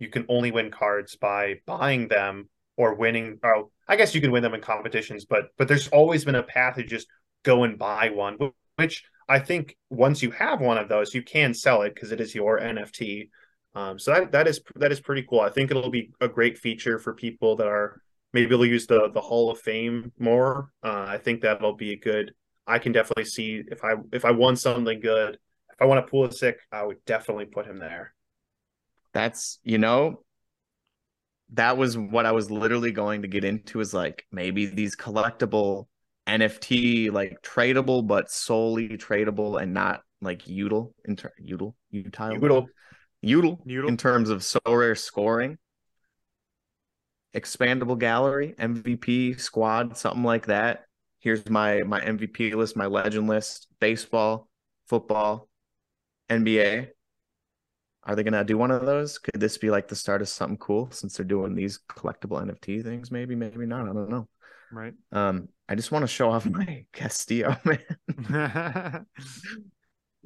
you 0.00 0.08
can 0.08 0.26
only 0.28 0.50
win 0.50 0.72
cards 0.72 1.14
by 1.14 1.60
buying 1.66 2.08
them 2.08 2.48
or 2.76 2.96
winning. 2.96 3.38
Oh, 3.44 3.70
I 3.86 3.94
guess 3.94 4.16
you 4.16 4.20
can 4.20 4.32
win 4.32 4.42
them 4.42 4.54
in 4.54 4.60
competitions, 4.60 5.24
but 5.24 5.50
but 5.56 5.68
there's 5.68 5.86
always 5.86 6.24
been 6.24 6.34
a 6.34 6.42
path 6.42 6.74
to 6.74 6.82
just 6.82 7.06
go 7.44 7.62
and 7.62 7.78
buy 7.78 8.10
one, 8.10 8.38
which 8.74 9.04
I 9.28 9.38
think 9.38 9.76
once 9.88 10.20
you 10.20 10.32
have 10.32 10.60
one 10.60 10.78
of 10.78 10.88
those, 10.88 11.14
you 11.14 11.22
can 11.22 11.54
sell 11.54 11.82
it 11.82 11.94
because 11.94 12.10
it 12.10 12.20
is 12.20 12.34
your 12.34 12.58
NFT. 12.58 13.28
Um, 13.74 13.98
so 13.98 14.12
that 14.12 14.32
that 14.32 14.48
is 14.48 14.60
that 14.76 14.92
is 14.92 15.00
pretty 15.00 15.24
cool. 15.28 15.40
I 15.40 15.50
think 15.50 15.70
it'll 15.70 15.90
be 15.90 16.10
a 16.20 16.28
great 16.28 16.58
feature 16.58 16.98
for 16.98 17.14
people 17.14 17.56
that 17.56 17.66
are 17.68 18.00
maybe 18.32 18.48
they'll 18.48 18.64
use 18.66 18.86
the 18.86 19.10
the 19.12 19.20
Hall 19.20 19.50
of 19.50 19.58
Fame 19.60 20.12
more. 20.18 20.72
Uh, 20.82 21.04
I 21.08 21.18
think 21.18 21.42
that'll 21.42 21.76
be 21.76 21.92
a 21.92 21.98
good. 21.98 22.34
I 22.66 22.78
can 22.78 22.92
definitely 22.92 23.24
see 23.26 23.62
if 23.68 23.84
I 23.84 23.94
if 24.12 24.24
I 24.24 24.30
won 24.32 24.56
something 24.56 25.00
good, 25.00 25.34
if 25.70 25.80
I 25.80 25.84
want 25.86 26.04
to 26.04 26.10
pull 26.10 26.24
a 26.24 26.32
sick, 26.32 26.58
I 26.72 26.84
would 26.84 27.04
definitely 27.06 27.46
put 27.46 27.66
him 27.66 27.78
there. 27.78 28.14
that's 29.12 29.58
you 29.62 29.78
know 29.78 30.22
that 31.50 31.76
was 31.76 31.96
what 31.96 32.26
i 32.26 32.32
was 32.32 32.50
literally 32.50 32.92
going 32.92 33.22
to 33.22 33.28
get 33.28 33.44
into 33.44 33.80
is 33.80 33.94
like 33.94 34.26
maybe 34.30 34.66
these 34.66 34.94
collectible 34.96 35.86
nft 36.26 37.10
like 37.12 37.36
tradable 37.42 38.06
but 38.06 38.30
solely 38.30 38.88
tradable 38.98 39.60
and 39.60 39.72
not 39.72 40.02
like 40.20 40.44
util 40.44 40.92
inter 41.06 41.32
util 41.42 41.74
utile 41.90 42.38
Util. 42.40 42.66
Util 43.24 43.58
Util. 43.66 43.88
in 43.88 43.96
terms 43.96 44.30
of 44.30 44.40
Sorare 44.40 44.96
scoring. 44.96 45.58
Expandable 47.34 47.98
gallery 47.98 48.54
mvp 48.58 49.38
squad 49.38 49.96
something 49.96 50.24
like 50.24 50.46
that. 50.46 50.86
Here's 51.20 51.48
my 51.48 51.82
my 51.82 52.00
mvp 52.00 52.54
list 52.54 52.76
my 52.76 52.86
legend 52.86 53.28
list. 53.28 53.68
Baseball 53.80 54.48
football 54.88 55.48
nba 56.30 56.88
are 58.04 58.16
they 58.16 58.22
gonna 58.22 58.44
do 58.44 58.56
one 58.56 58.70
of 58.70 58.86
those? 58.86 59.18
Could 59.18 59.38
this 59.38 59.58
be 59.58 59.70
like 59.70 59.88
the 59.88 59.96
start 59.96 60.22
of 60.22 60.28
something 60.28 60.56
cool 60.56 60.90
since 60.90 61.16
they're 61.16 61.26
doing 61.26 61.54
these 61.54 61.80
collectible 61.90 62.42
nft 62.42 62.82
things? 62.82 63.10
Maybe 63.10 63.34
maybe 63.34 63.66
not. 63.66 63.82
I 63.82 63.92
don't 63.92 64.08
know. 64.10 64.28
Right. 64.70 64.92
um 65.12 65.48
i 65.66 65.74
just 65.74 65.92
want 65.92 66.02
to 66.02 66.06
show 66.06 66.30
off 66.30 66.44
my 66.58 66.84
castillo 66.92 67.56
man 67.64 69.06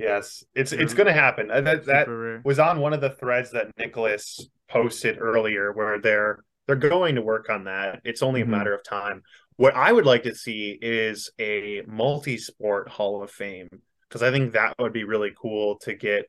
Yes, 0.02 0.44
it's 0.54 0.72
it's 0.72 0.94
going 0.94 1.06
to 1.06 1.12
happen. 1.12 1.50
Uh, 1.50 1.60
That 1.60 1.84
that 1.86 2.08
was 2.44 2.58
on 2.58 2.80
one 2.80 2.92
of 2.92 3.00
the 3.00 3.10
threads 3.10 3.52
that 3.52 3.68
Nicolas 3.78 4.44
posted 4.68 5.18
earlier, 5.20 5.72
where 5.72 6.00
they're 6.00 6.40
they're 6.66 6.76
going 6.76 7.14
to 7.14 7.22
work 7.22 7.48
on 7.50 7.64
that. 7.64 8.00
It's 8.04 8.22
only 8.22 8.40
a 8.40 8.46
matter 8.46 8.74
of 8.74 8.82
time. 8.84 9.22
What 9.56 9.74
I 9.76 9.92
would 9.92 10.06
like 10.06 10.24
to 10.24 10.34
see 10.34 10.76
is 10.82 11.30
a 11.38 11.82
multi-sport 11.86 12.88
Hall 12.88 13.22
of 13.22 13.30
Fame 13.30 13.68
because 14.08 14.22
I 14.22 14.30
think 14.30 14.52
that 14.54 14.74
would 14.78 14.92
be 14.92 15.04
really 15.04 15.32
cool 15.40 15.78
to 15.82 15.94
get, 15.94 16.26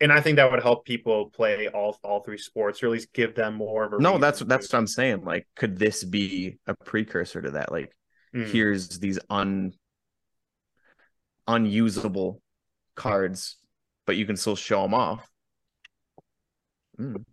and 0.00 0.12
I 0.12 0.20
think 0.20 0.36
that 0.36 0.50
would 0.50 0.62
help 0.62 0.84
people 0.84 1.30
play 1.30 1.68
all 1.68 1.96
all 2.02 2.20
three 2.24 2.38
sports, 2.38 2.82
or 2.82 2.86
at 2.86 2.92
least 2.92 3.12
give 3.12 3.34
them 3.36 3.54
more 3.54 3.84
of 3.84 3.92
a. 3.92 3.98
no 4.00 4.18
that's 4.18 4.38
to. 4.40 4.44
that's 4.44 4.72
what 4.72 4.78
i'm 4.78 4.86
saying 4.88 5.24
like 5.24 5.46
could 5.54 5.78
this 5.78 6.02
be 6.02 6.58
a 6.66 6.74
precursor 6.74 7.40
to 7.42 7.52
that 7.52 7.70
like 7.70 7.92
Mm. 8.34 8.46
here's 8.50 8.88
these 8.98 9.20
un 9.30 9.72
unusable 11.46 12.40
cards, 12.94 13.56
but 14.06 14.16
you 14.16 14.26
can 14.26 14.36
still 14.36 14.56
show 14.56 14.82
them 14.82 14.94
off. 14.94 15.28
Mm, 16.98 17.24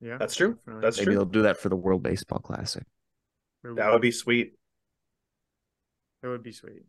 Yeah. 0.00 0.18
That's 0.18 0.34
true. 0.36 0.54
definitely. 0.54 0.82
That's 0.82 0.98
maybe 0.98 1.06
true. 1.06 1.14
they'll 1.14 1.24
do 1.24 1.42
that 1.42 1.56
for 1.58 1.68
the 1.68 1.76
World 1.76 2.02
Baseball 2.02 2.38
Classic. 2.38 2.84
It 3.64 3.76
That 3.76 3.92
would 3.92 4.02
be 4.02 4.12
sweet. 4.12 4.54
That 6.22 6.28
would 6.28 6.42
be 6.42 6.52
sweet. 6.52 6.82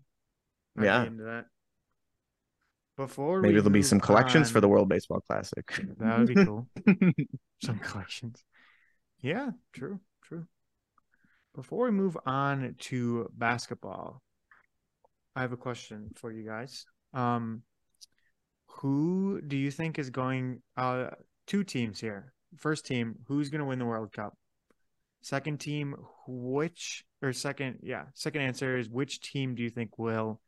I'd 0.77 0.81
be 0.81 0.85
Yeah. 0.85 1.03
into 1.05 1.23
that. 1.23 1.45
Before 2.97 3.41
Maybe 3.41 3.55
there'll 3.55 3.69
be 3.69 3.83
some 3.83 3.97
move 3.97 4.03
collections 4.05 4.49
for 4.49 4.59
the 4.59 4.67
World 4.67 4.89
Baseball 4.89 5.21
Classic. 5.21 5.65
That 5.99 6.19
would 6.19 6.27
be 6.27 6.45
cool. 6.45 6.67
some 7.63 7.79
collections. 7.79 8.43
Yeah, 9.21 9.51
true, 9.73 9.99
true. 10.23 10.47
Before 11.55 11.85
we 11.85 11.91
move 11.91 12.17
on 12.25 12.75
to 12.79 13.29
basketball, 13.35 14.21
I 15.35 15.41
have 15.41 15.51
a 15.53 15.57
question 15.57 16.11
for 16.15 16.31
you 16.31 16.43
guys. 16.45 16.85
Um, 17.13 17.63
who 18.79 19.41
do 19.41 19.57
you 19.57 19.71
think 19.71 19.99
is 19.99 20.09
going? 20.09 20.61
Uh, 20.75 21.09
two 21.45 21.63
teams 21.63 21.99
here. 21.99 22.33
First 22.57 22.85
team, 22.85 23.15
who's 23.27 23.49
going 23.49 23.59
to 23.59 23.65
win 23.65 23.79
the 23.79 23.85
World 23.85 24.11
Cup? 24.11 24.37
Second 25.21 25.59
team, 25.59 25.95
which 26.27 27.03
or 27.21 27.33
second, 27.33 27.79
yeah, 27.83 28.05
second 28.13 28.41
answer 28.41 28.77
is 28.77 28.89
which 28.89 29.19
team 29.21 29.55
do 29.55 29.63
you 29.63 29.69
think 29.69 29.97
will 29.97 30.39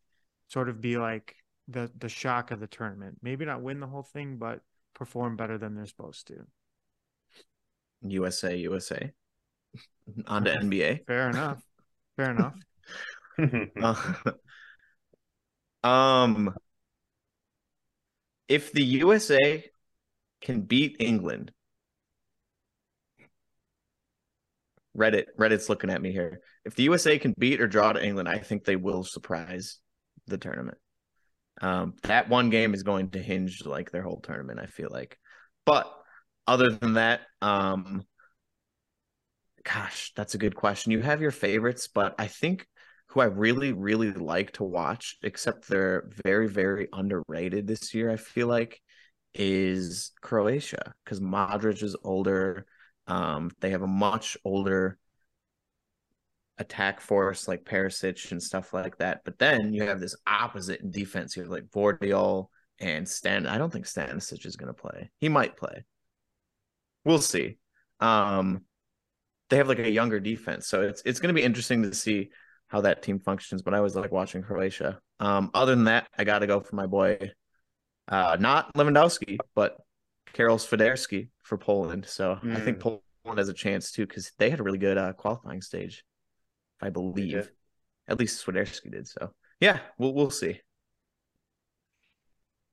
sort 0.47 0.69
of 0.69 0.79
be 0.79 0.97
like 0.97 1.35
the 1.67 1.91
the 1.97 2.09
shock 2.09 2.51
of 2.51 2.59
the 2.59 2.67
tournament? 2.67 3.17
Maybe 3.21 3.45
not 3.45 3.61
win 3.61 3.79
the 3.79 3.87
whole 3.87 4.03
thing, 4.03 4.37
but 4.37 4.61
perform 4.93 5.35
better 5.35 5.57
than 5.57 5.75
they're 5.75 5.85
supposed 5.85 6.27
to. 6.27 6.45
USA, 8.01 8.55
USA. 8.55 9.11
On 10.27 10.43
to 10.43 10.51
NBA. 10.51 11.05
Fair 11.05 11.29
enough. 11.29 11.61
Fair 12.15 12.31
enough. 12.31 12.55
Uh, 13.81 14.27
um, 15.87 16.55
if 18.49 18.73
the 18.73 18.83
USA 18.83 19.63
can 20.41 20.61
beat 20.61 20.97
England, 20.99 21.51
Reddit, 24.97 25.25
Reddit's 25.37 25.69
looking 25.69 25.91
at 25.91 26.01
me 26.01 26.11
here. 26.11 26.41
If 26.65 26.75
the 26.75 26.83
USA 26.83 27.17
can 27.19 27.33
beat 27.37 27.61
or 27.61 27.67
draw 27.67 27.93
to 27.93 28.03
England, 28.03 28.27
I 28.27 28.39
think 28.39 28.65
they 28.65 28.75
will 28.75 29.03
surprise 29.03 29.77
the 30.27 30.37
tournament. 30.37 30.79
Um, 31.61 31.93
that 32.03 32.27
one 32.27 32.49
game 32.49 32.73
is 32.73 32.83
going 32.83 33.11
to 33.11 33.21
hinge 33.21 33.65
like 33.65 33.91
their 33.91 34.01
whole 34.01 34.19
tournament. 34.21 34.59
I 34.59 34.65
feel 34.65 34.89
like, 34.89 35.17
but 35.65 35.93
other 36.47 36.71
than 36.71 36.93
that, 36.93 37.21
um, 37.41 38.03
gosh, 39.63 40.11
that's 40.15 40.33
a 40.33 40.39
good 40.39 40.55
question. 40.55 40.91
You 40.91 41.01
have 41.01 41.21
your 41.21 41.31
favorites, 41.31 41.87
but 41.87 42.15
I 42.17 42.27
think 42.27 42.65
who 43.09 43.21
I 43.21 43.25
really, 43.25 43.73
really 43.73 44.11
like 44.11 44.51
to 44.53 44.63
watch, 44.63 45.17
except 45.23 45.67
they're 45.67 46.09
very, 46.23 46.47
very 46.47 46.87
underrated 46.93 47.65
this 47.67 47.93
year, 47.93 48.11
I 48.11 48.17
feel 48.17 48.47
like, 48.47 48.79
is 49.33 50.11
Croatia 50.21 50.93
because 51.03 51.19
Modric 51.19 51.81
is 51.81 51.95
older. 52.03 52.65
Um, 53.07 53.49
they 53.59 53.71
have 53.71 53.81
a 53.81 53.87
much 53.87 54.37
older 54.45 54.97
attack 56.59 57.01
force 57.01 57.47
like 57.47 57.63
Perisic 57.63 58.31
and 58.31 58.43
stuff 58.43 58.73
like 58.73 58.97
that. 58.97 59.21
But 59.25 59.39
then 59.39 59.73
you 59.73 59.83
have 59.83 59.99
this 59.99 60.15
opposite 60.27 60.81
in 60.81 60.91
defense. 60.91 61.35
You 61.35 61.43
have 61.43 61.51
like 61.51 61.69
Gvardiol 61.69 62.47
and 62.79 63.07
Stan. 63.07 63.47
I 63.47 63.57
don't 63.57 63.73
think 63.73 63.85
Stanisic 63.85 64.45
is 64.45 64.55
going 64.55 64.73
to 64.73 64.79
play. 64.79 65.09
He 65.19 65.29
might 65.29 65.57
play. 65.57 65.83
We'll 67.05 67.19
see. 67.19 67.57
Um, 67.99 68.65
they 69.49 69.57
have 69.57 69.67
like 69.67 69.79
a 69.79 69.89
younger 69.89 70.19
defense, 70.19 70.67
so 70.67 70.83
it's 70.83 71.01
it's 71.05 71.19
going 71.19 71.33
to 71.33 71.39
be 71.39 71.45
interesting 71.45 71.81
to 71.83 71.95
see 71.95 72.29
how 72.69 72.81
that 72.81 73.03
team 73.03 73.19
functions. 73.19 73.61
But 73.61 73.73
I 73.73 73.77
always 73.77 73.95
like 73.95 74.11
watching 74.11 74.41
Croatia. 74.41 74.99
Um, 75.19 75.51
other 75.53 75.75
than 75.75 75.85
that, 75.85 76.07
I 76.17 76.23
got 76.23 76.39
to 76.39 76.47
go 76.47 76.61
for 76.61 76.75
my 76.75 76.85
boy, 76.85 77.31
uh, 78.07 78.37
not 78.39 78.73
Lewandowski, 78.75 79.37
but 79.53 79.77
Karol 80.33 80.57
Swiderski 80.57 81.29
for 81.43 81.57
Poland. 81.57 82.05
So 82.05 82.39
mm. 82.41 82.55
I 82.55 82.59
think 82.61 82.79
Poland 82.79 83.01
has 83.37 83.49
a 83.49 83.53
chance 83.53 83.91
too 83.91 84.05
because 84.05 84.31
they 84.37 84.49
had 84.49 84.59
a 84.59 84.63
really 84.63 84.77
good 84.77 84.97
uh, 84.97 85.13
qualifying 85.13 85.61
stage, 85.61 86.05
I 86.81 86.89
believe. 86.89 87.51
At 88.07 88.19
least 88.19 88.43
Swiderski 88.45 88.91
did. 88.91 89.07
So 89.07 89.31
yeah, 89.59 89.79
we'll 89.97 90.13
we'll 90.13 90.31
see. 90.31 90.61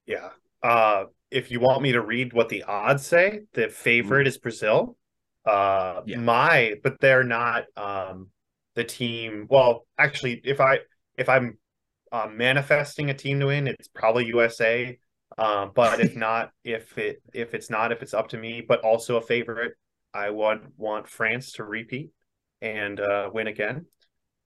Yeah. 0.06 0.30
Uh, 0.62 1.04
if 1.30 1.50
you 1.50 1.60
want 1.60 1.82
me 1.82 1.92
to 1.92 2.00
read 2.00 2.32
what 2.32 2.48
the 2.48 2.62
odds 2.62 3.04
say, 3.04 3.40
the 3.52 3.68
favorite 3.68 4.24
mm. 4.24 4.28
is 4.28 4.38
Brazil. 4.38 4.96
Uh, 5.44 6.02
yeah. 6.06 6.18
my, 6.18 6.74
but 6.82 7.00
they're 7.00 7.24
not 7.24 7.64
um 7.76 8.30
the 8.76 8.84
team. 8.84 9.46
Well, 9.50 9.86
actually, 9.98 10.40
if 10.44 10.60
I 10.60 10.80
if 11.18 11.28
I'm 11.28 11.58
uh, 12.12 12.28
manifesting 12.32 13.10
a 13.10 13.14
team 13.14 13.40
to 13.40 13.46
win, 13.46 13.66
it's 13.66 13.88
probably 13.88 14.26
USA. 14.26 14.96
Um, 15.36 15.72
but 15.74 15.98
if 15.98 16.14
not, 16.16 16.52
if 16.62 16.96
it 16.96 17.20
if 17.34 17.54
it's 17.54 17.70
not, 17.70 17.90
if 17.90 18.02
it's 18.02 18.14
up 18.14 18.28
to 18.28 18.38
me, 18.38 18.60
but 18.66 18.80
also 18.80 19.16
a 19.16 19.22
favorite, 19.22 19.72
I 20.14 20.30
want 20.30 20.62
want 20.76 21.08
France 21.08 21.52
to 21.52 21.64
repeat 21.64 22.10
and 22.62 23.00
uh, 23.00 23.30
win 23.32 23.48
again. 23.48 23.86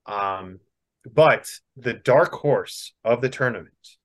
Um, 0.07 0.61
but 1.05 1.47
the 1.76 1.95
dark 1.95 2.33
horse 2.33 2.95
of 3.05 3.20
the 3.20 3.28
tournament, 3.28 3.97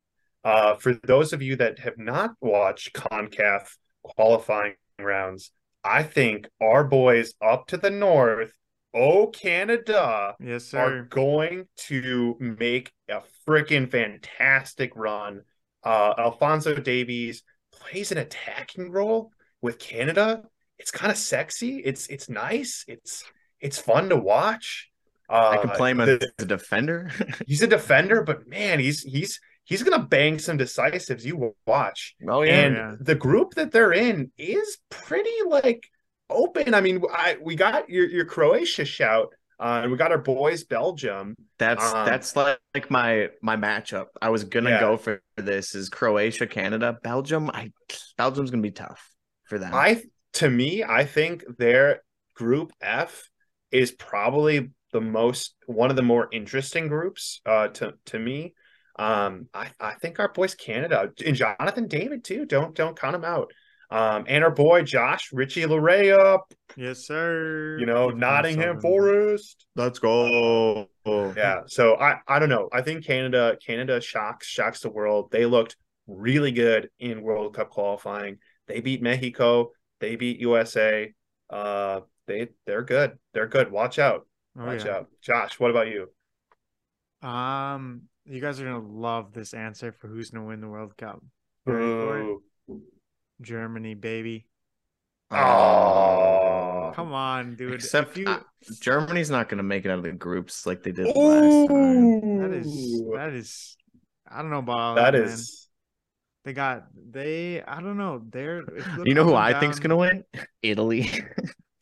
uh, 0.44 0.76
for 0.76 0.94
those 0.94 1.34
of 1.34 1.42
you 1.42 1.56
that 1.58 1.80
have 1.80 1.98
not 1.98 2.32
watched 2.42 2.94
Concacaf 2.94 3.78
qualifying 4.04 4.76
rounds, 5.00 5.52
I 5.84 6.04
think 6.04 6.48
our 6.62 6.84
boys 6.84 7.34
up 7.42 7.68
to 7.68 7.78
the 7.78 7.90
north 7.90 8.52
oh 8.96 9.28
Canada 9.28 10.36
yes 10.40 10.66
sir 10.66 10.80
are 10.80 11.02
going 11.04 11.68
to 11.76 12.36
make 12.40 12.92
a 13.10 13.22
freaking 13.48 13.90
fantastic 13.90 14.92
run. 14.96 15.42
Uh, 15.84 16.14
Alphonso 16.18 16.76
Davies 16.76 17.44
plays 17.72 18.12
an 18.12 18.18
attacking 18.18 18.92
role 18.92 19.32
with 19.62 19.80
Canada. 19.80 20.44
It's 20.80 20.92
kind 20.92 21.12
of 21.12 21.18
sexy. 21.18 21.78
It's 21.78 22.08
it's 22.08 22.30
nice. 22.30 22.86
It's 22.88 23.24
it's 23.60 23.78
fun 23.78 24.10
to 24.10 24.16
watch. 24.16 24.90
Uh, 25.30 25.50
I 25.50 25.58
can 25.58 25.72
play 25.72 25.92
him 25.92 25.98
the, 25.98 26.22
as 26.38 26.44
a 26.44 26.48
defender. 26.48 27.12
he's 27.48 27.62
a 27.62 27.68
defender, 27.68 28.24
but 28.24 28.48
man, 28.48 28.80
he's 28.80 29.02
he's 29.02 29.40
he's 29.64 29.84
gonna 29.84 30.04
bang 30.04 30.40
some 30.40 30.58
decisives. 30.58 31.26
You 31.26 31.56
watch. 31.66 32.16
Oh 32.28 32.42
yeah. 32.42 32.62
And 32.62 32.76
yeah. 32.76 32.96
the 33.00 33.16
group 33.16 33.56
that 33.56 33.72
they're 33.72 33.94
in 33.94 34.32
is 34.38 34.78
pretty 34.90 35.36
like 35.48 35.88
open. 36.30 36.74
I 36.74 36.82
mean, 36.82 37.02
I 37.12 37.38
we 37.42 37.56
got 37.56 37.90
your 37.90 38.08
your 38.08 38.26
Croatia 38.26 38.86
shout, 38.86 39.34
uh, 39.60 39.82
and 39.84 39.92
we 39.92 39.98
got 39.98 40.12
our 40.12 40.18
boys 40.18 40.64
Belgium. 40.64 41.36
That's 41.58 41.94
um, 41.94 42.06
that's 42.06 42.36
like, 42.36 42.60
like 42.74 42.92
my 42.92 43.30
my 43.42 43.56
matchup. 43.56 44.08
I 44.22 44.30
was 44.30 44.44
gonna 44.44 44.72
yeah. 44.72 44.80
go 44.80 44.98
for 44.98 45.22
this 45.38 45.76
is 45.76 45.90
Croatia, 45.90 46.48
Canada, 46.48 46.98
Belgium. 47.04 47.50
I 47.54 47.72
Belgium's 48.18 48.52
gonna 48.52 48.64
be 48.64 48.72
tough 48.72 49.12
for 49.46 49.60
them. 49.60 49.74
I 49.74 50.04
to 50.34 50.50
me, 50.50 50.84
I 50.84 51.06
think 51.06 51.44
their 51.58 52.02
group 52.36 52.72
F 52.82 53.30
is 53.72 53.92
probably 53.92 54.72
the 54.92 55.02
most 55.02 55.56
one 55.66 55.90
of 55.90 55.96
the 55.96 56.02
more 56.02 56.30
interesting 56.32 56.88
groups 56.88 57.42
uh, 57.46 57.68
to 57.70 57.94
to 58.06 58.20
me. 58.20 58.54
Um, 58.98 59.50
I, 59.54 59.68
I 59.80 59.96
think 59.96 60.20
our 60.20 60.30
boys 60.30 60.56
Canada 60.56 61.12
and 61.26 61.36
Jonathan 61.36 61.88
David 61.88 62.24
too. 62.24 62.46
Don't 62.46 62.74
don't 62.76 62.98
count 62.98 63.16
him 63.16 63.26
out. 63.26 63.52
Um, 63.92 64.26
and 64.28 64.44
our 64.44 64.52
boy 64.52 64.84
Josh 64.84 65.30
Richie 65.32 65.64
Laryea. 65.64 66.40
Yes, 66.76 67.06
sir. 67.06 67.78
You 67.80 67.86
know, 67.86 68.10
Nottingham 68.10 68.82
Forest. 68.82 69.68
Let's 69.76 70.00
go. 70.00 70.88
Yeah. 71.06 71.62
So 71.68 71.96
I 71.96 72.20
I 72.28 72.40
don't 72.40 72.50
know. 72.50 72.70
I 72.74 72.82
think 72.82 73.06
Canada 73.06 73.58
Canada 73.66 74.02
shocks 74.02 74.48
shocks 74.48 74.82
the 74.82 74.90
world. 74.90 75.30
They 75.32 75.46
looked 75.46 75.76
really 76.08 76.52
good 76.52 76.90
in 77.00 77.22
World 77.22 77.56
Cup 77.56 77.70
qualifying. 77.70 78.38
They 78.68 78.82
beat 78.82 79.02
Mexico. 79.02 79.72
They 80.00 80.16
beat 80.16 80.40
USA. 80.40 81.14
Uh, 81.50 82.02
they 82.28 82.50
they're 82.66 82.84
good. 82.84 83.18
They're 83.34 83.48
good. 83.48 83.72
Watch 83.72 84.00
out. 84.00 84.28
Oh, 84.58 84.66
Watch 84.66 84.86
yeah. 84.86 84.98
out. 84.98 85.08
Josh, 85.22 85.60
what 85.60 85.72
about 85.72 85.88
you? 85.88 86.10
Um, 87.28 88.04
you 88.26 88.42
guys 88.42 88.60
are 88.60 88.66
gonna 88.66 88.80
love 88.80 89.34
this 89.34 89.54
answer 89.54 89.92
for 89.92 90.08
who's 90.08 90.32
gonna 90.32 90.46
win 90.46 90.62
the 90.62 90.68
World 90.68 90.98
Cup. 90.98 91.22
Germany, 93.42 93.94
baby. 93.94 94.48
Oh, 95.32 96.92
come 96.96 97.14
on, 97.14 97.56
dude. 97.56 97.74
Except 97.74 98.18
you... 98.18 98.28
uh, 98.28 98.40
Germany's 98.80 99.30
not 99.30 99.50
going 99.50 99.58
to 99.58 99.64
make 99.64 99.86
it 99.86 99.90
out 99.90 99.98
of 99.98 100.04
the 100.04 100.12
groups 100.12 100.66
like 100.66 100.84
they 100.84 100.92
did 100.92 101.08
Ooh. 101.08 101.20
last 101.20 101.68
time. 101.68 102.40
That 102.40 102.52
is 102.52 103.02
that 103.14 103.34
is. 103.34 103.78
I 104.30 104.42
don't 104.42 104.52
know 104.52 104.60
about 104.60 104.96
that, 104.96 105.12
that 105.12 105.16
is. 105.16 105.32
Man. 105.32 105.66
They 106.46 106.54
got 106.54 106.86
they. 107.12 107.64
I 107.64 107.82
don't 107.82 107.98
know. 107.98 108.22
They're. 108.30 108.64
You 109.04 109.14
know 109.14 109.24
who 109.24 109.36
I 109.36 109.52
down. 109.52 109.62
think's 109.62 109.80
going 109.80 109.90
to 109.90 109.96
win? 109.96 110.24
Italy. 110.62 111.10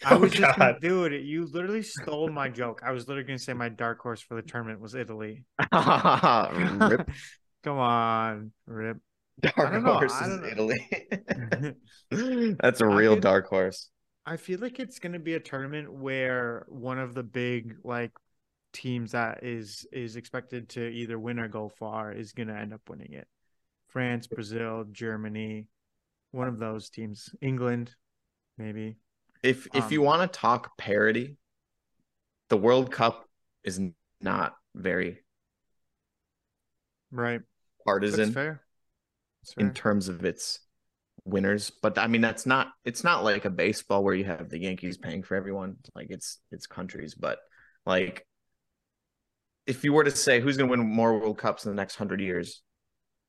I 0.06 0.16
was 0.16 0.32
oh, 0.34 0.36
just 0.36 0.58
gonna, 0.58 0.80
dude, 0.80 1.26
you 1.26 1.46
literally 1.46 1.84
stole 1.84 2.30
my 2.30 2.50
joke. 2.50 2.82
I 2.86 2.92
was 2.92 3.08
literally 3.08 3.28
gonna 3.28 3.40
say 3.40 3.54
my 3.54 3.70
dark 3.70 4.00
horse 4.00 4.22
for 4.22 4.36
the 4.36 4.42
tournament 4.42 4.80
was 4.80 4.96
Italy. 4.96 5.46
Come 5.72 7.06
on, 7.78 8.52
rip. 8.68 8.98
Dark 9.42 9.84
horse 9.84 10.22
is 10.22 10.52
Italy. 10.52 11.08
That's 12.60 12.82
a 12.82 12.88
real 12.88 13.16
dark 13.16 13.48
horse. 13.48 13.90
I 14.26 14.38
feel 14.38 14.60
like 14.60 14.80
it's 14.80 15.00
going 15.00 15.14
to 15.14 15.20
be 15.20 15.34
a 15.34 15.40
tournament 15.40 15.92
where 15.92 16.66
one 16.70 17.00
of 17.00 17.14
the 17.14 17.24
big 17.24 17.76
like 17.84 18.12
teams 18.72 19.12
that 19.12 19.44
is 19.44 19.86
is 19.92 20.16
expected 20.16 20.70
to 20.70 20.88
either 20.88 21.20
win 21.20 21.40
or 21.40 21.48
go 21.48 21.70
far 21.70 22.12
is 22.12 22.32
going 22.32 22.48
to 22.48 22.56
end 22.56 22.74
up 22.74 22.82
winning 22.88 23.14
it. 23.14 23.28
France, 23.90 24.28
Brazil, 24.28 24.86
Germany, 24.92 25.68
one 26.32 26.48
of 26.48 26.58
those 26.58 26.90
teams. 26.90 27.30
England, 27.42 27.94
maybe. 28.58 28.98
If 29.42 29.68
if 29.74 29.86
um, 29.86 29.92
you 29.92 30.02
want 30.02 30.32
to 30.32 30.40
talk 30.40 30.78
parity, 30.78 31.38
the 32.50 32.58
World 32.58 32.92
Cup 32.92 33.28
is 33.64 33.82
not 34.22 34.54
very 34.74 35.20
right 37.12 37.42
partisan. 37.86 38.20
That's 38.20 38.34
fair 38.34 38.64
in 39.58 39.72
terms 39.72 40.10
of 40.10 40.26
its 40.26 40.60
winners 41.26 41.72
but 41.82 41.98
i 41.98 42.08
mean 42.08 42.22
that's 42.22 42.46
not 42.46 42.70
it's 42.86 43.04
not 43.04 43.24
like 43.24 43.46
a 43.46 43.50
baseball 43.50 44.04
where 44.04 44.16
you 44.16 44.26
have 44.26 44.50
the 44.50 44.60
yankees 44.60 44.98
paying 44.98 45.24
for 45.24 45.36
everyone 45.36 45.78
like 45.96 46.08
it's 46.10 46.40
it's 46.52 46.68
countries 46.68 47.16
but 47.16 47.40
like 47.86 48.26
if 49.66 49.84
you 49.84 49.94
were 49.94 50.04
to 50.04 50.12
say 50.12 50.40
who's 50.40 50.58
going 50.58 50.70
to 50.70 50.78
win 50.78 50.88
more 50.88 51.18
World 51.20 51.38
Cups 51.38 51.66
in 51.66 51.72
the 51.72 51.76
next 51.76 51.96
hundred 51.96 52.22
years, 52.22 52.62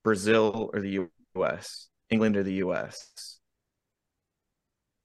Brazil 0.05 0.71
or 0.73 0.81
the 0.81 0.91
U.S., 1.37 1.89
England 2.11 2.37
or 2.37 2.43
the 2.43 2.55
U.S., 2.55 3.39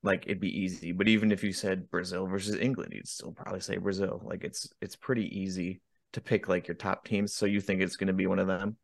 like 0.03 0.23
it'd 0.25 0.39
be 0.39 0.61
easy. 0.61 0.91
But 0.91 1.07
even 1.07 1.31
if 1.31 1.43
you 1.43 1.51
said 1.51 1.89
Brazil 1.89 2.25
versus 2.27 2.55
England, 2.55 2.93
you'd 2.93 3.07
still 3.07 3.31
probably 3.31 3.59
say 3.59 3.77
Brazil. 3.77 4.21
Like 4.23 4.43
it's 4.43 4.67
it's 4.81 4.95
pretty 4.95 5.25
easy 5.39 5.81
to 6.13 6.21
pick 6.21 6.47
like 6.47 6.67
your 6.67 6.75
top 6.75 7.05
teams. 7.05 7.33
So 7.33 7.45
you 7.45 7.59
think 7.61 7.81
it's 7.81 7.97
going 7.97 8.07
to 8.07 8.13
be 8.13 8.27
one 8.27 8.39
of 8.39 8.47
them? 8.47 8.77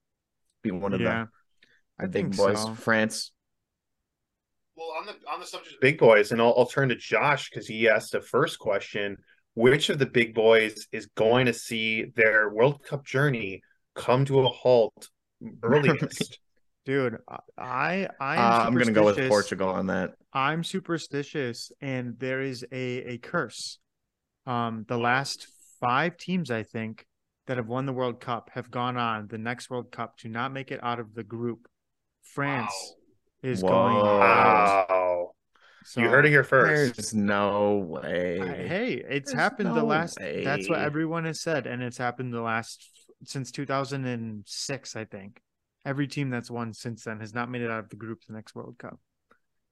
Be 0.63 0.71
one 0.71 0.93
of 0.93 1.01
Yeah, 1.01 1.03
them. 1.03 1.29
I 1.99 2.03
I 2.03 2.07
think 2.07 2.33
think 2.33 2.37
boys, 2.37 2.61
so. 2.61 2.73
France. 2.73 3.31
Well, 4.75 4.91
on 4.99 5.05
the 5.05 5.13
on 5.31 5.39
the 5.39 5.45
subject 5.45 5.75
of 5.75 5.81
big 5.81 5.97
boys, 5.97 6.31
and 6.31 6.41
I'll, 6.41 6.53
I'll 6.57 6.65
turn 6.65 6.89
to 6.89 6.95
Josh 6.95 7.49
because 7.49 7.67
he 7.67 7.87
asked 7.87 8.11
the 8.11 8.21
first 8.21 8.59
question: 8.59 9.17
Which 9.53 9.89
of 9.89 9.99
the 9.99 10.05
big 10.05 10.33
boys 10.33 10.87
is 10.91 11.07
going 11.15 11.45
to 11.45 11.53
see 11.53 12.05
their 12.15 12.49
World 12.49 12.83
Cup 12.83 13.05
journey 13.05 13.61
come 13.95 14.25
to 14.25 14.41
a 14.41 14.47
halt 14.47 15.09
earliest? 15.63 16.39
dude. 16.85 17.17
I 17.57 18.07
I 18.19 18.35
am 18.35 18.41
Uh, 18.41 18.65
I'm 18.65 18.73
going 18.73 18.87
to 18.87 18.93
go 18.93 19.05
with. 19.05 19.27
Portugal 19.27 19.69
on 19.69 19.87
that. 19.87 20.13
I'm 20.33 20.63
superstitious, 20.63 21.71
and 21.81 22.17
there 22.19 22.41
is 22.41 22.65
a 22.71 23.13
a 23.13 23.17
curse. 23.17 23.79
Um, 24.45 24.85
the 24.87 24.97
last 24.97 25.47
five 25.79 26.17
teams 26.17 26.51
I 26.51 26.63
think 26.63 27.05
that 27.47 27.57
have 27.57 27.67
won 27.67 27.85
the 27.85 27.93
World 27.93 28.19
Cup 28.19 28.49
have 28.53 28.71
gone 28.71 28.97
on 28.97 29.27
the 29.27 29.37
next 29.37 29.69
World 29.69 29.91
Cup 29.91 30.17
to 30.19 30.29
not 30.29 30.51
make 30.53 30.71
it 30.71 30.79
out 30.83 30.99
of 30.99 31.13
the 31.13 31.23
group. 31.23 31.67
France 32.33 32.93
is 33.43 33.61
going 33.61 33.95
Whoa. 33.95 34.19
out. 34.21 34.89
wow, 34.89 35.31
So, 35.83 36.01
you 36.01 36.09
heard 36.09 36.25
it 36.25 36.29
here 36.29 36.43
first. 36.43 36.95
There's 36.95 37.13
no 37.13 37.77
way. 37.77 38.41
I- 38.41 38.67
hey, 38.67 38.93
it's 38.93 39.31
There's 39.31 39.39
happened 39.41 39.69
the 39.69 39.75
no 39.81 39.85
last. 39.85 40.17
That's 40.19 40.69
what 40.69 40.79
everyone 40.79 41.25
has 41.25 41.41
said, 41.41 41.67
and 41.67 41.81
it's 41.83 41.97
happened 41.97 42.33
the 42.33 42.41
last 42.41 42.89
since 43.23 43.51
2006. 43.51 44.95
I 44.95 45.05
think 45.05 45.41
every 45.85 46.07
team 46.07 46.29
that's 46.29 46.49
won 46.49 46.73
since 46.73 47.03
then 47.03 47.19
has 47.19 47.33
not 47.33 47.49
made 47.49 47.61
it 47.61 47.69
out 47.71 47.79
of 47.79 47.89
the 47.89 47.95
group 47.95 48.21
to 48.21 48.27
the 48.27 48.33
next 48.33 48.55
World 48.55 48.77
Cup. 48.77 48.99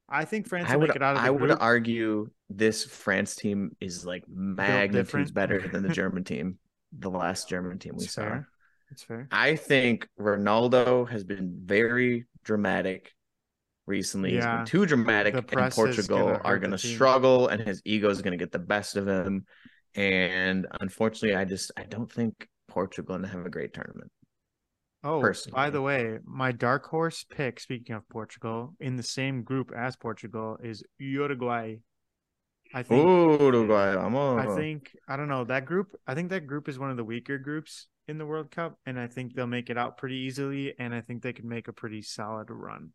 I 0.07 0.25
think 0.25 0.47
France 0.47 0.69
I 0.69 0.75
would 0.75 0.89
make 0.89 0.95
it 0.95 1.01
out 1.01 1.15
of 1.15 1.21
the 1.23 1.27
I 1.27 1.31
would 1.31 1.51
argue 1.51 2.29
this 2.49 2.83
France 2.85 3.35
team 3.35 3.75
is 3.79 4.05
like 4.05 4.23
magnitudes 4.29 5.31
better 5.31 5.67
than 5.67 5.81
the 5.81 5.89
German 5.93 6.23
team, 6.23 6.59
the 6.91 7.09
last 7.09 7.49
German 7.49 7.79
team 7.79 7.95
we 7.97 8.03
It's 8.03 8.13
saw. 8.13 8.21
fair. 8.21 8.47
It's 8.91 9.01
fair. 9.01 9.27
I 9.31 9.55
think 9.55 10.07
Ronaldo 10.19 11.09
has 11.09 11.23
been 11.23 11.61
very 11.65 12.25
dramatic 12.43 13.11
recently. 13.85 14.31
He's 14.31 14.43
Yeah. 14.43 14.57
been 14.57 14.65
too 14.65 14.85
dramatic, 14.85 15.33
and 15.35 15.71
Portugal 15.71 16.27
gonna 16.27 16.41
are 16.43 16.59
going 16.59 16.71
to 16.71 16.77
struggle, 16.77 17.47
and 17.47 17.61
his 17.61 17.81
ego 17.85 18.09
is 18.09 18.21
going 18.21 18.31
to 18.31 18.37
get 18.37 18.51
the 18.51 18.59
best 18.59 18.95
of 18.95 19.07
him. 19.07 19.45
And 19.95 20.67
unfortunately, 20.79 21.35
I 21.35 21.45
just 21.45 21.71
I 21.77 21.83
don't 21.83 22.11
think 22.11 22.47
Portugal 22.67 23.15
going 23.15 23.23
to 23.23 23.27
have 23.27 23.45
a 23.45 23.49
great 23.49 23.73
tournament. 23.73 24.11
Oh, 25.05 25.33
by 25.51 25.69
the 25.69 25.81
way, 25.81 26.19
my 26.23 26.53
dark 26.53 26.85
horse 26.85 27.25
pick, 27.25 27.59
speaking 27.59 27.93
of 27.93 28.07
Portugal, 28.07 28.73
in 28.79 28.95
the 28.95 29.03
same 29.03 29.43
group 29.43 29.73
as 29.75 29.97
Portugal 29.97 30.57
is 30.63 30.81
Uruguay. 30.97 31.75
I 32.73 32.83
think 32.83 33.03
Uruguay, 33.41 33.93
vamos. 33.95 34.47
I 34.47 34.55
think 34.55 34.95
I 35.07 35.17
don't 35.17 35.27
know 35.27 35.43
that 35.43 35.65
group. 35.65 35.93
I 36.07 36.15
think 36.15 36.29
that 36.29 36.47
group 36.47 36.69
is 36.69 36.79
one 36.79 36.89
of 36.89 36.95
the 36.95 37.03
weaker 37.03 37.37
groups 37.37 37.87
in 38.07 38.17
the 38.17 38.25
World 38.25 38.51
Cup, 38.51 38.77
and 38.85 38.99
I 38.99 39.07
think 39.07 39.33
they'll 39.33 39.47
make 39.47 39.69
it 39.69 39.77
out 39.77 39.97
pretty 39.97 40.17
easily, 40.17 40.73
and 40.79 40.93
I 40.93 41.01
think 41.01 41.21
they 41.23 41.33
can 41.33 41.47
make 41.47 41.67
a 41.67 41.73
pretty 41.73 42.01
solid 42.01 42.49
run. 42.49 42.91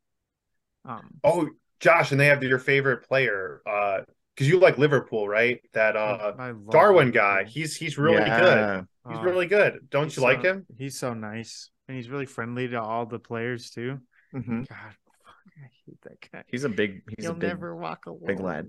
Um, 0.84 1.10
Oh, 1.24 1.48
Josh, 1.80 2.10
and 2.12 2.20
they 2.20 2.26
have 2.26 2.42
your 2.42 2.58
favorite 2.58 3.06
player, 3.08 3.62
uh, 3.66 4.00
because 4.34 4.48
you 4.48 4.58
like 4.60 4.78
Liverpool, 4.78 5.28
right? 5.28 5.60
That 5.72 5.96
uh, 5.96 6.32
Darwin 6.70 7.10
guy. 7.10 7.38
Liverpool. 7.38 7.52
He's 7.52 7.76
he's 7.76 7.98
really 7.98 8.24
good. 8.24 8.86
He's 9.08 9.18
Uh, 9.18 9.22
really 9.22 9.46
good. 9.46 9.88
Don't 9.90 10.04
he's 10.04 10.16
you 10.16 10.22
like 10.22 10.42
him? 10.42 10.66
He's 10.76 10.98
so 10.98 11.14
nice, 11.14 11.70
and 11.88 11.96
he's 11.96 12.08
really 12.08 12.26
friendly 12.26 12.68
to 12.68 12.80
all 12.80 13.06
the 13.06 13.18
players 13.18 13.70
too. 13.70 13.98
Mhm. 14.34 14.68
God, 14.68 14.94
fuck, 15.24 15.34
I 15.56 15.68
hate 15.86 16.00
that 16.02 16.30
guy. 16.32 16.44
He's 16.48 16.64
a 16.64 16.68
big. 16.68 17.02
He's 17.16 17.24
He'll 17.24 17.32
a 17.32 17.34
big. 17.34 17.48
never 17.48 17.74
walk 17.74 18.06
alone. 18.06 18.26
big 18.26 18.40
lad. 18.40 18.68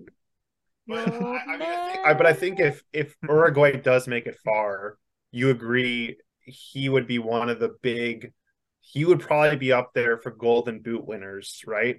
But 0.87 1.07
I, 1.07 1.11
I 1.47 1.57
mean, 1.57 1.61
I 1.61 1.91
think, 1.93 2.07
I, 2.07 2.13
but 2.15 2.25
I 2.25 2.33
think 2.33 2.59
if 2.59 2.83
if 2.93 3.15
Uruguay 3.23 3.77
does 3.79 4.07
make 4.07 4.25
it 4.27 4.37
far, 4.43 4.97
you 5.31 5.49
agree 5.49 6.17
he 6.49 6.89
would 6.89 7.07
be 7.07 7.19
one 7.19 7.49
of 7.49 7.59
the 7.59 7.75
big. 7.81 8.33
He 8.81 9.05
would 9.05 9.19
probably 9.19 9.57
be 9.57 9.71
up 9.73 9.91
there 9.93 10.17
for 10.17 10.31
Golden 10.31 10.79
Boot 10.81 11.05
winners, 11.05 11.61
right? 11.67 11.97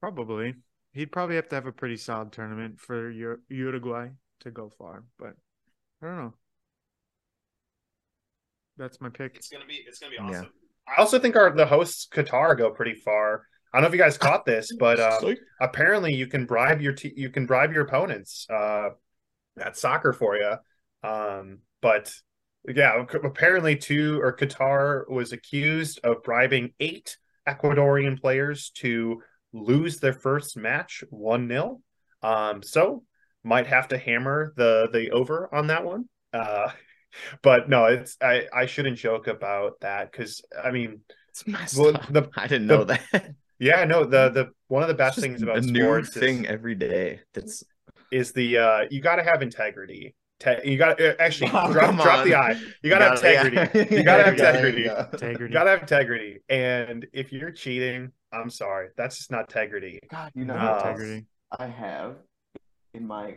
Probably. 0.00 0.54
He'd 0.92 1.10
probably 1.12 1.36
have 1.36 1.48
to 1.48 1.54
have 1.56 1.66
a 1.66 1.72
pretty 1.72 1.96
solid 1.96 2.30
tournament 2.32 2.78
for 2.80 3.10
Ur- 3.10 3.40
Uruguay 3.48 4.10
to 4.40 4.50
go 4.50 4.70
far, 4.78 5.04
but 5.18 5.34
I 6.02 6.06
don't 6.06 6.16
know. 6.18 6.34
That's 8.76 9.00
my 9.00 9.08
pick. 9.08 9.36
it's 9.36 9.48
gonna 9.48 9.66
be 9.66 9.84
it's 9.86 9.98
gonna 9.98 10.10
be 10.10 10.16
Yeah. 10.16 10.40
awesome. 10.40 10.52
I 10.86 11.00
also 11.00 11.18
think 11.18 11.36
our 11.36 11.50
the 11.54 11.66
hosts 11.66 12.08
Qatar 12.12 12.56
go 12.58 12.70
pretty 12.70 12.94
far. 12.94 13.46
I 13.72 13.78
don't 13.78 13.82
know 13.82 13.88
if 13.88 13.94
you 13.94 13.98
guys 14.00 14.18
caught 14.18 14.44
this, 14.44 14.70
but 14.78 15.00
um, 15.00 15.34
apparently 15.60 16.14
you 16.14 16.26
can 16.26 16.44
bribe 16.46 16.80
your 16.80 16.92
te- 16.92 17.14
you 17.16 17.30
can 17.30 17.46
bribe 17.46 17.72
your 17.72 17.84
opponents. 17.84 18.46
Uh, 18.50 18.90
that's 19.56 19.80
soccer 19.80 20.12
for 20.12 20.36
you. 20.36 20.54
Um, 21.08 21.58
but 21.80 22.12
yeah, 22.66 23.04
apparently 23.24 23.76
two 23.76 24.20
or 24.20 24.36
Qatar 24.36 25.08
was 25.08 25.32
accused 25.32 26.00
of 26.04 26.22
bribing 26.22 26.72
eight 26.80 27.16
Ecuadorian 27.48 28.20
players 28.20 28.70
to 28.76 29.22
lose 29.52 29.98
their 29.98 30.12
first 30.14 30.56
match 30.56 31.04
one 31.10 31.48
0 31.48 31.80
Um, 32.22 32.62
so 32.62 33.04
might 33.42 33.66
have 33.66 33.88
to 33.88 33.98
hammer 33.98 34.52
the 34.56 34.88
the 34.92 35.10
over 35.10 35.54
on 35.54 35.66
that 35.68 35.84
one. 35.84 36.08
Uh, 36.32 36.70
but 37.42 37.68
no, 37.68 37.84
it's 37.86 38.16
I 38.20 38.46
I 38.52 38.66
shouldn't 38.66 38.96
joke 38.98 39.26
about 39.28 39.80
that 39.80 40.10
because 40.10 40.42
I 40.62 40.70
mean 40.70 41.00
It's 41.30 41.46
messed 41.46 41.76
Well, 41.78 41.92
the- 42.10 42.30
I 42.36 42.46
didn't 42.46 42.68
the- 42.68 42.76
know 42.78 42.84
that. 42.84 43.34
yeah 43.60 43.84
no 43.84 44.04
the 44.04 44.30
the 44.30 44.50
one 44.68 44.82
of 44.82 44.88
the 44.88 44.94
best 44.94 45.20
things 45.20 45.42
about 45.42 45.58
a 45.58 45.60
new 45.60 45.80
sports 45.84 46.10
thing 46.10 46.44
is, 46.44 46.50
every 46.50 46.74
day. 46.74 47.20
That's 47.34 47.62
is 48.10 48.32
the 48.32 48.58
uh 48.58 48.80
you 48.90 49.00
got 49.02 49.16
to 49.16 49.22
have 49.24 49.42
integrity. 49.42 50.14
Te- 50.44 50.70
you 50.70 50.76
got 50.78 50.98
to 50.98 51.12
uh, 51.12 51.16
actually 51.18 51.50
Oh, 51.54 51.72
drop, 51.72 51.96
drop 51.96 52.24
the 52.24 52.34
on. 52.34 52.52
I. 52.52 52.60
You 52.82 52.90
got 52.90 52.98
to 52.98 53.04
have 53.04 53.14
integrity. 53.52 53.94
You 53.96 54.02
got 54.04 54.16
to 54.18 54.24
have 54.24 54.34
integrity. 54.34 54.82
You 54.82 54.90
Integrity. 55.12 55.52
got 55.52 55.64
to 55.64 55.70
have 55.70 55.80
integrity. 55.82 56.40
And 56.48 57.06
if 57.12 57.32
you're 57.32 57.50
cheating, 57.50 58.12
I'm 58.32 58.50
sorry, 58.50 58.88
that's 58.96 59.16
just 59.18 59.30
not 59.30 59.48
integrity. 59.48 60.00
God, 60.10 60.32
you 60.34 60.44
know 60.44 60.54
No 60.56 60.60
what 60.64 60.72
else 60.74 60.82
integrity. 60.84 61.26
I 61.58 61.66
have 61.66 62.16
in 62.92 63.06
my 63.06 63.36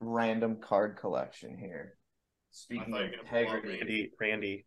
random 0.00 0.56
card 0.60 0.96
collection 0.96 1.56
here. 1.56 1.94
Speaking 2.50 2.92
of 2.94 3.00
you 3.00 3.06
were 3.06 3.10
gonna 3.10 3.22
pull 3.28 3.38
out 3.38 3.44
integrity, 3.64 3.78
Randy, 3.78 4.10
Randy. 4.20 4.66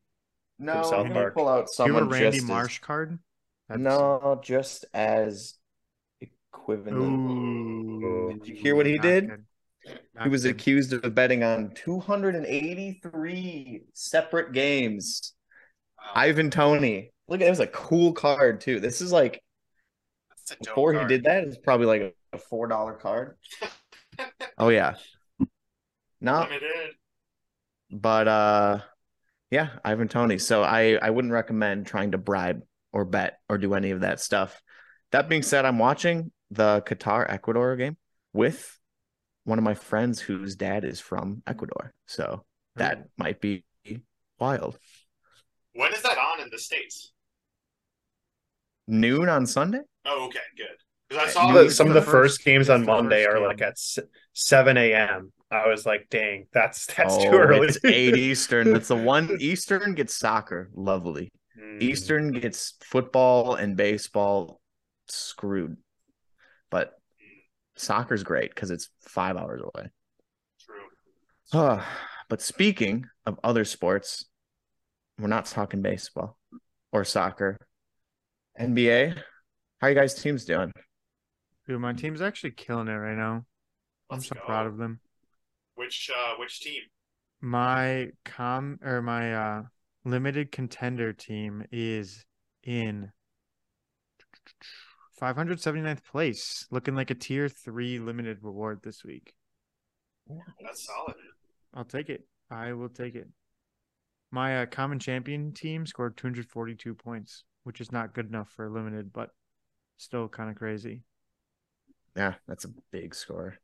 no, 0.59 0.83
South 0.83 0.93
let 0.93 1.07
me 1.07 1.13
Park. 1.13 1.33
pull 1.35 1.47
out 1.49 1.55
You 1.55 1.61
have 1.61 1.69
someone 1.69 2.03
a 2.03 2.05
Randy 2.07 2.27
just 2.37 2.43
as- 2.43 2.47
Marsh 2.49 2.79
card? 2.79 3.19
That's- 3.67 3.83
no, 3.83 4.39
just 4.43 4.85
as 4.93 5.55
equivalent. 6.21 6.97
Ooh. 6.97 8.33
Did 8.39 8.47
you 8.47 8.55
hear 8.55 8.75
what 8.75 8.85
he 8.85 8.97
did? 8.97 9.29
good. 9.29 9.43
He 10.21 10.29
was 10.29 10.45
accused 10.45 10.93
of 10.93 11.15
betting 11.15 11.43
on 11.43 11.71
283 11.75 13.81
separate 13.93 14.53
games. 14.53 15.33
Wow. 15.97 16.11
Ivan 16.15 16.49
Toney. 16.49 17.11
Look, 17.27 17.41
it 17.41 17.49
was 17.49 17.59
a 17.59 17.67
cool 17.67 18.13
card 18.13 18.61
too. 18.61 18.79
This 18.79 19.01
is 19.01 19.11
like 19.11 19.43
That's 20.29 20.51
a 20.51 20.55
dope 20.55 20.75
before 20.75 20.93
he 20.93 21.05
did 21.07 21.25
that, 21.25 21.43
it's 21.45 21.57
probably 21.57 21.87
like 21.87 22.15
a, 22.31 22.37
four 22.37 22.67
dollar 22.67 22.93
card. 22.93 23.35
oh 24.57 24.69
yeah. 24.69 24.95
No, 26.21 26.47
but 27.91 28.27
uh 28.27 28.79
yeah, 29.51 29.69
Ivan 29.83 30.07
Toney. 30.07 30.39
So 30.39 30.63
I 30.63 30.97
I 31.01 31.09
wouldn't 31.09 31.33
recommend 31.33 31.87
trying 31.87 32.11
to 32.11 32.17
bribe 32.17 32.61
or 32.91 33.05
bet 33.05 33.39
or 33.49 33.57
do 33.57 33.73
any 33.73 33.91
of 33.91 34.01
that 34.01 34.19
stuff. 34.19 34.61
That 35.11 35.29
being 35.29 35.43
said, 35.43 35.65
I'm 35.65 35.79
watching 35.79 36.31
the 36.49 36.81
Qatar 36.81 37.25
Ecuador 37.29 37.75
game 37.75 37.97
with 38.31 38.79
one 39.43 39.57
of 39.57 39.63
my 39.63 39.73
friends 39.73 40.19
whose 40.19 40.55
dad 40.55 40.83
is 40.85 40.99
from 40.99 41.41
Ecuador. 41.47 41.93
So 42.07 42.43
that 42.75 43.05
might 43.17 43.41
be 43.41 43.63
wild. 44.39 44.77
When 45.73 45.93
is 45.93 46.01
that 46.03 46.17
on 46.17 46.41
in 46.41 46.49
the 46.51 46.59
states? 46.59 47.11
Noon 48.87 49.29
on 49.29 49.45
Sunday? 49.45 49.81
Oh, 50.05 50.25
okay, 50.27 50.39
good. 50.57 50.67
Because 51.09 51.29
I 51.29 51.31
saw 51.31 51.47
Some 51.47 51.55
of 51.55 51.63
the, 51.63 51.71
some 51.71 51.87
of 51.87 51.93
the 51.93 51.99
the 51.99 52.05
first, 52.05 52.37
first- 52.37 52.45
games 52.45 52.69
on 52.69 52.85
Monday 52.85 53.25
are 53.25 53.35
game. 53.35 53.43
like 53.43 53.61
at 53.61 53.75
7 54.33 54.77
a.m. 54.77 55.31
I 55.51 55.67
was 55.67 55.85
like, 55.85 56.07
dang, 56.09 56.47
that's 56.51 56.87
that's 56.87 57.15
oh, 57.15 57.31
too 57.31 57.37
early. 57.37 57.67
It's 57.67 57.83
8 57.83 58.15
Eastern. 58.15 58.73
That's 58.73 58.87
the 58.87 58.95
one 58.95 59.37
Eastern 59.39 59.93
gets 59.93 60.15
soccer. 60.17 60.69
Lovely. 60.73 61.31
Mm. 61.59 61.81
Eastern 61.81 62.31
gets 62.31 62.73
football 62.83 63.55
and 63.55 63.77
baseball 63.77 64.59
screwed. 65.07 65.77
But 66.71 66.93
soccer's 67.75 68.23
great 68.23 68.53
because 68.53 68.71
it's 68.71 68.89
five 69.01 69.37
hours 69.37 69.61
away. 69.61 69.89
True. 71.51 71.79
but 72.29 72.41
speaking 72.41 73.05
of 73.25 73.39
other 73.43 73.65
sports, 73.65 74.25
we're 75.19 75.27
not 75.27 75.45
talking 75.45 75.81
baseball 75.81 76.37
or 76.91 77.03
soccer. 77.03 77.57
NBA, 78.59 79.15
how 79.15 79.87
are 79.87 79.89
you 79.89 79.95
guys 79.95 80.13
teams 80.13 80.45
doing? 80.45 80.71
Dude, 81.67 81.79
my 81.79 81.93
team's 81.93 82.21
actually 82.21 82.51
killing 82.51 82.87
it 82.87 82.93
right 82.93 83.17
now. 83.17 83.45
I'm 84.09 84.17
Let's 84.17 84.27
so 84.27 84.35
go. 84.35 84.41
proud 84.45 84.67
of 84.67 84.77
them. 84.77 84.99
Which 85.75 86.11
uh 86.15 86.35
which 86.37 86.59
team? 86.59 86.81
My 87.41 88.09
com 88.25 88.79
or 88.83 89.01
my 89.01 89.33
uh 89.33 89.63
limited 90.05 90.51
contender 90.51 91.13
team 91.13 91.65
is 91.71 92.23
in 92.63 93.11
579th 95.23 96.03
place, 96.03 96.67
looking 96.69 96.95
like 96.95 97.09
a 97.09 97.15
tier 97.15 97.47
three 97.47 97.97
limited 97.97 98.39
reward 98.41 98.81
this 98.83 99.05
week. 99.05 99.33
That's 100.61 100.85
solid. 100.85 101.15
I'll 101.73 101.85
take 101.85 102.09
it. 102.09 102.25
I 102.51 102.73
will 102.73 102.89
take 102.89 103.15
it. 103.15 103.29
My 104.31 104.63
uh, 104.63 104.65
common 104.65 104.99
champion 104.99 105.53
team 105.53 105.85
scored 105.85 106.17
242 106.17 106.93
points, 106.95 107.45
which 107.63 107.79
is 107.79 107.89
not 107.91 108.13
good 108.13 108.27
enough 108.27 108.49
for 108.49 108.65
a 108.65 108.69
limited, 108.69 109.13
but 109.13 109.29
still 109.97 110.27
kind 110.27 110.49
of 110.49 110.57
crazy. 110.57 111.03
Yeah, 112.17 112.33
that's 112.47 112.65
a 112.65 112.69
big 112.91 113.15
score. 113.15 113.55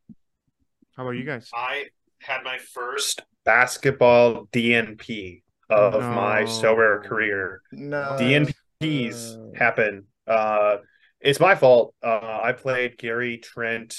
How 0.95 1.03
about 1.03 1.18
you 1.18 1.26
guys? 1.26 1.49
I 1.53 1.88
had 2.22 2.43
my 2.43 2.57
first. 2.57 3.22
Basketball 3.43 4.45
DNP 4.53 5.41
of 5.70 5.93
No. 5.93 5.99
my 6.12 6.43
Sorare 6.43 7.03
career. 7.03 7.64
No. 7.74 8.16
DNPs 8.20 9.55
happen. 9.57 10.05
Uh, 10.26 10.78
it's 11.22 11.39
my 11.39 11.55
fault. 11.55 11.93
Uh, 12.03 12.39
I 12.43 12.53
played 12.53 12.97
Gary 12.97 13.38
Trent 13.38 13.95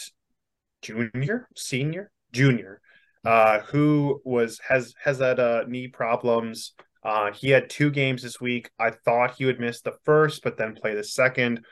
Junior, 0.83 1.49
Senior, 1.57 2.11
Junior, 2.33 2.81
uh, 3.25 3.61
who 3.61 4.21
was 4.25 4.59
has 4.66 4.95
has 5.03 5.18
had 5.18 5.39
uh, 5.39 5.64
knee 5.66 5.89
problems. 5.89 6.73
Uh, 7.03 7.33
he 7.33 7.51
had 7.51 7.71
two 7.71 7.91
games 7.91 8.23
this 8.23 8.41
week. 8.41 8.71
I 8.79 8.91
thought 8.91 9.37
he 9.37 9.45
would 9.45 9.61
miss 9.61 9.81
the 9.81 9.95
first, 10.05 10.43
but 10.43 10.57
then 10.57 10.75
play 10.75 10.95
the 10.95 11.05
second. 11.05 11.64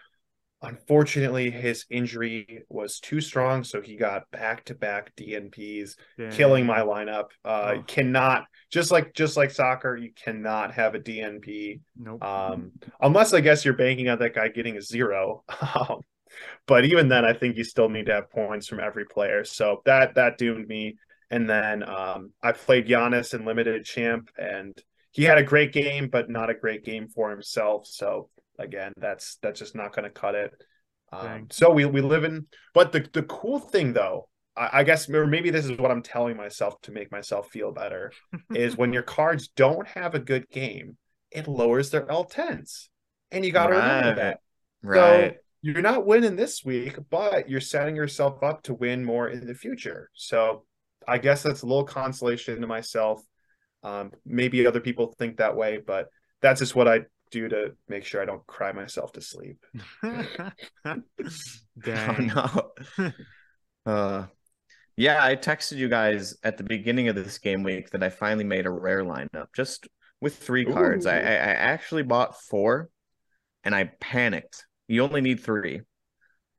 Unfortunately, 0.61 1.51
his 1.51 1.87
injury 1.89 2.65
was 2.69 2.99
too 2.99 3.21
strong, 3.21 3.63
so 3.63 3.81
he 3.81 3.97
got 3.97 4.29
back 4.33 4.65
to 4.65 4.75
back 4.75 5.15
DNPs 5.17 5.95
killing 6.33 6.67
my 6.67 6.81
lineup. 6.81 7.27
Uh, 7.45 7.75
Oh. 7.79 7.83
cannot 7.87 8.47
just 8.71 8.91
like 8.91 9.15
just 9.15 9.37
like 9.37 9.51
soccer, 9.53 9.97
you 9.97 10.11
cannot 10.15 10.75
have 10.75 10.95
a 10.95 10.99
DNP 10.99 11.81
Nope. 11.97 12.23
um, 12.25 12.73
unless 13.01 13.33
I 13.33 13.41
guess 13.41 13.65
you're 13.65 13.75
banking 13.75 14.09
on 14.09 14.19
that 14.19 14.35
guy 14.35 14.49
getting 14.49 14.77
a 14.77 14.83
zero. 14.83 15.45
Um, 15.63 16.01
but 16.67 16.85
even 16.85 17.09
then, 17.09 17.25
I 17.25 17.33
think 17.33 17.57
you 17.57 17.65
still 17.65 17.89
need 17.89 18.07
to 18.07 18.13
have 18.13 18.31
points 18.31 18.67
from 18.67 18.81
every 18.81 19.07
player. 19.07 19.45
So 19.45 19.81
that 19.87 20.17
that 20.17 20.39
doomed 20.39 20.69
me. 20.69 20.97
And 21.31 21.49
then 21.49 21.83
um, 21.89 22.33
I 22.43 22.53
played 22.53 22.87
Giannis 22.87 23.33
in 23.35 23.45
limited 23.45 23.85
champ, 23.85 24.31
and 24.37 24.77
he 25.13 25.25
had 25.25 25.39
a 25.39 25.43
great 25.43 25.73
game, 25.73 26.09
but 26.09 26.29
not 26.31 26.51
a 26.51 26.55
great 26.55 26.85
game 26.85 27.09
for 27.09 27.31
himself. 27.31 27.87
So 27.87 28.29
again, 28.59 28.93
that's 28.97 29.37
that's 29.43 29.59
just 29.59 29.75
not 29.75 29.95
going 29.95 30.05
to 30.05 30.11
cut 30.11 30.35
it. 30.35 30.53
Um, 31.13 31.47
so 31.51 31.71
we 31.71 31.85
we 31.85 32.01
live 32.01 32.25
in. 32.25 32.47
But 32.75 32.93
the 32.93 33.07
the 33.13 33.23
cool 33.23 33.59
thing 33.59 33.93
though, 33.93 34.29
I, 34.57 34.81
I 34.81 34.85
guess 34.85 35.09
or 35.09 35.27
maybe 35.27 35.51
this 35.51 35.65
is 35.65 35.79
what 35.79 35.91
I'm 35.91 36.03
telling 36.03 36.37
myself 36.37 36.81
to 36.83 36.93
make 36.93 37.11
myself 37.11 37.51
feel 37.51 37.73
better, 37.73 38.13
is 38.55 38.77
when 38.77 38.93
your 38.93 39.03
cards 39.03 39.49
don't 39.49 39.89
have 39.89 40.15
a 40.15 40.21
good 40.21 40.49
game, 40.51 40.97
it 41.31 41.49
lowers 41.49 41.91
their 41.91 42.07
L10s, 42.07 42.89
and 43.31 43.45
you 43.45 43.53
got 43.53 43.69
to 43.69 43.75
remember 43.75 44.15
that. 44.17 44.41
Right. 44.83 45.33
So 45.33 45.39
you're 45.63 45.83
not 45.83 46.07
winning 46.07 46.37
this 46.37 46.65
week, 46.65 46.99
but 47.11 47.49
you're 47.49 47.61
setting 47.61 47.97
yourself 47.97 48.43
up 48.43 48.63
to 48.63 48.75
win 48.75 49.05
more 49.05 49.29
in 49.29 49.47
the 49.47 49.55
future. 49.55 50.09
So 50.15 50.65
I 51.07 51.19
guess 51.19 51.43
that's 51.43 51.63
a 51.63 51.67
little 51.67 51.85
consolation 51.85 52.61
to 52.61 52.67
myself. 52.67 53.21
Um, 53.83 54.13
maybe 54.25 54.67
other 54.67 54.81
people 54.81 55.15
think 55.19 55.39
that 55.39 55.57
way, 55.57 55.79
but 55.85 56.09
that's 56.43 56.61
just 56.61 56.77
what 56.77 56.87
I 56.87 57.01
do 57.31 57.49
to 57.49 57.73
make 57.89 58.05
sure 58.05 58.23
I 58.23 58.25
don't 58.25 58.47
cry 58.47 58.73
myself 58.73 59.13
to 59.13 59.21
sleep. 59.21 59.65
Oh 61.87 62.17
no. 62.19 63.13
uh 63.87 64.27
yeah, 64.97 65.25
I 65.25 65.37
texted 65.37 65.77
you 65.77 65.89
guys 65.89 66.37
at 66.43 66.57
the 66.59 66.65
beginning 66.65 67.07
of 67.07 67.15
this 67.15 67.39
game 67.39 67.63
week 67.63 67.91
that 67.91 68.03
I 68.03 68.09
finally 68.09 68.43
made 68.43 68.67
a 68.67 68.71
rare 68.71 69.05
lineup 69.05 69.47
just 69.55 69.87
with 70.21 70.37
three 70.37 70.65
cards. 70.65 71.07
I, 71.07 71.19
Ooh. 71.19 71.23
I 71.23 71.23
I 71.23 71.53
actually 71.53 72.03
bought 72.03 72.41
four 72.41 72.91
and 73.63 73.75
I 73.75 73.93
panicked. 74.01 74.67
You 74.89 75.05
only 75.05 75.21
need 75.21 75.41
three. 75.41 75.83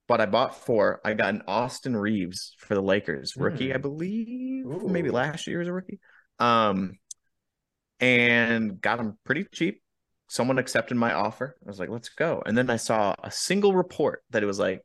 But 0.07 0.21
I 0.21 0.25
bought 0.25 0.55
four. 0.55 1.01
I 1.05 1.13
got 1.13 1.35
an 1.35 1.43
Austin 1.47 1.95
Reaves 1.95 2.55
for 2.57 2.73
the 2.73 2.81
Lakers, 2.81 3.35
rookie, 3.35 3.73
I 3.73 3.77
believe. 3.77 4.65
Maybe 4.65 5.11
last 5.11 5.45
year 5.45 5.61
as 5.61 5.67
a 5.67 5.73
rookie. 5.73 5.99
Um 6.39 6.97
and 7.99 8.79
got 8.79 8.99
him 8.99 9.17
pretty 9.25 9.45
cheap. 9.51 9.81
Someone 10.29 10.57
accepted 10.59 10.95
my 10.95 11.11
offer. 11.11 11.57
I 11.61 11.67
was 11.67 11.79
like, 11.79 11.89
let's 11.89 12.09
go. 12.09 12.41
And 12.45 12.57
then 12.57 12.69
I 12.69 12.77
saw 12.77 13.15
a 13.23 13.31
single 13.31 13.73
report 13.73 14.23
that 14.29 14.43
it 14.43 14.45
was 14.45 14.59
like, 14.59 14.81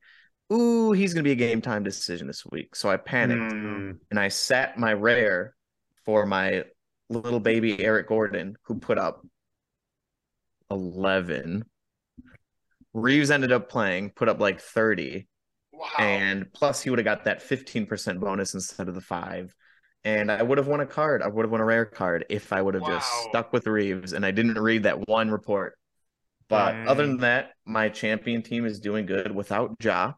ooh, 0.53 0.93
he's 0.93 1.15
going 1.15 1.23
to 1.23 1.29
be 1.29 1.33
a 1.33 1.37
game 1.37 1.61
time 1.61 1.85
decision 1.85 2.27
this 2.27 2.45
week. 2.51 2.75
So 2.75 2.91
I 2.91 2.97
panicked 2.97 3.53
Hmm. 3.53 3.93
and 4.11 4.19
I 4.19 4.29
sat 4.29 4.79
my 4.79 4.93
rare 4.95 5.55
for 6.05 6.27
my 6.27 6.65
little 7.11 7.41
baby 7.41 7.79
Eric 7.79 8.09
Gordon, 8.09 8.57
who 8.65 8.79
put 8.79 8.99
up 8.99 9.23
11. 10.71 11.65
Reaves 12.93 13.31
ended 13.31 13.53
up 13.53 13.69
playing, 13.69 14.11
put 14.11 14.29
up 14.29 14.41
like 14.41 14.61
30. 14.61 15.27
Wow. 15.73 15.89
And 15.99 16.53
plus, 16.53 16.81
he 16.83 16.91
would 16.91 16.99
have 16.99 17.05
got 17.05 17.25
that 17.25 17.43
15% 17.43 18.21
bonus 18.21 18.55
instead 18.55 18.89
of 18.89 18.95
the 18.95 19.01
five. 19.01 19.55
And 20.05 20.31
I 20.31 20.43
would 20.43 20.59
have 20.59 20.67
won 20.67 20.81
a 20.81 20.87
card. 20.87 21.23
I 21.23 21.29
would 21.29 21.45
have 21.45 21.51
won 21.51 21.63
a 21.63 21.65
rare 21.65 21.87
card 21.87 22.27
if 22.29 22.53
I 22.53 22.61
would 22.61 22.75
have 22.75 22.87
just 22.87 23.11
stuck 23.23 23.53
with 23.53 23.67
Reaves 23.67 24.13
and 24.13 24.25
I 24.25 24.33
didn't 24.33 24.59
read 24.59 24.83
that 24.83 25.09
one 25.09 25.31
report. 25.31 25.79
But 26.49 26.75
other 26.87 27.07
than 27.07 27.19
that, 27.19 27.53
my 27.65 27.89
champion 27.89 28.43
team 28.43 28.67
is 28.67 28.81
doing 28.81 29.07
good 29.07 29.35
without 29.35 29.77
Ja. 29.83 30.13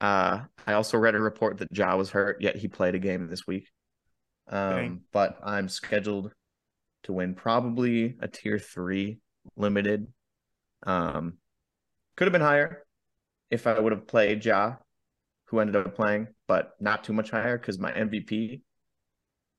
Uh, 0.00 0.44
I 0.66 0.72
also 0.72 0.96
read 0.96 1.14
a 1.14 1.20
report 1.20 1.58
that 1.58 1.68
Ja 1.76 1.94
was 1.94 2.10
hurt, 2.10 2.40
yet 2.40 2.56
he 2.56 2.68
played 2.68 2.94
a 2.94 2.98
game 2.98 3.28
this 3.28 3.46
week. 3.46 3.68
Um, 4.48 5.02
but 5.12 5.38
I'm 5.44 5.68
scheduled 5.68 6.32
to 7.02 7.12
win 7.12 7.34
probably 7.34 8.16
a 8.20 8.28
tier 8.28 8.58
three 8.58 9.18
limited. 9.56 10.06
Um, 10.84 11.34
could 12.16 12.26
have 12.26 12.32
been 12.32 12.40
higher 12.40 12.82
if 13.50 13.66
I 13.66 13.78
would 13.78 13.92
have 13.92 14.06
played 14.06 14.44
Ja, 14.44 14.76
who 15.46 15.60
ended 15.60 15.76
up 15.76 15.94
playing, 15.94 16.28
but 16.48 16.72
not 16.80 17.04
too 17.04 17.12
much 17.12 17.30
higher 17.30 17.58
because 17.58 17.78
my 17.78 17.92
MVP 17.92 18.62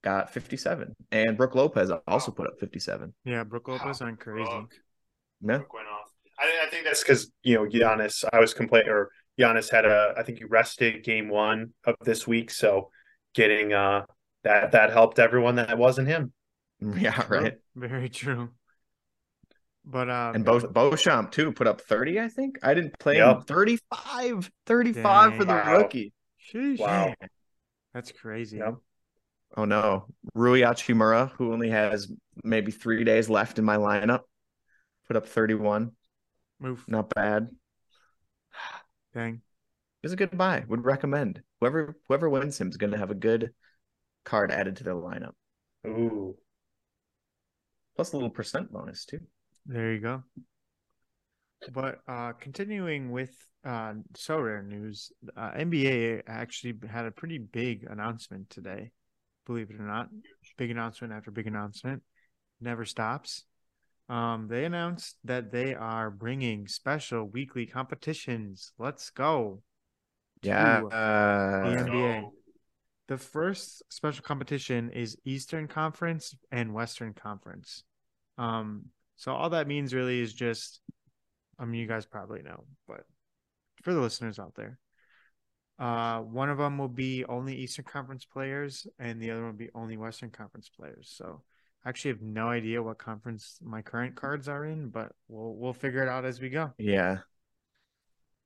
got 0.03 0.31
57, 0.33 0.95
and 1.11 1.37
Brook 1.37 1.55
Lopez 1.55 1.91
also 2.07 2.31
put 2.31 2.47
up 2.47 2.53
57. 2.59 3.13
Yeah, 3.25 3.43
Brook 3.43 3.67
Lopez 3.67 3.99
Wow. 4.01 4.07
went 4.07 4.19
crazy. 4.19 4.49
Brook. 4.49 4.73
Yeah, 5.41 5.57
Brook 5.57 5.73
went 5.73 5.87
off. 5.87 6.09
I, 6.39 6.65
I 6.65 6.69
think 6.69 6.85
that's 6.85 7.03
because 7.03 7.31
you 7.43 7.55
know 7.55 7.65
Giannis. 7.65 8.23
I 8.31 8.39
was 8.39 8.53
complaining, 8.53 8.89
or 8.89 9.09
Giannis 9.39 9.69
had 9.71 9.85
a. 9.85 10.13
I 10.17 10.23
think 10.23 10.39
he 10.39 10.45
rested 10.45 11.03
game 11.03 11.29
one 11.29 11.71
of 11.85 11.95
this 12.03 12.27
week, 12.27 12.51
so 12.51 12.89
getting 13.33 13.73
uh 13.73 14.05
that 14.43 14.71
that 14.71 14.91
helped 14.91 15.19
everyone 15.19 15.55
that 15.55 15.77
wasn't 15.77 16.07
him. 16.07 16.33
yeah, 16.97 17.23
right. 17.29 17.53
Very 17.75 18.09
true. 18.09 18.49
But 19.85 20.09
uh 20.09 20.31
And 20.35 20.45
Beau 20.45 20.59
Beauchamp 20.59 21.31
too 21.31 21.51
put 21.51 21.67
up 21.67 21.81
30, 21.81 22.19
I 22.19 22.27
think. 22.27 22.59
I 22.63 22.73
didn't 22.73 22.97
play 22.99 23.17
him. 23.17 23.27
Yep. 23.37 23.47
35, 23.47 24.51
35 24.65 25.35
for 25.37 25.45
the 25.45 25.53
Wow. 25.53 25.77
rookie. 25.77 26.13
sheesh. 26.53 26.79
Wow. 26.79 27.13
That's 27.93 28.11
crazy. 28.11 28.57
Yep. 28.57 28.75
Oh 29.57 29.65
no, 29.65 30.05
Rui 30.33 30.61
Hachimura, 30.61 31.31
who 31.31 31.51
only 31.51 31.69
has 31.69 32.11
maybe 32.43 32.71
three 32.71 33.03
days 33.03 33.29
left 33.29 33.59
in 33.59 33.65
my 33.65 33.77
lineup, 33.77 34.21
put 35.07 35.17
up 35.17 35.27
31. 35.27 35.91
Move. 36.59 36.85
Not 36.87 37.09
bad. 37.13 37.49
Dang. 39.13 39.41
It's 40.03 40.13
a 40.13 40.15
good 40.15 40.37
buy. 40.37 40.63
Would 40.67 40.85
recommend. 40.85 41.41
Whoever 41.59 41.95
whoever 42.07 42.29
wins 42.29 42.59
him 42.59 42.69
is 42.69 42.77
going 42.77 42.91
to 42.91 42.97
have 42.97 43.11
a 43.11 43.15
good 43.15 43.51
card 44.23 44.51
added 44.51 44.77
to 44.77 44.83
their 44.83 44.95
lineup, 44.95 45.33
Ooh. 45.85 46.35
plus 47.95 48.09
plus 48.09 48.13
a 48.13 48.15
little 48.15 48.29
percent 48.29 48.71
bonus 48.71 49.05
too. 49.05 49.19
There 49.65 49.93
you 49.93 49.99
go. 49.99 50.23
But 51.73 51.99
uh 52.07 52.33
continuing 52.33 53.11
with 53.11 53.35
uh 53.63 53.93
Sorare 54.13 54.65
news, 54.65 55.11
uh, 55.35 55.51
NBA 55.51 56.23
actually 56.25 56.75
had 56.89 57.05
a 57.05 57.11
pretty 57.11 57.37
big 57.37 57.83
announcement 57.83 58.49
today. 58.49 58.91
Believe 59.45 59.69
it 59.69 59.79
or 59.79 59.87
not, 59.87 60.09
big 60.57 60.71
announcement 60.71 61.13
after 61.13 61.31
big 61.31 61.47
announcement, 61.47 62.03
never 62.59 62.85
stops. 62.85 63.43
Um, 64.09 64.47
they 64.49 64.65
announced 64.65 65.17
that 65.23 65.51
they 65.51 65.73
are 65.73 66.11
bringing 66.11 66.67
special 66.67 67.25
weekly 67.25 67.65
competitions. 67.65 68.73
Let's 68.77 69.09
go. 69.09 69.61
Yeah. 70.43 70.83
Uh, 70.83 71.69
the 71.69 71.75
NBA. 71.77 72.21
Go. 72.21 72.33
The 73.07 73.17
first 73.17 73.83
special 73.89 74.23
competition 74.23 74.89
is 74.91 75.17
Eastern 75.25 75.67
Conference 75.67 76.35
and 76.51 76.73
Western 76.73 77.13
Conference. 77.13 77.83
Um, 78.37 78.85
so 79.15 79.33
all 79.33 79.49
that 79.51 79.67
means 79.67 79.93
really 79.93 80.19
is 80.19 80.33
just, 80.33 80.81
I 81.59 81.65
mean, 81.65 81.79
you 81.79 81.87
guys 81.87 82.05
probably 82.05 82.41
know, 82.41 82.65
but 82.87 83.01
for 83.83 83.93
the 83.93 83.99
listeners 83.99 84.39
out 84.39 84.55
there, 84.55 84.79
uh, 85.79 86.19
one 86.21 86.49
of 86.49 86.57
them 86.57 86.77
will 86.77 86.87
be 86.87 87.25
only 87.25 87.55
Eastern 87.55 87.85
Conference 87.85 88.25
players, 88.25 88.87
and 88.99 89.21
the 89.21 89.31
other 89.31 89.41
one 89.41 89.51
will 89.51 89.57
be 89.57 89.69
only 89.73 89.97
Western 89.97 90.29
Conference 90.29 90.69
players. 90.69 91.11
So 91.15 91.41
I 91.83 91.89
actually 91.89 92.11
have 92.11 92.21
no 92.21 92.49
idea 92.49 92.83
what 92.83 92.97
conference 92.99 93.57
my 93.61 93.81
current 93.81 94.15
cards 94.15 94.47
are 94.47 94.65
in, 94.65 94.89
but 94.89 95.13
we'll 95.27 95.55
we'll 95.55 95.73
figure 95.73 96.03
it 96.03 96.09
out 96.09 96.25
as 96.25 96.39
we 96.39 96.49
go. 96.49 96.73
yeah. 96.77 97.19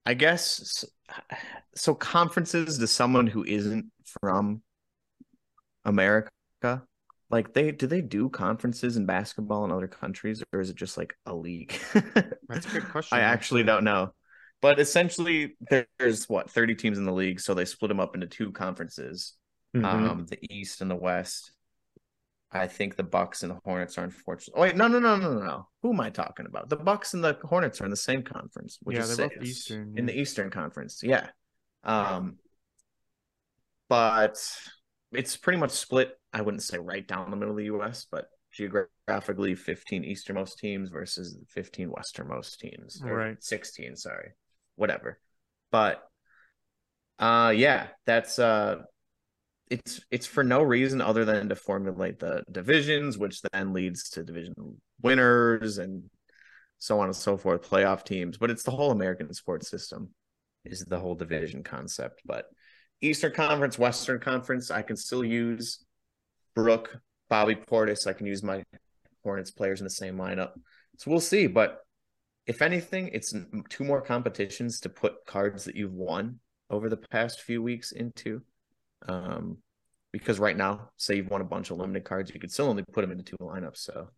I 0.05 0.13
guess 0.13 0.85
so. 1.73 1.95
Conferences 1.95 2.77
to 2.77 2.87
someone 2.87 3.27
who 3.27 3.43
isn't 3.43 3.91
from 4.21 4.61
America, 5.83 6.29
Like 7.29 7.53
they 7.53 7.71
do 7.71 7.87
they 7.87 8.01
do 8.01 8.29
conferences 8.29 8.97
in 8.97 9.05
basketball 9.05 9.65
in 9.65 9.71
other 9.71 9.87
countries 9.87 10.43
or 10.53 10.59
is 10.61 10.69
it 10.69 10.75
just 10.75 10.97
like 10.97 11.15
a 11.25 11.35
league? 11.35 11.79
That's 12.49 12.65
a 12.67 12.69
good 12.69 12.89
question. 12.89 13.17
I 13.17 13.21
actually 13.21 13.63
don't 13.63 13.83
know. 13.83 14.13
But 14.61 14.79
essentially 14.79 15.57
there's 15.99 16.27
what 16.27 16.49
30 16.49 16.75
teams 16.75 16.97
in 16.97 17.05
the 17.05 17.11
league 17.13 17.39
so 17.39 17.53
they 17.53 17.65
split 17.65 17.89
them 17.89 17.99
up 17.99 18.15
into 18.15 18.27
two 18.27 18.51
conferences. 18.51 19.33
Mhm. 19.75 19.85
Um 19.85 20.25
the 20.25 20.39
East 20.53 20.81
and 20.81 20.89
the 20.89 20.95
West. 20.95 21.51
I 22.51 22.67
think 22.67 22.95
the 22.95 23.03
Bucks 23.03 23.43
and 23.43 23.51
the 23.51 23.59
Hornets 23.65 23.97
are 23.97 24.03
unfortunate. 24.05 24.53
Oh 24.57 24.61
wait, 24.61 24.75
no 24.77 24.87
no 24.87 24.99
no 24.99 25.17
no 25.17 25.33
no 25.33 25.39
no. 25.45 25.67
Who 25.81 25.91
am 25.93 25.99
I 25.99 26.09
talking 26.09 26.45
about? 26.45 26.69
The 26.69 26.77
Bucks 26.77 27.13
and 27.13 27.23
the 27.23 27.37
Hornets 27.43 27.81
are 27.81 27.85
in 27.85 27.91
the 27.91 27.97
same 27.97 28.23
conference, 28.23 28.79
which 28.81 28.95
Yeah, 28.97 29.03
is 29.03 29.17
they're 29.17 29.27
both 29.27 29.33
six. 29.39 29.49
Eastern, 29.49 29.97
in 29.97 30.05
the 30.05 30.17
Eastern 30.17 30.49
Conference. 30.49 31.01
Yeah. 31.03 31.27
Um 31.83 32.39
but 33.89 34.37
it's 35.11 35.37
pretty 35.37 35.59
much 35.59 35.71
split. 35.71 36.17
I 36.33 36.41
wouldn't 36.41 36.63
say 36.63 36.77
right 36.77 37.07
down 37.07 37.29
the 37.29 37.37
middle 37.37 37.51
of 37.53 37.57
the 37.57 37.65
US, 37.65 38.07
but 38.09 38.25
geographically 38.51 39.53
15 39.55 40.03
easternmost 40.03 40.57
teams 40.57 40.89
versus 40.89 41.37
15 41.49 41.91
westernmost 41.91 42.59
teams. 42.59 43.01
Right. 43.03 43.41
16, 43.43 43.95
sorry. 43.97 44.31
Whatever. 44.75 45.19
But 45.71 46.03
uh 47.19 47.53
yeah, 47.55 47.87
that's 48.05 48.39
uh 48.39 48.83
it's 49.69 50.01
it's 50.11 50.27
for 50.27 50.43
no 50.43 50.61
reason 50.61 51.01
other 51.01 51.25
than 51.25 51.49
to 51.49 51.55
formulate 51.55 52.19
the 52.19 52.43
divisions, 52.51 53.17
which 53.17 53.41
then 53.41 53.73
leads 53.73 54.09
to 54.11 54.23
division 54.23 54.53
winners 55.01 55.77
and 55.77 56.03
so 56.77 56.99
on 56.99 57.07
and 57.07 57.15
so 57.15 57.37
forth, 57.37 57.69
playoff 57.69 58.03
teams. 58.03 58.37
But 58.37 58.51
it's 58.51 58.63
the 58.63 58.71
whole 58.71 58.91
American 58.91 59.33
sports 59.33 59.69
system 59.69 60.09
is 60.65 60.81
the 60.81 60.99
whole 60.99 61.15
division 61.15 61.63
concept. 61.63 62.21
But 62.25 62.45
Eastern 63.01 63.33
Conference, 63.33 63.77
Western 63.77 64.19
Conference, 64.19 64.71
I 64.71 64.81
can 64.81 64.95
still 64.95 65.23
use 65.23 65.83
Brook, 66.55 66.97
Bobby 67.29 67.55
Portis. 67.55 68.07
I 68.07 68.13
can 68.13 68.25
use 68.25 68.43
my 68.43 68.63
Hornets 69.23 69.51
players 69.51 69.81
in 69.81 69.85
the 69.85 69.89
same 69.89 70.17
lineup. 70.17 70.51
So 70.97 71.11
we'll 71.11 71.19
see. 71.19 71.47
But 71.47 71.79
if 72.47 72.61
anything, 72.61 73.09
it's 73.13 73.33
two 73.69 73.83
more 73.83 74.01
competitions 74.01 74.79
to 74.81 74.89
put 74.89 75.25
cards 75.25 75.63
that 75.65 75.75
you've 75.75 75.93
won 75.93 76.39
over 76.69 76.89
the 76.89 76.97
past 76.97 77.41
few 77.41 77.61
weeks 77.61 77.91
into. 77.91 78.41
Um, 79.07 79.57
because 80.11 80.39
right 80.39 80.55
now, 80.55 80.89
say 80.97 81.17
you've 81.17 81.29
won 81.29 81.41
a 81.41 81.45
bunch 81.45 81.71
of 81.71 81.77
limited 81.77 82.05
cards, 82.05 82.31
you 82.33 82.39
could 82.39 82.51
still 82.51 82.67
only 82.67 82.83
put 82.93 83.01
them 83.01 83.11
into 83.11 83.23
two 83.23 83.37
lineups. 83.37 83.77
So 83.77 84.09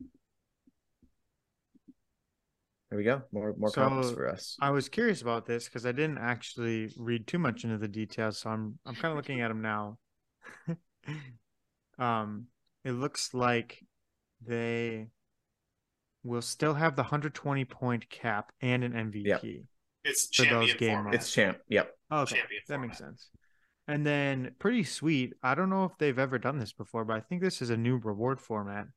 there 2.89 2.97
we 2.97 3.03
go. 3.03 3.23
More 3.31 3.55
more 3.57 3.69
So, 3.69 4.13
for 4.13 4.29
us. 4.29 4.57
I 4.61 4.69
was 4.69 4.89
curious 4.89 5.21
about 5.21 5.45
this 5.45 5.65
because 5.65 5.85
I 5.85 5.91
didn't 5.91 6.19
actually 6.19 6.93
read 6.97 7.27
too 7.27 7.39
much 7.39 7.63
into 7.63 7.77
the 7.77 7.87
details, 7.87 8.39
so 8.39 8.49
I'm 8.49 8.77
I'm 8.85 8.95
kind 8.95 9.11
of 9.11 9.17
looking 9.17 9.41
at 9.41 9.47
them 9.47 9.61
now. 9.61 9.97
um, 11.99 12.45
it 12.85 12.91
looks 12.91 13.33
like 13.33 13.83
they 14.45 15.07
will 16.27 16.41
still 16.41 16.73
have 16.73 16.95
the 16.95 17.01
120 17.03 17.65
point 17.65 18.09
cap 18.09 18.51
and 18.61 18.83
an 18.83 18.93
MVP. 18.93 19.63
It's 20.03 20.27
For 20.35 20.43
those 20.43 20.69
champion 20.69 20.77
game 20.77 20.95
format. 20.97 21.13
It's 21.15 21.31
champ. 21.33 21.57
Yep. 21.69 21.91
Oh, 22.11 22.21
okay, 22.21 22.35
Champion 22.37 22.61
that 22.67 22.79
makes 22.79 22.97
sense. 22.97 23.29
And 23.87 24.05
then 24.05 24.51
pretty 24.59 24.83
sweet. 24.83 25.33
I 25.43 25.55
don't 25.55 25.69
know 25.69 25.85
if 25.85 25.97
they've 25.97 26.17
ever 26.19 26.37
done 26.37 26.59
this 26.59 26.73
before, 26.73 27.05
but 27.05 27.15
I 27.15 27.19
think 27.21 27.41
this 27.41 27.61
is 27.61 27.69
a 27.69 27.77
new 27.77 27.97
reward 27.97 28.39
format. 28.39 28.87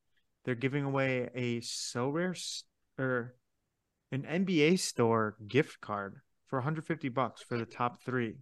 They're 0.45 0.55
giving 0.55 0.85
away 0.85 1.31
a 1.35 1.61
Sorare 1.61 2.31
s- 2.35 2.65
or 2.99 3.35
an 4.13 4.23
NBA 4.23 4.79
store 4.79 5.37
gift 5.47 5.81
card 5.81 6.17
for 6.49 6.59
150 6.59 7.09
bucks 7.09 7.43
for 7.43 7.57
the 7.59 7.67
top 7.67 8.01
three. 8.03 8.37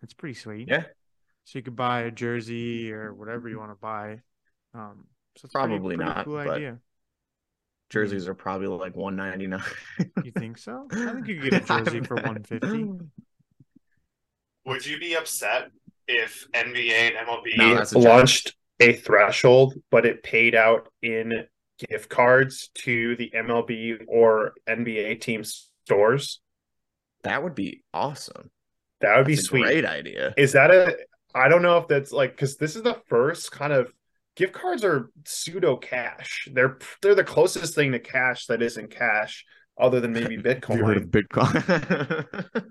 That's 0.00 0.14
pretty 0.14 0.34
sweet. 0.34 0.68
Yeah. 0.68 0.84
So 1.44 1.58
you 1.58 1.62
could 1.62 1.76
buy 1.76 2.02
a 2.02 2.10
jersey 2.10 2.92
or 2.92 3.12
whatever 3.12 3.48
you 3.48 3.58
want 3.58 3.72
to 3.72 3.78
buy. 3.80 4.20
Um, 4.74 5.06
so 5.36 5.44
it's 5.46 5.54
a 5.54 5.58
pretty- 5.58 5.68
Probably 5.76 5.96
pretty 5.96 6.10
not, 6.10 6.24
Cool 6.24 6.36
but- 6.36 6.48
idea. 6.48 6.78
Mm-hmm. 7.90 7.98
Jerseys 7.98 8.28
are 8.28 8.34
probably 8.34 8.68
like 8.68 8.96
one 8.96 9.16
ninety 9.16 9.46
nine. 9.46 9.62
You 10.22 10.30
think 10.32 10.58
so? 10.58 10.86
I 10.92 11.12
think 11.12 11.26
you 11.28 11.40
could 11.40 11.50
get 11.50 11.70
a 11.70 11.84
jersey 11.84 12.00
for 12.00 12.14
150. 12.14 13.06
Would 14.66 14.86
you 14.86 14.98
be 14.98 15.14
upset 15.14 15.70
if 16.06 16.46
NBA 16.54 16.90
and 16.92 17.26
MLB 17.26 17.56
No, 17.56 17.74
that's 17.74 17.92
a 17.92 17.96
joke. 17.96 18.04
launched 18.04 18.54
a 18.78 18.92
threshold, 18.92 19.74
but 19.90 20.06
it 20.06 20.22
paid 20.22 20.54
out 20.54 20.88
in 21.02 21.46
gift 21.88 22.08
cards 22.08 22.70
to 22.74 23.16
the 23.16 23.30
MLB 23.34 24.04
or 24.06 24.54
NBA 24.68 25.20
team 25.20 25.42
stores. 25.44 26.40
That 27.22 27.42
would 27.42 27.54
be 27.54 27.82
awesome. 27.92 28.50
That 29.00 29.16
would 29.16 29.26
be 29.26 29.34
That's 29.34 29.46
a 29.46 29.48
sweet. 29.48 29.62
Great 29.64 29.84
idea. 29.84 30.34
Is 30.36 30.52
that 30.52 30.70
a? 30.70 30.96
I 31.34 31.48
don't 31.48 31.62
know 31.62 31.78
if 31.78 31.88
that's 31.88 32.12
like 32.12 32.32
because 32.32 32.56
this 32.56 32.76
is 32.76 32.82
the 32.82 33.00
first 33.06 33.50
kind 33.52 33.72
of 33.72 33.92
gift 34.36 34.52
cards 34.52 34.84
are 34.84 35.10
pseudo 35.24 35.76
cash. 35.76 36.48
They're 36.52 36.78
they're 37.02 37.14
the 37.14 37.24
closest 37.24 37.74
thing 37.74 37.92
to 37.92 37.98
cash 37.98 38.46
that 38.46 38.62
isn't 38.62 38.90
cash, 38.90 39.44
other 39.78 40.00
than 40.00 40.12
maybe 40.12 40.36
Bitcoin. 40.42 40.84
Heard 40.84 40.96
of 40.96 41.04
Bitcoin? 41.04 42.70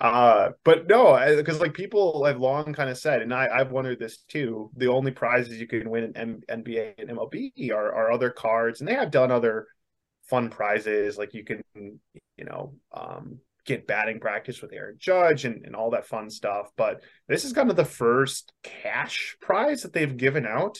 uh 0.00 0.50
but 0.64 0.88
no 0.88 1.16
because 1.36 1.60
like 1.60 1.74
people 1.74 2.24
have 2.24 2.40
long 2.40 2.72
kind 2.72 2.90
of 2.90 2.98
said 2.98 3.22
and 3.22 3.32
I, 3.32 3.48
i've 3.52 3.70
wondered 3.70 4.00
this 4.00 4.18
too 4.28 4.70
the 4.76 4.88
only 4.88 5.12
prizes 5.12 5.60
you 5.60 5.68
can 5.68 5.88
win 5.88 6.04
in 6.04 6.16
M- 6.16 6.40
nba 6.64 6.94
and 6.98 7.10
mlb 7.10 7.70
are, 7.70 7.92
are 7.94 8.10
other 8.10 8.30
cards 8.30 8.80
and 8.80 8.88
they 8.88 8.94
have 8.94 9.12
done 9.12 9.30
other 9.30 9.68
fun 10.28 10.50
prizes 10.50 11.18
like 11.18 11.34
you 11.34 11.44
can 11.44 11.62
you 11.74 12.44
know 12.44 12.74
um 12.92 13.38
get 13.64 13.86
batting 13.86 14.20
practice 14.20 14.60
with 14.60 14.72
aaron 14.72 14.96
judge 14.98 15.44
and, 15.44 15.64
and 15.64 15.76
all 15.76 15.90
that 15.90 16.06
fun 16.06 16.28
stuff 16.28 16.70
but 16.76 17.02
this 17.28 17.44
is 17.44 17.52
kind 17.52 17.70
of 17.70 17.76
the 17.76 17.84
first 17.84 18.52
cash 18.62 19.36
prize 19.40 19.82
that 19.82 19.92
they've 19.92 20.16
given 20.16 20.46
out 20.46 20.78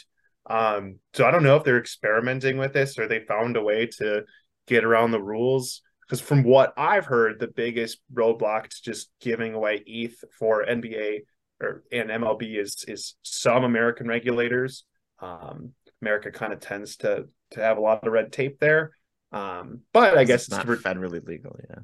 um 0.51 0.97
so 1.15 1.25
i 1.25 1.31
don't 1.31 1.45
know 1.45 1.57
if 1.57 1.65
they're 1.65 1.79
experimenting 1.79 2.59
with 2.59 2.73
this 2.73 2.99
or 2.99 3.07
they 3.07 3.21
found 3.21 3.57
a 3.57 3.63
way 3.63 3.87
to 3.87 4.23
get 4.67 4.85
around 4.85 5.11
the 5.11 5.23
rules 5.23 5.83
because 6.13 6.21
from 6.21 6.43
what 6.43 6.75
I've 6.77 7.07
heard, 7.07 7.39
the 7.39 7.47
biggest 7.47 7.99
roadblock 8.13 8.69
to 8.69 8.83
just 8.83 9.09
giving 9.19 9.55
away 9.55 9.83
ETH 9.87 10.23
for 10.39 10.63
NBA 10.63 11.21
or 11.59 11.85
and 11.91 12.11
MLB 12.11 12.61
is 12.61 12.85
is 12.87 13.15
some 13.23 13.65
American 13.65 14.07
regulators. 14.09 14.85
Um, 15.21 15.71
America 16.03 16.31
kind 16.31 16.53
of 16.53 16.61
tends 16.61 16.97
to 16.99 17.29
to 17.53 17.61
have 17.61 17.79
a 17.79 17.81
lot 17.81 18.07
of 18.07 18.13
red 18.13 18.31
tape 18.31 18.61
there. 18.61 18.91
Um, 19.33 19.81
but 19.95 20.19
I 20.19 20.25
guess 20.25 20.43
it's 20.43 20.51
not 20.51 20.69
it's 20.69 20.83
federally 20.83 21.27
legal. 21.27 21.57
Yeah. 21.71 21.77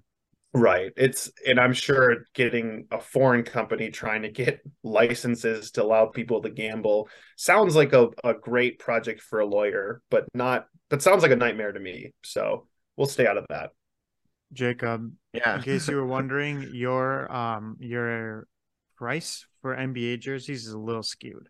Right. 0.55 0.93
It's 0.97 1.31
and 1.47 1.61
I'm 1.61 1.75
sure 1.75 2.25
getting 2.35 2.87
a 2.91 3.01
foreign 3.01 3.43
company 3.45 3.91
trying 3.91 4.23
to 4.23 4.31
get 4.31 4.61
licenses 4.83 5.71
to 5.73 5.83
allow 5.83 6.07
people 6.07 6.43
to 6.43 6.51
gamble 6.51 7.09
sounds 7.37 7.77
like 7.77 7.93
a, 7.93 8.09
a 8.25 8.35
great 8.35 8.79
project 8.79 9.21
for 9.21 9.41
a 9.41 9.47
lawyer, 9.47 10.03
but 10.11 10.25
not 10.35 10.67
but 10.89 11.03
sounds 11.03 11.23
like 11.23 11.33
a 11.33 11.37
nightmare 11.37 11.73
to 11.73 11.81
me. 11.81 12.13
So 12.25 12.67
we'll 12.97 13.07
stay 13.07 13.27
out 13.27 13.37
of 13.37 13.45
that. 13.51 13.71
Jacob, 14.53 15.13
Yeah. 15.35 15.57
in 15.57 15.63
case 15.63 15.87
you 15.87 15.97
were 15.97 16.07
wondering, 16.17 16.71
your 16.73 17.31
um 17.31 17.77
your 17.81 18.47
price 18.97 19.47
for 19.61 19.77
NBA 19.77 20.19
jerseys 20.21 20.67
is 20.67 20.73
a 20.73 20.79
little 20.79 21.03
skewed. 21.03 21.49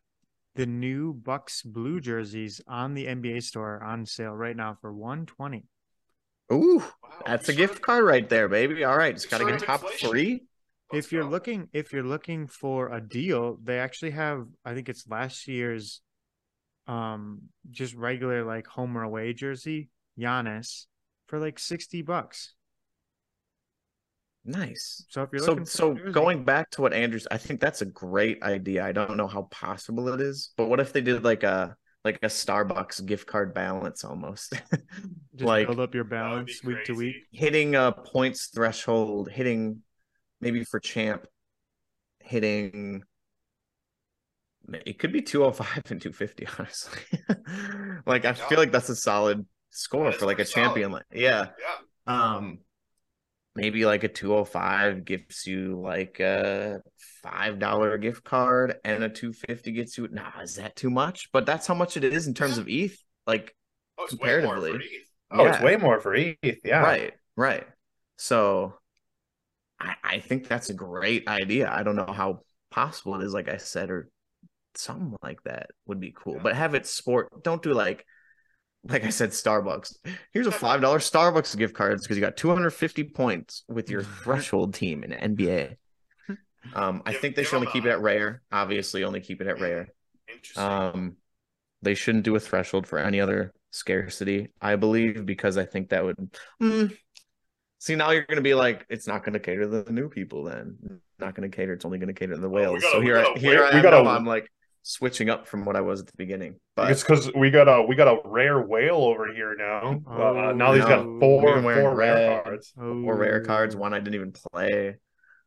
The 0.56 0.66
new 0.66 1.14
Bucks 1.14 1.62
blue 1.62 2.00
jerseys 2.00 2.60
on 2.66 2.94
the 2.94 3.06
NBA 3.06 3.44
store 3.44 3.76
are 3.76 3.84
on 3.84 4.04
sale 4.06 4.32
right 4.32 4.56
now 4.56 4.76
for 4.80 4.92
120. 4.92 5.64
Ooh, 6.52 6.78
Wow, 7.02 7.10
that's 7.26 7.48
a 7.48 7.52
gift 7.52 7.74
sure- 7.74 7.80
card 7.80 8.04
right 8.04 8.28
there, 8.28 8.48
baby. 8.48 8.84
All 8.84 8.96
right, 8.96 9.14
just 9.14 9.26
You 9.26 9.30
gotta 9.38 9.50
get 9.50 9.60
top 9.60 9.82
inflation. 9.82 10.08
three. 10.10 10.42
Let's 10.92 11.06
if 11.06 11.12
you're 11.12 11.24
go. 11.24 11.28
looking 11.28 11.68
if 11.72 11.92
you're 11.92 12.02
looking 12.02 12.46
for 12.46 12.92
a 12.92 13.00
deal, 13.00 13.58
they 13.62 13.78
actually 13.78 14.12
have 14.12 14.46
I 14.64 14.74
think 14.74 14.88
it's 14.88 15.06
last 15.06 15.46
year's 15.46 16.00
um 16.86 17.42
just 17.70 17.94
regular 17.94 18.44
like 18.44 18.66
home 18.66 18.96
or 18.96 19.02
away 19.02 19.34
jersey, 19.34 19.90
Giannis, 20.18 20.86
for 21.26 21.38
like 21.38 21.58
60 21.58 22.00
bucks. 22.02 22.54
Nice. 24.44 25.04
So 25.10 25.22
if 25.24 25.30
you're 25.32 25.42
So 25.42 25.56
for 25.56 25.64
so 25.66 25.94
jersey- 25.94 26.12
going 26.12 26.44
back 26.44 26.70
to 26.70 26.82
what 26.82 26.94
Andrews, 26.94 27.26
I 27.30 27.36
think 27.36 27.60
that's 27.60 27.82
a 27.82 27.86
great 27.86 28.42
idea. 28.42 28.84
I 28.84 28.92
don't 28.92 29.16
know 29.16 29.26
how 29.26 29.42
possible 29.50 30.08
it 30.08 30.20
is, 30.22 30.52
but 30.56 30.68
what 30.68 30.80
if 30.80 30.92
they 30.94 31.02
did 31.02 31.22
like 31.24 31.42
a 31.42 31.76
like 32.04 32.16
a 32.22 32.26
Starbucks 32.26 33.04
gift 33.06 33.26
card 33.26 33.54
balance 33.54 34.04
almost? 34.04 34.54
just 35.36 35.40
like 35.44 35.66
build 35.66 35.80
up 35.80 35.94
your 35.94 36.04
That 36.20 36.32
would 36.32 36.44
be 36.46 36.54
balance 36.54 36.62
week 36.62 36.84
to 36.84 36.94
week. 36.94 37.16
hitting 37.32 37.74
a 37.74 37.92
points 37.92 38.46
threshold, 38.54 39.30
hitting 39.30 39.82
maybe 40.40 40.64
for 40.64 40.80
champ, 40.80 41.26
hitting 42.20 43.02
it 44.84 44.98
could 44.98 45.12
be 45.12 45.22
205 45.22 45.82
and 45.90 46.00
250, 46.02 46.46
honestly. 46.58 47.00
like 48.06 48.24
I 48.24 48.34
feel 48.34 48.58
like 48.58 48.72
that's 48.72 48.88
a 48.90 48.96
solid 48.96 49.46
score 49.70 50.10
That 50.10 50.16
is 50.16 50.20
for 50.20 50.26
like 50.26 50.38
a 50.38 50.44
solid. 50.44 50.44
champion. 50.44 50.92
Like, 50.92 51.04
yeah. 51.12 51.48
Yeah. 51.58 51.76
Um 52.06 52.60
maybe 53.58 53.84
like 53.84 54.04
a 54.04 54.08
205 54.08 55.04
gives 55.04 55.46
you 55.46 55.80
like 55.80 56.20
a 56.20 56.80
five 57.22 57.58
dollar 57.58 57.98
gift 57.98 58.24
card 58.24 58.76
and 58.84 59.02
a 59.04 59.08
250 59.08 59.72
gets 59.72 59.98
you 59.98 60.08
nah, 60.10 60.40
is 60.40 60.56
that 60.56 60.76
too 60.76 60.90
much? 60.90 61.30
But 61.32 61.44
that's 61.44 61.66
how 61.66 61.74
much 61.74 61.96
it 61.96 62.04
is 62.04 62.26
in 62.26 62.34
terms 62.34 62.58
of 62.58 62.68
ETH. 62.68 62.96
Like 63.26 63.54
Oh, 63.98 64.04
it's 64.04 64.16
way 64.18 64.40
more 64.40 64.56
for 64.56 64.62
Comparatively. 64.62 64.86
ETH. 64.86 65.06
Oh, 65.30 65.46
it's 65.46 65.60
way 65.60 65.76
more 65.76 66.00
for 66.00 66.14
ETH. 66.14 66.60
Yeah. 66.64 66.80
Right, 66.80 67.12
right. 67.36 67.66
So 68.16 68.74
I, 69.80 69.94
I 70.02 70.18
think 70.20 70.48
that's 70.48 70.70
a 70.70 70.74
great 70.74 71.28
idea. 71.28 71.70
I 71.70 71.82
don't 71.82 71.96
know 71.96 72.12
how 72.12 72.42
possible 72.70 73.16
it 73.16 73.24
is, 73.24 73.34
like 73.34 73.48
I 73.48 73.56
said, 73.56 73.90
or 73.90 74.08
something 74.74 75.16
like 75.22 75.42
that 75.44 75.70
would 75.86 76.00
be 76.00 76.14
cool. 76.16 76.34
Yeah. 76.34 76.42
But 76.42 76.56
have 76.56 76.74
it 76.74 76.86
sport. 76.86 77.42
Don't 77.42 77.62
do 77.62 77.74
like 77.74 78.06
like 78.84 79.04
I 79.04 79.10
said, 79.10 79.30
Starbucks. 79.30 79.96
Here's 80.32 80.46
a 80.46 80.52
five 80.52 80.80
dollar 80.80 80.98
Starbucks 80.98 81.56
gift 81.56 81.74
cards 81.74 82.02
because 82.02 82.16
you 82.16 82.20
got 82.22 82.36
250 82.36 83.04
points 83.04 83.64
with 83.68 83.90
your 83.90 84.02
threshold 84.22 84.74
team 84.74 85.04
in 85.04 85.10
NBA. 85.12 85.76
Um, 86.74 87.02
I 87.06 87.12
Give- 87.12 87.20
think 87.20 87.36
they 87.36 87.44
should 87.44 87.54
only 87.54 87.66
them 87.66 87.72
keep 87.72 87.86
it 87.86 87.90
at 87.90 88.00
rare. 88.00 88.42
Obviously, 88.52 89.04
only 89.04 89.20
keep 89.20 89.40
it 89.40 89.46
at 89.46 89.60
rare. 89.60 89.88
Interesting. 90.30 90.62
Um, 90.64 91.16
they 91.82 91.94
shouldn't 91.94 92.24
do 92.24 92.34
a 92.36 92.40
threshold 92.40 92.86
for 92.86 92.98
any 92.98 93.20
other 93.20 93.52
scarcity, 93.70 94.48
I 94.60 94.76
believe, 94.76 95.24
because 95.24 95.56
I 95.56 95.64
think 95.64 95.90
that 95.90 96.04
would. 96.04 96.16
Mm. 96.62 96.96
See, 97.78 97.94
now 97.94 98.10
you're 98.10 98.24
going 98.24 98.36
to 98.36 98.42
be 98.42 98.54
like, 98.54 98.84
it's 98.90 99.06
not 99.06 99.22
going 99.24 99.34
to 99.34 99.38
cater 99.38 99.62
to 99.62 99.68
the 99.84 99.92
new 99.92 100.08
people. 100.08 100.44
Then 100.44 101.00
not 101.20 101.34
going 101.34 101.48
to 101.48 101.56
cater. 101.56 101.72
It's 101.74 101.84
only 101.84 101.98
going 101.98 102.08
to 102.08 102.12
cater 102.12 102.34
to 102.34 102.40
the 102.40 102.48
Well, 102.48 102.72
we 102.72 102.78
whales. 102.78 102.82
gotta- 102.82 102.94
so 102.96 103.00
here, 103.00 103.18
I, 103.18 103.22
gotta 103.22 103.38
here 103.40 103.60
wait- 103.62 103.66
I 103.66 103.70
we 103.70 103.76
am. 103.76 103.82
Gotta, 103.82 104.08
I'm 104.10 104.24
like 104.26 104.50
switching 104.88 105.28
up 105.28 105.46
from 105.46 105.66
what 105.66 105.76
I 105.76 105.82
was 105.82 106.00
at 106.00 106.06
the 106.06 106.14
beginning. 106.16 106.54
But 106.74 106.90
it's 106.90 107.02
because 107.02 107.30
we 107.34 107.50
got 107.50 107.68
a 107.68 107.82
we 107.82 107.94
got 107.94 108.08
a 108.08 108.20
rare 108.24 108.58
whale 108.60 108.96
over 108.96 109.30
here 109.32 109.54
now. 109.54 110.00
uh, 110.10 110.52
now 110.52 110.72
he's 110.72 110.84
got 110.84 111.00
Oh, 111.00 111.20
four 111.20 111.54
we've 111.56 111.62
four 111.62 111.94
rare 111.94 111.94
red. 111.94 112.44
cards. 112.44 112.72
four 112.74 113.16
rare 113.16 113.40
cards. 113.44 113.74
Oh, 113.74 113.78
One 113.78 113.92
I 113.92 113.98
didn't 113.98 114.14
even 114.14 114.32
play. 114.32 114.96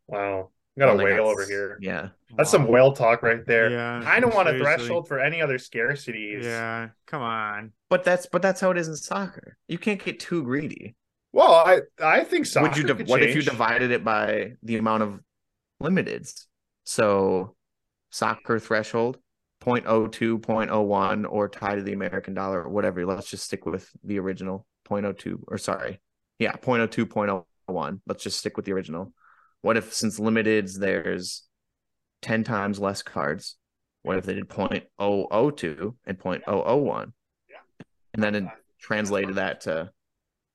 Wow, 0.08 0.50
we 0.76 0.82
got 0.82 0.94
a 0.94 1.04
whale 1.04 1.28
over 1.28 1.44
here. 1.46 1.78
Yeah, 1.82 2.10
That's 2.38 2.52
some 2.52 2.68
whale 2.68 2.92
talk 2.94 3.24
right 3.24 3.44
there. 3.48 3.72
Yeah, 3.72 4.04
I 4.06 4.20
don't 4.20 4.36
want 4.36 4.48
a 4.50 4.58
threshold 4.60 5.08
for 5.08 5.20
any 5.20 5.42
other 5.42 5.58
scarcities. 5.58 6.44
Yeah, 6.44 6.90
come 7.08 7.22
on. 7.24 7.72
but 7.90 8.04
that's 8.04 8.28
but 8.28 8.42
that's 8.44 8.62
how 8.62 8.70
it 8.72 8.78
is 8.78 8.88
in 8.90 8.96
soccer. 8.96 9.58
You 9.68 9.80
can't 9.80 10.04
get 10.04 10.20
too 10.20 10.44
greedy. 10.44 10.96
Well, 11.34 11.52
I 11.52 11.82
I 12.00 12.26
think 12.26 12.46
soccer 12.46 12.68
Would 12.68 12.78
you? 12.78 12.84
div- 12.84 12.98
could 12.98 13.08
what 13.08 13.24
if 13.24 13.34
you 13.36 13.42
divided 13.42 13.90
it 13.92 14.04
by 14.04 14.54
the 14.62 14.78
amount 14.78 15.02
of 15.04 15.20
limiteds? 15.82 16.46
So, 16.84 17.56
soccer 18.12 18.60
threshold 18.60 19.18
0.02, 19.62 20.40
0.01, 20.40 21.26
or 21.30 21.48
tied 21.48 21.76
to 21.76 21.82
the 21.84 21.94
American 21.94 22.34
dollar, 22.34 22.64
or 22.64 22.70
whatever. 22.70 23.06
Let's 23.06 23.30
just 23.30 23.46
stick 23.46 23.66
with 23.66 23.90
the 24.04 24.20
original 24.20 24.66
0.02, 24.90 25.40
or 25.48 25.58
sorry, 25.58 26.02
yeah, 26.40 26.54
0.02, 26.54 27.06
0.01. 27.06 28.02
Let's 28.08 28.24
just 28.24 28.40
stick 28.40 28.58
with 28.58 28.66
the 28.66 28.74
original. 28.74 29.14
What 29.62 29.78
if 29.78 29.94
since 29.94 30.20
limiteds 30.20 30.80
there's 30.80 31.44
10 32.24 32.44
times 32.44 32.80
less 32.80 33.04
cards? 33.04 33.58
What 34.04 34.18
if 34.18 34.26
they 34.26 34.34
did 34.34 34.50
0.002 34.50 35.96
and 36.06 36.20
0.001? 36.20 37.12
Yeah. 37.50 37.56
And 38.14 38.24
then 38.24 38.36
it 38.36 38.46
translated 38.80 39.36
that 39.36 39.62
to 39.62 39.92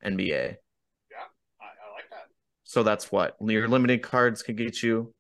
NBA. 0.04 0.34
I, 0.34 1.64
I 1.64 1.92
like 1.94 2.10
that. 2.10 2.26
So 2.64 2.82
that's 2.82 3.12
what 3.12 3.36
your 3.40 3.68
limited 3.68 4.02
cards 4.02 4.42
could 4.42 4.56
get 4.56 4.82
you 4.82 5.14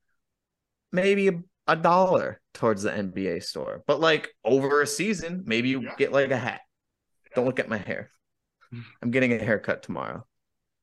maybe 0.92 1.28
a, 1.28 1.42
a 1.68 1.76
dollar 1.76 2.40
towards 2.56 2.82
the 2.82 2.90
NBA 2.90 3.42
store. 3.44 3.84
But 3.86 4.00
like 4.00 4.30
over 4.44 4.80
a 4.82 4.86
season, 4.86 5.42
maybe 5.46 5.68
you 5.68 5.82
Yeah. 5.82 5.94
get 5.96 6.10
like 6.12 6.30
a 6.30 6.36
hat. 6.36 6.62
Don't 7.34 7.44
look 7.46 7.60
at 7.60 7.68
my 7.68 7.76
hair. 7.78 8.10
I'm 9.02 9.10
getting 9.10 9.32
a 9.32 9.38
haircut 9.38 9.82
tomorrow. 9.82 10.26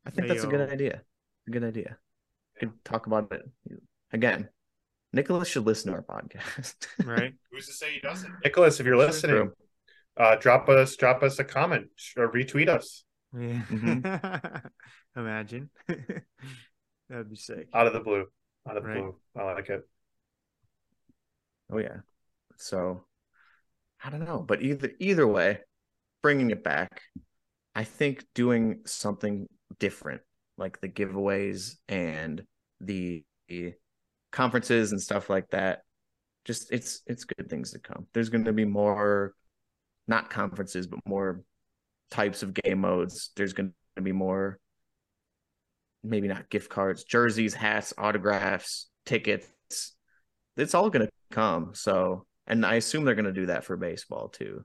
I 0.06 0.12
think 0.12 0.28
that's 0.28 0.44
a 0.44 0.48
good 0.48 0.70
idea. 0.70 1.02
A 1.48 1.52
good 1.52 1.64
idea. 1.64 1.98
We 2.56 2.68
could 2.68 2.86
talk 2.86 3.08
about 3.08 3.32
it 3.32 3.42
again. 4.12 4.50
Nicolas 5.12 5.48
should 5.48 5.66
listen 5.66 5.92
to 5.92 5.98
our 5.98 6.04
podcast. 6.04 6.76
Right? 7.06 7.34
Who's 7.52 7.68
to 7.68 7.74
say 7.74 7.92
he 7.94 8.00
doesn't? 8.00 8.34
Nicolas, 8.44 8.80
if 8.80 8.86
you're 8.86 8.96
True. 8.96 9.06
listening, 9.06 9.52
uh, 10.18 10.36
drop 10.36 10.70
us 10.70 10.96
drop 10.96 11.24
us 11.24 11.40
a 11.40 11.44
comment 11.44 11.88
or 12.18 12.32
retweet 12.32 12.70
us 12.70 13.04
Yeah. 13.34 13.62
Mm-hmm. 13.70 14.68
Imagine. 15.20 15.70
That'd 17.10 17.30
be 17.30 17.36
sick. 17.36 17.68
out 17.74 17.88
of 17.88 17.94
the 17.94 18.00
blue. 18.00 18.26
Out 18.70 18.78
of 18.78 18.84
the 18.84 18.90
Right. 18.90 19.00
blue. 19.00 19.16
I 19.36 19.44
like 19.54 19.70
it. 19.70 19.88
Oh 21.74 21.80
yeah. 21.80 21.98
So 22.58 23.06
I 24.04 24.10
don't 24.12 24.26
know, 24.26 24.40
but 24.40 24.62
either 24.62 24.92
either 25.00 25.28
way, 25.28 25.60
bringing 26.22 26.52
it 26.52 26.64
back, 26.64 27.02
I 27.74 27.84
think 27.84 28.26
doing 28.36 28.82
something 28.86 29.48
different, 29.80 30.22
like 30.58 30.80
the 30.82 30.90
giveaways 30.90 31.78
and 31.88 32.44
the, 32.80 33.24
conferences 34.32 34.92
and 34.92 35.00
stuff 35.00 35.30
like 35.30 35.48
that, 35.52 35.84
just 36.44 36.72
it's 36.72 37.02
it's 37.06 37.24
good 37.24 37.50
things 37.50 37.72
to 37.72 37.80
come. 37.80 38.08
There's 38.14 38.30
going 38.30 38.46
to 38.46 38.54
be 38.54 38.66
more, 38.66 39.34
not 40.08 40.30
conferences, 40.32 40.88
but 40.88 41.00
more 41.06 41.44
types 42.10 42.42
of 42.42 42.54
game 42.54 42.80
modes. 42.80 43.30
There's 43.36 43.54
going 43.54 43.74
to 43.96 44.02
be 44.02 44.12
more, 44.12 44.60
maybe 46.04 46.28
not 46.28 46.50
gift 46.50 46.70
cards, 46.70 47.04
jerseys, 47.04 47.54
hats, 47.54 47.94
autographs, 47.98 48.90
tickets. 49.06 49.48
It's 50.58 50.74
all 50.74 50.90
going 50.90 51.06
to 51.06 51.13
come. 51.34 51.72
So, 51.74 52.26
and 52.48 52.66
I 52.66 52.76
assume 52.76 53.04
they're 53.04 53.16
going 53.16 53.26
to 53.26 53.32
do 53.34 53.48
that 53.48 53.66
for 53.66 53.76
baseball 53.78 54.30
too. 54.30 54.64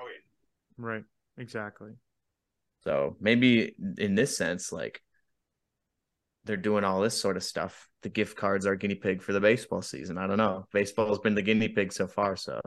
Oh, 0.00 0.04
yeah. 0.06 0.84
Right. 0.86 1.04
Exactly. 1.36 1.90
So 2.84 3.16
maybe 3.20 3.74
in 3.98 4.14
this 4.14 4.36
sense, 4.36 4.72
like 4.72 5.02
they're 6.44 6.56
doing 6.56 6.84
all 6.84 7.00
this 7.00 7.20
sort 7.20 7.36
of 7.36 7.42
stuff. 7.42 7.88
The 8.02 8.08
gift 8.08 8.36
cards 8.36 8.64
are 8.66 8.76
guinea 8.76 8.94
pig 8.94 9.22
for 9.22 9.32
the 9.32 9.40
baseball 9.40 9.82
season. 9.82 10.16
I 10.16 10.26
don't 10.28 10.36
know. 10.38 10.66
Baseball's 10.72 11.18
been 11.18 11.34
the 11.34 11.42
guinea 11.42 11.68
pig 11.68 11.92
so 11.92 12.06
far, 12.06 12.36
so 12.36 12.60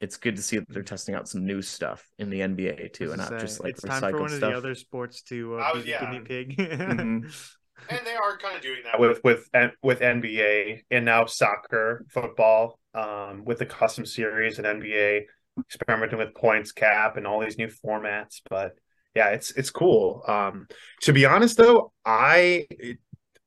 it's 0.00 0.16
good 0.16 0.36
to 0.36 0.42
see 0.42 0.58
that 0.58 0.68
they're 0.68 0.82
testing 0.82 1.14
out 1.14 1.28
some 1.28 1.46
new 1.46 1.62
stuff 1.62 2.06
in 2.18 2.30
the 2.30 2.40
NBA 2.40 2.92
too, 2.92 3.08
and 3.12 3.16
not 3.18 3.30
say, 3.30 3.38
just 3.38 3.60
like 3.64 3.70
it's 3.70 3.82
time 3.82 4.00
for 4.02 4.12
recycled 4.12 4.20
one 4.20 4.30
of 4.30 4.36
stuff. 4.36 4.50
the 4.50 4.56
other 4.56 4.74
sports 4.74 5.22
to 5.22 5.58
I 5.58 5.70
uh, 5.70 5.74
was- 5.74 5.84
be 5.84 5.90
the 5.90 5.96
yeah. 5.96 6.12
guinea 6.12 6.20
pig. 6.24 6.56
Mhm. 6.58 7.57
And 7.90 8.00
they 8.04 8.14
are 8.14 8.36
kind 8.36 8.56
of 8.56 8.62
doing 8.62 8.80
that 8.84 9.00
with 9.00 9.22
with 9.24 9.48
with 9.82 10.00
NBA 10.00 10.82
and 10.90 11.04
now 11.04 11.26
soccer, 11.26 12.04
football, 12.10 12.78
um, 12.94 13.44
with 13.44 13.58
the 13.58 13.66
custom 13.66 14.04
series 14.04 14.58
and 14.58 14.66
NBA 14.66 15.22
experimenting 15.58 16.18
with 16.18 16.34
points 16.34 16.72
cap 16.72 17.16
and 17.16 17.26
all 17.26 17.40
these 17.40 17.58
new 17.58 17.68
formats. 17.68 18.40
But 18.48 18.72
yeah, 19.14 19.28
it's 19.30 19.50
it's 19.52 19.70
cool. 19.70 20.22
Um, 20.26 20.66
to 21.02 21.12
be 21.12 21.24
honest 21.24 21.56
though, 21.56 21.92
I 22.04 22.66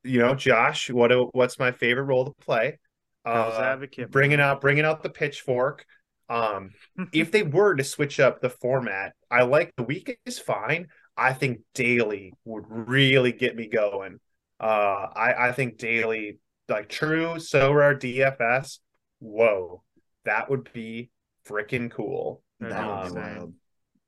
you 0.04 0.18
know 0.18 0.34
Josh, 0.34 0.90
what 0.90 1.12
what's 1.34 1.58
my 1.58 1.72
favorite 1.72 2.04
role 2.04 2.26
to 2.26 2.44
play? 2.44 2.78
Uh, 3.24 3.60
advocate. 3.62 4.10
bringing 4.10 4.40
out 4.40 4.60
bringing 4.60 4.84
out 4.84 5.02
the 5.02 5.10
pitchfork. 5.10 5.84
Um, 6.28 6.70
if 7.12 7.30
they 7.30 7.42
were 7.42 7.74
to 7.74 7.84
switch 7.84 8.20
up 8.20 8.40
the 8.40 8.50
format, 8.50 9.12
I 9.30 9.42
like 9.42 9.74
the 9.76 9.84
week 9.84 10.18
is 10.26 10.38
fine. 10.38 10.88
I 11.16 11.32
think 11.32 11.60
daily 11.74 12.32
would 12.44 12.64
really 12.68 13.32
get 13.32 13.56
me 13.56 13.68
going. 13.68 14.18
Uh, 14.58 15.08
I 15.14 15.48
I 15.48 15.52
think 15.52 15.78
daily 15.78 16.38
like 16.68 16.88
true 16.88 17.34
Sorare 17.34 17.98
DFS. 17.98 18.78
Whoa, 19.18 19.82
that 20.24 20.50
would 20.50 20.72
be 20.72 21.10
freaking 21.46 21.90
cool. 21.90 22.42
That 22.60 22.82
be 22.82 22.88
would 22.88 23.00
be 23.00 23.06
insane. 23.18 23.36
wild. 23.36 23.54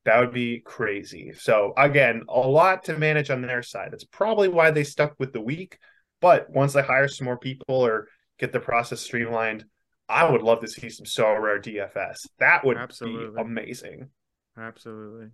That 0.04 0.20
would 0.20 0.32
be 0.32 0.60
crazy. 0.60 1.32
So 1.32 1.72
again, 1.76 2.22
a 2.28 2.40
lot 2.40 2.84
to 2.84 2.98
manage 2.98 3.30
on 3.30 3.42
their 3.42 3.62
side. 3.62 3.88
That's 3.92 4.04
probably 4.04 4.48
why 4.48 4.70
they 4.70 4.84
stuck 4.84 5.14
with 5.18 5.32
the 5.32 5.40
week. 5.40 5.78
But 6.20 6.48
once 6.50 6.72
they 6.72 6.82
hire 6.82 7.08
some 7.08 7.24
more 7.24 7.38
people 7.38 7.76
or 7.76 8.08
get 8.38 8.52
the 8.52 8.60
process 8.60 9.00
streamlined, 9.00 9.64
I 10.08 10.30
would 10.30 10.42
love 10.42 10.60
to 10.60 10.68
see 10.68 10.90
some 10.90 11.06
Sorare 11.06 11.62
DFS. 11.62 12.18
That 12.38 12.64
would 12.64 12.76
Absolutely. 12.76 13.34
be 13.34 13.40
amazing. 13.40 14.10
Absolutely. 14.58 15.28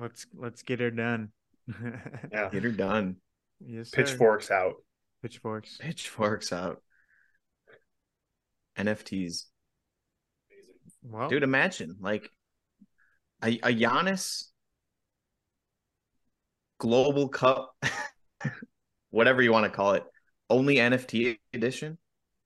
Let's 0.00 0.26
let's 0.34 0.62
get 0.62 0.80
her 0.80 0.90
done. 0.90 1.30
Yeah. 2.32 2.48
Get 2.50 2.64
her 2.64 2.70
done. 2.70 3.16
yes, 3.64 3.90
sir. 3.90 3.96
Pitchforks 3.98 4.50
out. 4.50 4.74
Pitchforks. 5.22 5.76
Pitchforks 5.78 6.52
out. 6.52 6.82
NFTs. 8.78 9.44
Well, 11.02 11.28
Dude, 11.28 11.42
imagine 11.42 11.96
like 12.00 12.28
a, 13.42 13.48
a 13.48 13.72
Giannis 13.74 14.44
Global 16.78 17.28
Cup, 17.28 17.74
whatever 19.10 19.42
you 19.42 19.52
want 19.52 19.64
to 19.64 19.70
call 19.70 19.92
it, 19.92 20.04
only 20.48 20.76
NFT 20.76 21.38
edition. 21.52 21.98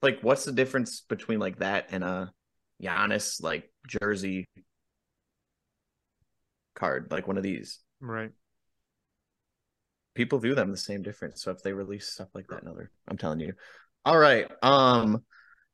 Like, 0.03 0.21
what's 0.23 0.45
the 0.45 0.53
difference 0.53 1.01
between 1.03 1.39
like 1.39 1.61
that 1.61 1.89
and 1.93 2.05
a 2.05 2.33
Giannis 2.83 3.43
like 3.43 3.73
jersey 3.87 4.47
card, 6.75 7.09
like 7.11 7.27
one 7.27 7.37
of 7.37 7.43
these? 7.43 7.81
right. 8.01 8.31
People 10.15 10.39
view 10.39 10.55
them 10.55 10.71
the 10.71 10.77
same 10.77 11.03
difference. 11.03 11.43
So 11.43 11.51
if 11.51 11.61
they 11.63 11.73
release 11.73 12.07
stuff 12.07 12.29
like 12.35 12.47
that, 12.49 12.63
another, 12.63 12.91
I'm 13.09 13.17
telling 13.17 13.41
you. 13.41 13.55
All 14.05 14.17
right. 14.17 14.49
Um, 14.63 15.25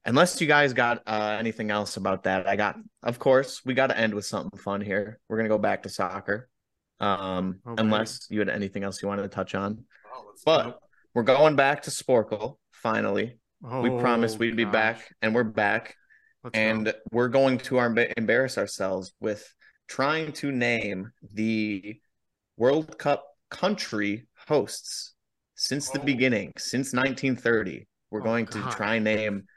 unless 0.06 0.40
you 0.40 0.46
guys 0.46 0.72
got 0.72 1.02
uh, 1.06 1.36
anything 1.38 1.70
else 1.70 1.98
about 1.98 2.22
that, 2.22 2.48
I 2.48 2.56
got. 2.56 2.76
Of 3.02 3.18
course, 3.18 3.60
we 3.66 3.74
got 3.74 3.88
to 3.88 3.98
end 3.98 4.14
with 4.14 4.24
something 4.24 4.58
fun 4.58 4.80
here. 4.80 5.18
We're 5.28 5.36
gonna 5.36 5.50
go 5.50 5.58
back 5.58 5.82
to 5.82 5.90
soccer. 5.90 6.48
Um, 7.00 7.60
Oh, 7.66 7.74
baby. 7.74 7.86
unless 7.86 8.28
you 8.30 8.38
had 8.38 8.48
anything 8.48 8.82
else 8.82 9.02
you 9.02 9.08
wanted 9.08 9.22
to 9.22 9.28
touch 9.28 9.54
on, 9.54 9.84
Oh, 10.10 10.24
let's 10.28 10.42
but 10.44 10.78
we're 11.14 11.22
going 11.22 11.56
back 11.56 11.82
to 11.82 11.90
Sporcle 11.90 12.56
finally. 12.72 13.38
we 13.62 13.90
promised 13.90 14.36
Oh, 14.36 14.38
we'd 14.40 14.56
be 14.56 14.64
back, 14.64 15.14
and 15.20 15.34
we're 15.34 15.44
back 15.44 15.96
Let's 16.44 16.54
go. 16.54 16.60
and 16.60 16.94
we're 17.10 17.28
going 17.28 17.58
to 17.58 17.76
our, 17.78 17.94
embarrass 18.16 18.56
ourselves 18.56 19.12
with 19.20 19.54
trying 19.90 20.32
to 20.32 20.52
name 20.52 21.12
the 21.34 22.00
World 22.56 22.96
Cup 22.98 23.26
country 23.50 24.26
hosts 24.48 25.14
since 25.56 25.90
the 25.90 25.98
Oh. 25.98 26.04
beginning, 26.04 26.52
since 26.56 26.94
1930. 26.94 27.86
We're 28.10 28.20
Oh, 28.20 28.24
going 28.24 28.46
to 28.46 28.62
try 28.70 28.94
and 28.96 29.04
name 29.04 29.48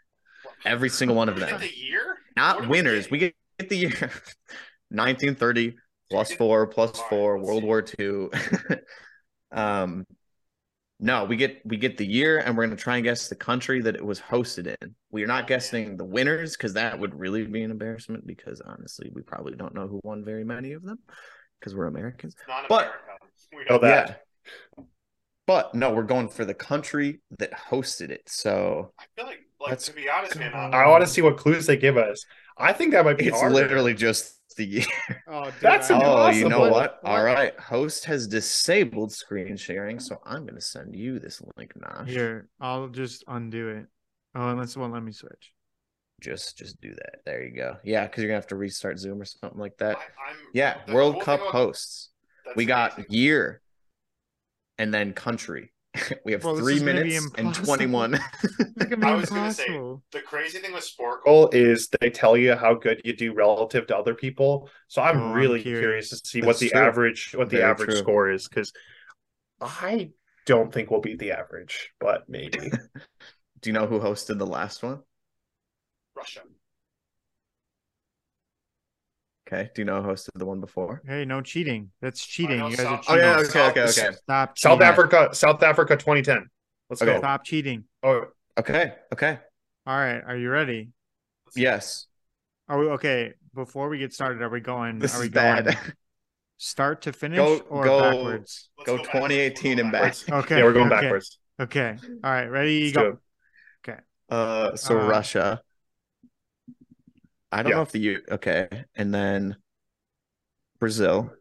Every 0.66 0.90
single 0.90 1.16
one 1.16 1.30
of 1.30 1.40
them. 1.40 1.60
the 1.60 1.76
year? 1.76 2.18
Not 2.36 2.62
What 2.62 2.70
winners. 2.70 3.04
get? 3.06 3.12
We 3.12 3.18
get, 3.20 3.36
the 3.70 3.78
year 3.78 4.12
1930 4.90 5.76
plus 6.10 6.34
four 6.34 6.68
plus 6.68 7.00
four, 7.10 7.38
World. 7.38 7.64
War 7.64 7.82
II. 7.82 8.30
um 9.52 10.06
no, 11.04 11.26
we 11.26 11.36
get 11.36 11.62
we 11.66 11.76
get 11.76 11.98
the 11.98 12.06
year 12.06 12.40
and 12.40 12.56
we're 12.56 12.66
gonna 12.66 12.78
try 12.78 12.96
and 12.96 13.04
guess 13.04 13.28
the 13.28 13.36
country 13.36 13.82
that 13.82 13.96
it 13.96 14.06
was 14.06 14.22
hosted 14.22 14.74
in. 14.82 14.96
We 15.12 15.22
are 15.24 15.28
not 15.28 15.48
guessing 15.48 15.98
the 15.98 16.06
winners 16.06 16.56
because 16.56 16.74
that 16.74 16.98
would 16.98 17.14
really 17.14 17.46
be 17.46 17.62
an 17.62 17.72
embarrassment 17.72 18.26
because 18.26 18.62
honestly, 18.62 19.12
we 19.14 19.22
probably 19.22 19.56
don't 19.56 19.76
know 19.76 19.86
who 19.88 20.00
won 20.04 20.24
very 20.24 20.46
many 20.46 20.72
of 20.72 20.82
them 20.82 21.00
because 21.60 21.76
we're 21.76 21.88
Americans. 21.88 22.36
Not 22.48 22.70
But- 22.70 22.86
America. 22.86 23.00
We 23.52 23.66
know 23.66 23.76
know 23.76 23.80
that. 23.80 24.24
Yeah. 24.78 24.84
But 25.46 25.76
no, 25.76 25.92
we're 25.92 26.04
going 26.04 26.30
for 26.30 26.46
the 26.46 26.54
country 26.54 27.20
that 27.38 27.52
hosted 27.52 28.10
it. 28.10 28.24
So 28.28 28.94
I 28.98 29.04
feel 29.18 29.26
like, 29.26 29.40
like 29.60 29.72
Let's 29.72 29.88
to 29.88 29.94
be 29.94 30.10
honest, 30.10 30.38
man. 30.40 30.54
I, 30.54 30.70
I 30.70 30.88
want 30.88 31.04
to 31.04 31.10
see 31.10 31.22
what 31.22 31.36
clues 31.36 31.66
they 31.66 31.76
give 31.76 31.98
us. 31.98 32.26
I 32.58 32.72
think 32.72 32.94
that 32.94 33.04
might 33.04 33.18
be 33.18 33.28
it's 33.28 33.38
harder. 33.38 33.54
literally 33.54 33.94
just 33.94 34.40
the 34.54 34.66
year. 34.66 34.86
Oh, 35.28 35.46
dude, 35.46 35.54
That's 35.62 35.90
I- 35.92 36.00
Oh, 36.02 36.30
you 36.30 36.48
know 36.50 36.66
impossible. 36.66 36.72
what? 36.72 37.00
All 37.04 37.24
right. 37.24 37.58
Host 37.60 38.06
has 38.06 38.28
disabled 38.28 39.12
screen 39.12 39.58
sharing, 39.58 40.00
so 40.00 40.20
I'm 40.26 40.44
going 40.44 40.56
to 40.56 40.62
send 40.62 40.96
you 40.96 41.20
this 41.20 41.42
link, 41.58 41.74
Nosh. 41.80 42.08
Here, 42.08 42.48
I'll 42.62 42.88
just 42.88 43.24
undo 43.28 43.70
it. 43.70 43.86
Oh, 44.36 44.50
unless 44.50 44.76
it 44.76 44.80
won't 44.80 44.94
let 44.94 45.04
me 45.04 45.12
switch. 45.12 45.52
Just 46.22 46.58
just 46.58 46.80
do 46.80 46.94
that. 46.94 47.16
There 47.26 47.44
you 47.44 47.54
go. 47.56 47.76
Yeah, 47.84 48.06
because 48.06 48.22
you're 48.24 48.30
going 48.30 48.38
to 48.40 48.44
have 48.44 48.48
to 48.50 48.56
restart 48.56 48.98
Zoom 48.98 49.22
or 49.22 49.26
something 49.26 49.60
like 49.60 49.78
that. 49.80 49.98
I, 49.98 50.32
I'm 50.32 50.38
Yeah, 50.54 50.78
World 50.94 51.20
Cup 51.22 51.42
thing 51.42 51.50
hosts. 51.52 52.10
that's 52.46 52.56
We 52.56 52.66
got 52.66 52.94
amazing. 52.98 53.14
year 53.14 53.62
and 54.78 54.94
then 54.94 55.12
country. 55.14 55.73
we 56.26 56.32
have 56.32 56.42
Bro, 56.42 56.56
this 56.56 56.64
three 56.64 56.74
is 56.76 56.80
gonna 56.82 56.94
minutes 56.94 57.30
and 57.38 57.54
21. 57.54 58.20
Gonna 58.90 59.08
I 59.08 59.14
was 59.16 59.30
gonna 59.30 59.54
say- 59.54 59.68
The 60.12 60.22
crazy 60.26 60.60
thing 60.60 60.74
with 60.74 60.84
sport 60.84 61.24
goal 61.24 61.50
is 61.52 61.90
they 62.02 62.10
tell 62.10 62.36
you 62.36 62.56
how 62.56 62.74
good 62.74 63.02
you 63.04 63.16
do 63.16 63.34
relative 63.34 63.88
to 63.88 63.98
other 63.98 64.16
people. 64.16 64.70
So 64.88 65.02
I'm 65.02 65.18
Oh, 65.18 65.24
I'm 65.26 65.34
really 65.34 65.62
curious. 65.62 65.82
curious. 65.82 66.10
to 66.10 66.16
see 66.28 66.42
That's 66.42 66.48
what 66.48 66.58
the 66.60 66.70
true. 66.70 66.80
average 66.82 67.36
what 67.38 67.50
the 67.50 67.58
Very 67.58 67.70
average 67.70 67.90
true. 67.90 67.98
score 68.00 68.30
is 68.32 68.48
because 68.48 68.74
I 69.62 70.12
don't 70.46 70.74
think 70.74 70.90
we'll 70.92 71.00
beat 71.02 71.20
the 71.20 71.32
average, 71.34 71.92
but 72.00 72.28
maybe. 72.28 72.60
Do 73.62 73.70
you 73.70 73.74
know 73.74 73.86
who 73.88 74.00
hosted 74.00 74.40
the 74.40 74.46
last 74.48 74.84
one? 74.84 75.02
Russia. 76.16 76.42
Okay. 79.54 79.70
Do 79.76 79.82
you 79.82 79.86
know 79.86 80.02
who 80.02 80.10
hosted 80.10 80.30
the 80.36 80.46
one 80.46 80.60
before? 80.60 81.02
Hey, 81.06 81.26
no 81.26 81.42
cheating. 81.42 81.92
That's 82.02 82.26
cheating. 82.26 82.58
You 82.58 82.70
guys 82.76 82.80
are 82.80 82.84
South- 82.84 83.06
Oh, 83.10 83.16
yeah. 83.16 83.38
Okay. 83.40 83.68
Okay. 83.70 83.88
South- 83.88 84.06
Okay. 84.08 84.16
Stop 84.24 84.58
South 84.58 84.80
cheating. 84.80 84.88
Africa, 84.88 85.30
South 85.34 85.64
Africa 85.64 85.96
2010. 85.98 86.48
Let's 86.90 87.02
Okay. 87.02 87.14
go. 87.14 87.20
Stop 87.20 87.44
cheating. 87.46 87.84
Oh, 88.02 88.26
Okay. 88.58 88.94
Okay. 89.12 89.40
All 89.86 89.98
right, 89.98 90.22
are 90.26 90.38
you 90.38 90.50
ready? 90.50 90.90
Yes. 91.56 92.06
Are 92.70 92.78
we 92.80 92.86
okay? 92.90 93.34
Before 93.54 93.90
we 93.90 93.98
get 93.98 94.14
started, 94.14 94.42
are 94.42 94.50
we 94.50 94.60
going? 94.62 95.00
This 95.00 95.16
are 95.16 95.20
we 95.20 95.26
is 95.26 95.32
bad. 95.32 95.78
start 96.58 97.02
to 97.04 97.14
finish 97.14 97.38
Go- 97.38 97.60
or 97.70 97.84
go- 97.84 98.00
backwards? 98.00 98.70
Let's 98.78 98.86
Go 98.88 98.98
backwards. 98.98 99.12
2018 99.12 99.80
and 99.80 99.92
back. 99.92 100.16
Okay. 100.32 100.58
yeah, 100.60 100.64
we're 100.64 100.72
going 100.74 100.88
okay, 100.92 101.02
backwards. 101.02 101.40
Okay. 101.60 101.98
All 102.24 102.32
right. 102.32 102.46
Ready? 102.46 102.84
Let's 102.86 102.96
Go. 102.96 103.04
do 103.04 103.18
it. 103.92 104.00
Uh, 104.30 104.76
so 104.76 105.00
Uh, 105.00 105.08
Russia. 105.08 105.62
I 107.54 107.64
don't 107.64 107.70
yeah. 107.72 107.76
know 107.78 107.82
if 107.84 107.92
the 107.92 108.00
U. 108.00 108.22
Okay, 108.32 108.68
and 108.96 109.14
then 109.14 109.56
Brazil, 110.80 111.32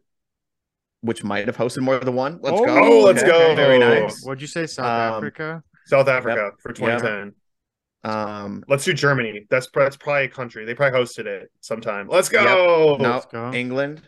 which 1.01 1.23
might 1.23 1.47
have 1.47 1.57
hosted 1.57 1.81
more 1.81 1.99
than 1.99 2.15
one. 2.15 2.39
Let's 2.41 2.59
go. 2.61 2.65
Oh, 2.67 3.01
let's 3.03 3.21
Okay, 3.23 3.31
go. 3.31 3.55
Very 3.55 3.79
nice. 3.79 4.23
What'd 4.23 4.41
you 4.41 4.47
say? 4.47 4.67
South 4.67 4.85
Um, 4.85 5.17
Africa. 5.17 5.63
South 5.85 6.07
Africa 6.07 6.51
for 6.59 6.71
2010. 6.71 7.33
Um, 8.05 8.63
Let's 8.67 8.83
do 8.85 8.93
Germany. 8.93 9.45
That's 9.49 9.67
that's 9.73 9.95
probably 9.97 10.25
a 10.25 10.29
country. 10.29 10.65
They 10.65 10.73
probably 10.75 10.99
hosted 10.99 11.25
it 11.25 11.49
sometime. 11.61 12.07
Let's 12.09 12.29
go. 12.29 12.43
no, 12.43 12.95
Let's 13.03 13.25
go. 13.27 13.51
England, 13.53 14.01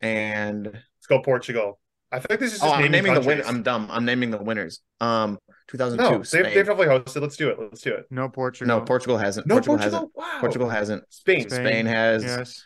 and 0.00 0.66
Let's 0.66 1.06
go 1.08 1.20
Portugal. 1.20 1.78
I 2.10 2.20
think 2.20 2.40
this 2.40 2.54
is 2.54 2.60
just 2.60 2.70
oh, 2.70 2.74
I'm 2.74 2.82
naming, 2.82 2.92
naming 3.04 3.14
the 3.14 3.20
countries. 3.20 3.46
win. 3.46 3.54
I'm 3.56 3.62
dumb. 3.62 3.88
I'm 3.90 4.04
naming 4.04 4.30
the 4.30 4.42
winners. 4.42 4.80
Um, 5.00 5.38
2002. 5.68 6.02
no, 6.02 6.16
they've, 6.18 6.26
Spain. 6.26 6.42
they've 6.44 6.54
definitely 6.66 6.86
hosted. 6.86 7.20
Let's 7.20 7.36
do 7.36 7.50
it. 7.50 7.58
Let's 7.60 7.82
do 7.82 7.94
it. 7.94 8.06
No 8.10 8.28
Portugal. 8.28 8.78
no, 8.78 8.84
Portugal 8.84 9.18
hasn't. 9.18 9.46
No, 9.46 9.56
Portugal, 9.56 9.76
Portugal. 9.76 9.98
hasn't. 9.98 10.16
Wow. 10.16 10.40
Portugal 10.40 10.68
hasn't. 10.70 11.04
Spain. 11.12 11.48
Spain. 11.48 11.66
Spain 11.66 11.86
has. 11.86 12.24
Yes. 12.24 12.64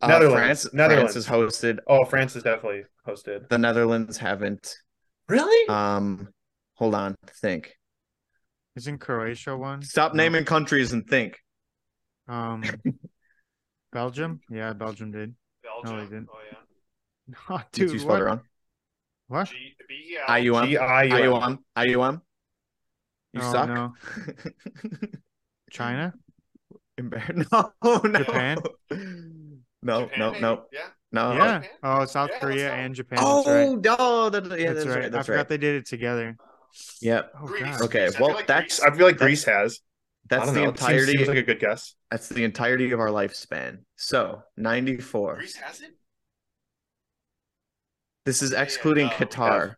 Uh, 0.00 0.08
Netherlands. 0.08 0.62
France. 0.62 0.74
Netherlands. 0.74 1.12
France 1.14 1.26
has 1.26 1.34
hosted. 1.34 1.78
Oh, 1.88 2.04
France 2.04 2.36
is 2.36 2.42
definitely 2.44 2.84
hosted. 3.06 3.48
The 3.48 3.58
Netherlands 3.58 4.16
haven't. 4.16 4.76
Really? 5.28 5.68
Um, 5.68 6.28
hold 6.74 6.94
on. 6.94 7.16
Think. 7.40 7.74
Isn't 8.76 8.98
Croatia 8.98 9.56
one? 9.56 9.82
Stop 9.82 10.14
No. 10.14 10.22
naming 10.22 10.44
countries 10.44 10.92
and 10.92 11.06
think. 11.06 11.38
Um, 12.28 12.62
Belgium. 13.92 14.40
Yeah, 14.50 14.72
Belgium 14.72 15.10
did. 15.10 15.34
Belgium. 15.62 15.96
No, 15.96 16.04
they 16.04 16.10
didn't. 16.10 16.28
Oh 16.30 16.38
yeah. 16.50 16.58
Oh, 17.50 17.60
Dude, 17.72 17.86
dude, 17.88 17.92
you 17.94 17.98
spelled 18.00 18.12
what? 18.12 18.20
it 18.20 18.24
wrong. 18.24 18.40
What? 19.28 19.48
G 19.48 19.54
B 19.88 20.18
L. 20.26 20.34
IUM. 20.36 20.68
G-I-U-M. 20.68 21.40
IUM. 21.40 21.58
IUM. 21.76 22.20
You 23.32 23.40
Oh, 23.42 23.52
suck. 23.52 23.68
no. 23.68 23.92
China. 25.70 26.14
Embar- 27.00 27.34
no, 27.50 27.72
no. 28.04 28.18
Japan? 28.18 28.58
No, 29.82 30.02
Japan, 30.02 30.18
no, 30.18 30.30
maybe? 30.30 30.40
no, 30.42 30.64
Yeah. 30.72 30.80
no. 31.12 31.32
yeah. 31.32 31.40
Oh, 31.42 31.42
oh, 31.42 31.60
Japan? 31.60 31.68
Oh, 31.82 32.04
South 32.04 32.30
Yeah, 32.32 32.38
Korea 32.38 32.68
go. 32.68 32.74
and 32.74 32.94
Japan. 32.94 33.18
that's 33.20 33.46
right. 33.46 33.96
Oh, 33.98 34.28
no, 34.28 34.30
that, 34.30 34.60
yeah, 34.60 34.72
that's, 34.72 34.84
that's, 34.84 34.86
right. 34.86 35.02
right. 35.04 35.12
That's 35.12 35.24
I 35.24 35.26
forgot 35.26 35.36
right. 35.38 35.48
they 35.48 35.58
did 35.58 35.76
it 35.76 35.86
together. 35.86 36.36
Yep. 37.02 37.32
Oh 37.40 37.46
Greece. 37.46 37.80
Okay, 37.82 38.08
well, 38.20 38.34
like 38.34 38.46
that's- 38.46 38.80
I 38.80 38.90
feel 38.94 39.06
like 39.06 39.16
Greece 39.16 39.44
has. 39.44 39.80
That's 40.28 40.50
the 40.52 40.60
know. 40.60 40.68
It 40.70 40.78
seems- 40.78 40.80
entirety. 40.80 41.12
Seems, 41.16 41.28
like 41.28 41.36
a 41.38 41.42
good 41.42 41.60
guess. 41.60 41.94
That's 42.10 42.28
the 42.28 42.44
entirety 42.44 42.90
of 42.92 43.00
our 43.00 43.08
lifespan. 43.08 43.78
So, 43.96 44.42
94. 44.56 45.36
Greece 45.36 45.56
has 45.56 45.80
it. 45.82 45.90
This 48.24 48.42
is 48.42 48.52
Yeah, 48.52 48.62
excluding 48.62 49.06
no, 49.06 49.12
we 49.18 49.26
Qatar. 49.26 49.74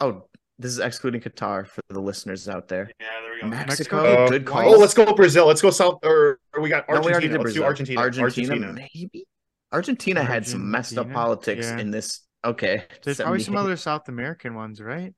Oh, 0.00 0.28
this 0.58 0.72
is 0.72 0.78
excluding 0.78 1.20
Qatar 1.20 1.66
for 1.66 1.80
the 1.88 2.00
listeners 2.00 2.48
out 2.48 2.68
there. 2.68 2.90
Yeah, 3.00 3.06
there 3.22 3.32
we 3.34 3.40
go. 3.40 3.46
Mexico, 3.48 4.02
Mexico? 4.02 4.28
good 4.28 4.48
Uh, 4.48 4.50
call. 4.52 4.74
Oh, 4.74 4.78
let's 4.78 4.94
go 4.94 5.12
Brazil. 5.14 5.46
Let's 5.46 5.62
go 5.62 5.70
South. 5.70 5.98
Or, 6.04 6.38
or 6.54 6.62
we 6.62 6.68
got 6.68 6.88
No, 6.88 6.94
we 7.00 7.12
already 7.12 7.14
Argentina. 7.28 7.38
did 7.38 7.44
let's 7.44 7.54
do 7.54 7.60
Brazil. 7.60 7.64
Argentina. 7.64 8.00
Argentina, 8.00 8.52
Argentina. 8.52 8.88
maybe. 8.94 9.26
Argentina 9.72 10.22
had 10.22 10.46
some 10.46 10.70
messed 10.70 10.96
up 10.98 11.10
politics 11.10 11.66
Yeah. 11.66 11.78
in 11.80 11.90
this. 11.90 12.20
Okay, 12.44 12.84
There's 13.02 13.16
probably 13.16 13.40
some 13.40 13.56
other 13.56 13.74
South 13.88 14.08
American 14.08 14.54
ones, 14.54 14.80
right? 14.80 15.12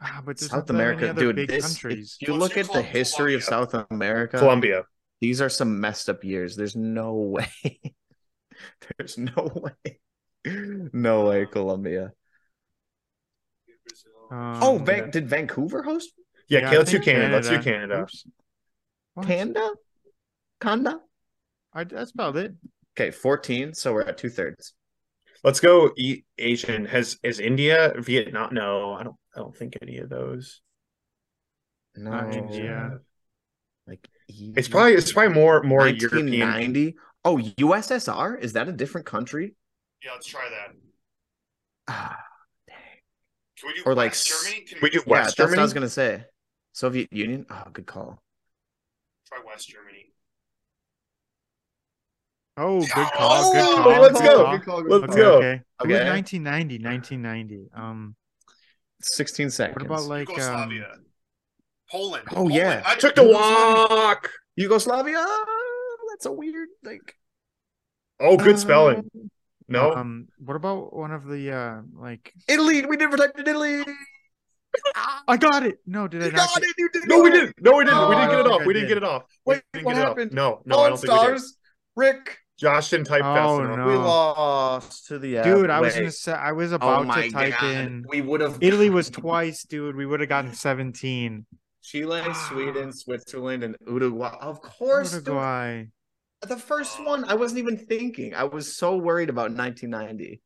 Ah, 0.00 0.22
but 0.24 0.38
there's 0.38 0.50
South 0.50 0.58
not 0.58 0.66
that 0.68 0.72
many 0.74 0.84
America, 0.84 1.10
other 1.10 1.20
dude. 1.22 1.36
big 1.36 1.48
This, 1.48 1.64
countries. 1.66 2.16
if 2.20 2.28
you 2.28 2.34
Let's 2.34 2.54
look 2.54 2.56
at 2.58 2.66
the 2.66 2.72
Col- 2.74 2.82
history 2.82 3.34
of 3.34 3.42
South 3.42 3.74
America, 3.90 4.38
Colombia. 4.38 4.84
these 5.20 5.40
are 5.40 5.48
some 5.48 5.80
messed 5.80 6.08
up 6.08 6.22
years. 6.22 6.54
There's 6.54 6.76
no 6.76 7.14
way. 7.16 7.50
There's 8.98 9.18
no 9.18 9.50
way. 9.54 9.98
No 10.92 11.26
way, 11.26 11.46
Colombia. 11.46 12.12
Um, 14.30 14.58
oh, 14.62 14.78
Van- 14.78 15.10
did 15.10 15.28
Vancouver 15.28 15.82
host 15.82 16.12
Yeah, 16.48 16.60
yeah, 16.60 16.66
okay, 16.66 16.74
I 16.74 16.78
let's 16.78 16.90
do 16.90 16.96
think 16.98 17.04
Canada. 17.04 17.34
Let's 17.34 17.48
do 17.48 17.54
Canada. 17.54 17.70
Canada. 17.70 18.02
Oops. 18.02 18.26
What? 19.14 19.26
Canada? 19.26 19.70
I, 21.72 21.86
I 21.96 22.04
spelled 22.04 22.36
it. 22.36 22.54
Okay, 22.96 23.10
14. 23.10 23.74
So 23.74 23.92
we're 23.94 24.02
at 24.02 24.18
two 24.18 24.28
thirds. 24.28 24.74
Let's 25.44 25.60
go 25.60 25.92
eat 25.96 26.24
Asian. 26.36 26.84
Has 26.86 27.16
is 27.22 27.38
India, 27.38 27.94
Vietnam? 27.98 28.52
No, 28.52 28.94
I 28.94 29.04
don't. 29.04 29.16
I 29.36 29.38
don't 29.38 29.56
think 29.56 29.78
any 29.80 29.98
of 29.98 30.08
those. 30.08 30.60
No, 31.94 32.10
Not 32.10 32.34
India. 32.34 32.98
like 33.86 34.08
It's 34.28 34.66
probably 34.68 34.94
it's 34.94 35.12
probably 35.12 35.34
more 35.34 35.62
more 35.62 35.86
European. 35.86 36.40
1990. 36.40 36.96
Oh, 37.24 37.38
USSR? 37.38 38.40
Is 38.40 38.54
that 38.54 38.68
a 38.68 38.72
different 38.72 39.06
country? 39.06 39.54
Yeah, 40.04 40.12
let's 40.12 40.26
try 40.26 40.48
that. 40.50 40.74
Ah, 41.88 42.18
Can 43.58 43.68
we 43.68 43.74
do 43.74 43.82
Or 43.86 43.94
like 43.94 44.10
West 44.12 44.30
s- 44.30 44.42
Germany? 44.44 44.64
Can 44.66 44.78
we 44.82 44.90
do 44.90 44.98
yeah, 45.06 45.12
West 45.12 45.36
that's 45.36 45.50
what 45.50 45.58
I 45.58 45.62
was 45.62 45.74
gonna 45.74 45.88
say. 45.88 46.24
Soviet 46.72 47.12
Union. 47.12 47.46
Oh, 47.50 47.64
good 47.72 47.86
call. 47.86 48.22
try 49.26 49.38
West 49.44 49.68
Germany? 49.68 50.12
Oh, 52.56 52.80
good 52.80 52.90
call. 52.90 53.52
Good 53.52 53.60
Oh, 53.64 53.82
call. 53.82 54.00
let's 54.02 54.20
good 54.20 54.26
go. 54.28 54.44
call. 54.44 54.56
Good 54.58 54.64
call. 54.66 54.82
Let's 54.82 55.04
Okay, 55.12 55.16
go. 55.16 55.36
okay. 55.38 55.52
It 55.54 55.86
was 55.86 55.96
Okay. 56.00 56.10
1990, 56.10 56.78
1990. 56.78 57.68
Um, 57.74 58.16
16 59.00 59.50
seconds. 59.50 59.76
what 59.76 59.86
about 59.86 60.02
like 60.08 60.28
um, 60.28 60.34
Yugoslavia. 60.34 60.94
Poland. 61.90 62.24
Oh, 62.30 62.34
Poland. 62.34 62.54
yeah. 62.54 62.82
I 62.84 62.96
Took 62.96 63.14
the 63.14 63.24
walk. 63.24 64.30
Yugoslavia? 64.56 65.24
That's 66.10 66.26
a 66.26 66.32
weird 66.32 66.68
like. 66.82 67.14
Oh, 68.20 68.36
good 68.36 68.58
spelling. 68.58 69.08
No, 69.68 69.92
um, 69.94 70.28
what 70.38 70.56
about 70.56 70.94
one 70.96 71.12
of 71.12 71.26
the 71.26 71.52
uh, 71.52 71.80
like? 71.94 72.32
Italy. 72.48 72.84
We 72.86 72.96
never 72.96 73.16
typed 73.16 73.38
in 73.38 73.46
Italy. 73.46 73.84
I 75.26 75.36
got 75.36 75.64
it. 75.66 75.78
No, 75.86 76.08
did 76.08 76.22
I 76.22 76.26
You 76.26 76.32
not? 76.32 76.48
got 76.48 76.54
get- 76.62 76.68
it. 76.70 76.74
You 76.78 76.88
did. 76.90 77.08
no, 77.08 77.20
we 77.22 77.30
didn't. 77.30 77.54
No, 77.60 77.76
we 77.76 77.84
didn't. 77.84 77.96
Oh, 77.98 78.08
we 78.08 78.14
didn't 78.14 78.30
get 78.30 78.40
it 78.40 78.46
off. 78.46 78.64
We 78.66 78.70
I 78.70 78.72
didn't 78.74 78.88
get 78.88 78.96
it 78.98 79.04
off. 79.04 79.22
Wait, 79.44 79.62
what 79.82 79.94
get 79.94 80.02
off. 80.02 80.08
happened? 80.08 80.32
No, 80.32 80.62
no, 80.64 80.78
I 80.80 80.88
don't 80.88 80.98
think 80.98 81.12
we 81.12 81.18
did. 81.18 81.22
stars. 81.24 81.56
Rick. 81.96 82.38
Josh 82.58 82.90
didn't 82.90 83.06
type 83.06 83.20
fast 83.22 83.48
Oh, 83.48 83.62
enough. 83.64 83.76
no. 83.78 83.86
We 83.86 83.94
lost 83.94 85.06
to 85.08 85.18
the. 85.18 85.42
Dude, 85.42 85.70
I 85.70 85.80
was 85.80 85.94
gonna 85.94 86.10
say 86.10 86.32
I 86.32 86.52
was 86.52 86.72
Oh 86.72 86.76
about 86.76 87.06
my 87.06 87.28
to 87.28 87.30
type 87.32 87.54
God. 87.60 87.70
in. 87.76 88.04
We 88.08 88.20
would 88.20 88.40
have. 88.40 88.58
Italy 88.60 88.90
was 88.90 89.10
twice, 89.10 89.64
dude. 89.64 89.94
We 89.96 90.06
would 90.06 90.20
have 90.20 90.28
gotten 90.28 90.52
17. 90.54 91.46
Chile, 91.82 92.22
Sweden, 92.48 92.92
Switzerland, 92.92 93.62
and 93.62 93.76
Uruguay. 93.86 94.36
Of 94.40 94.60
course, 94.60 95.12
dude. 95.12 95.24
Uruguay. 96.42 96.54
the 96.56 96.60
first 96.60 97.04
one. 97.04 97.24
I 97.24 97.34
wasn't 97.34 97.58
even 97.60 97.76
thinking. 97.76 98.34
I 98.34 98.44
was 98.44 98.74
so 98.76 98.96
worried 98.96 99.28
about 99.30 99.52
1990. 99.52 100.40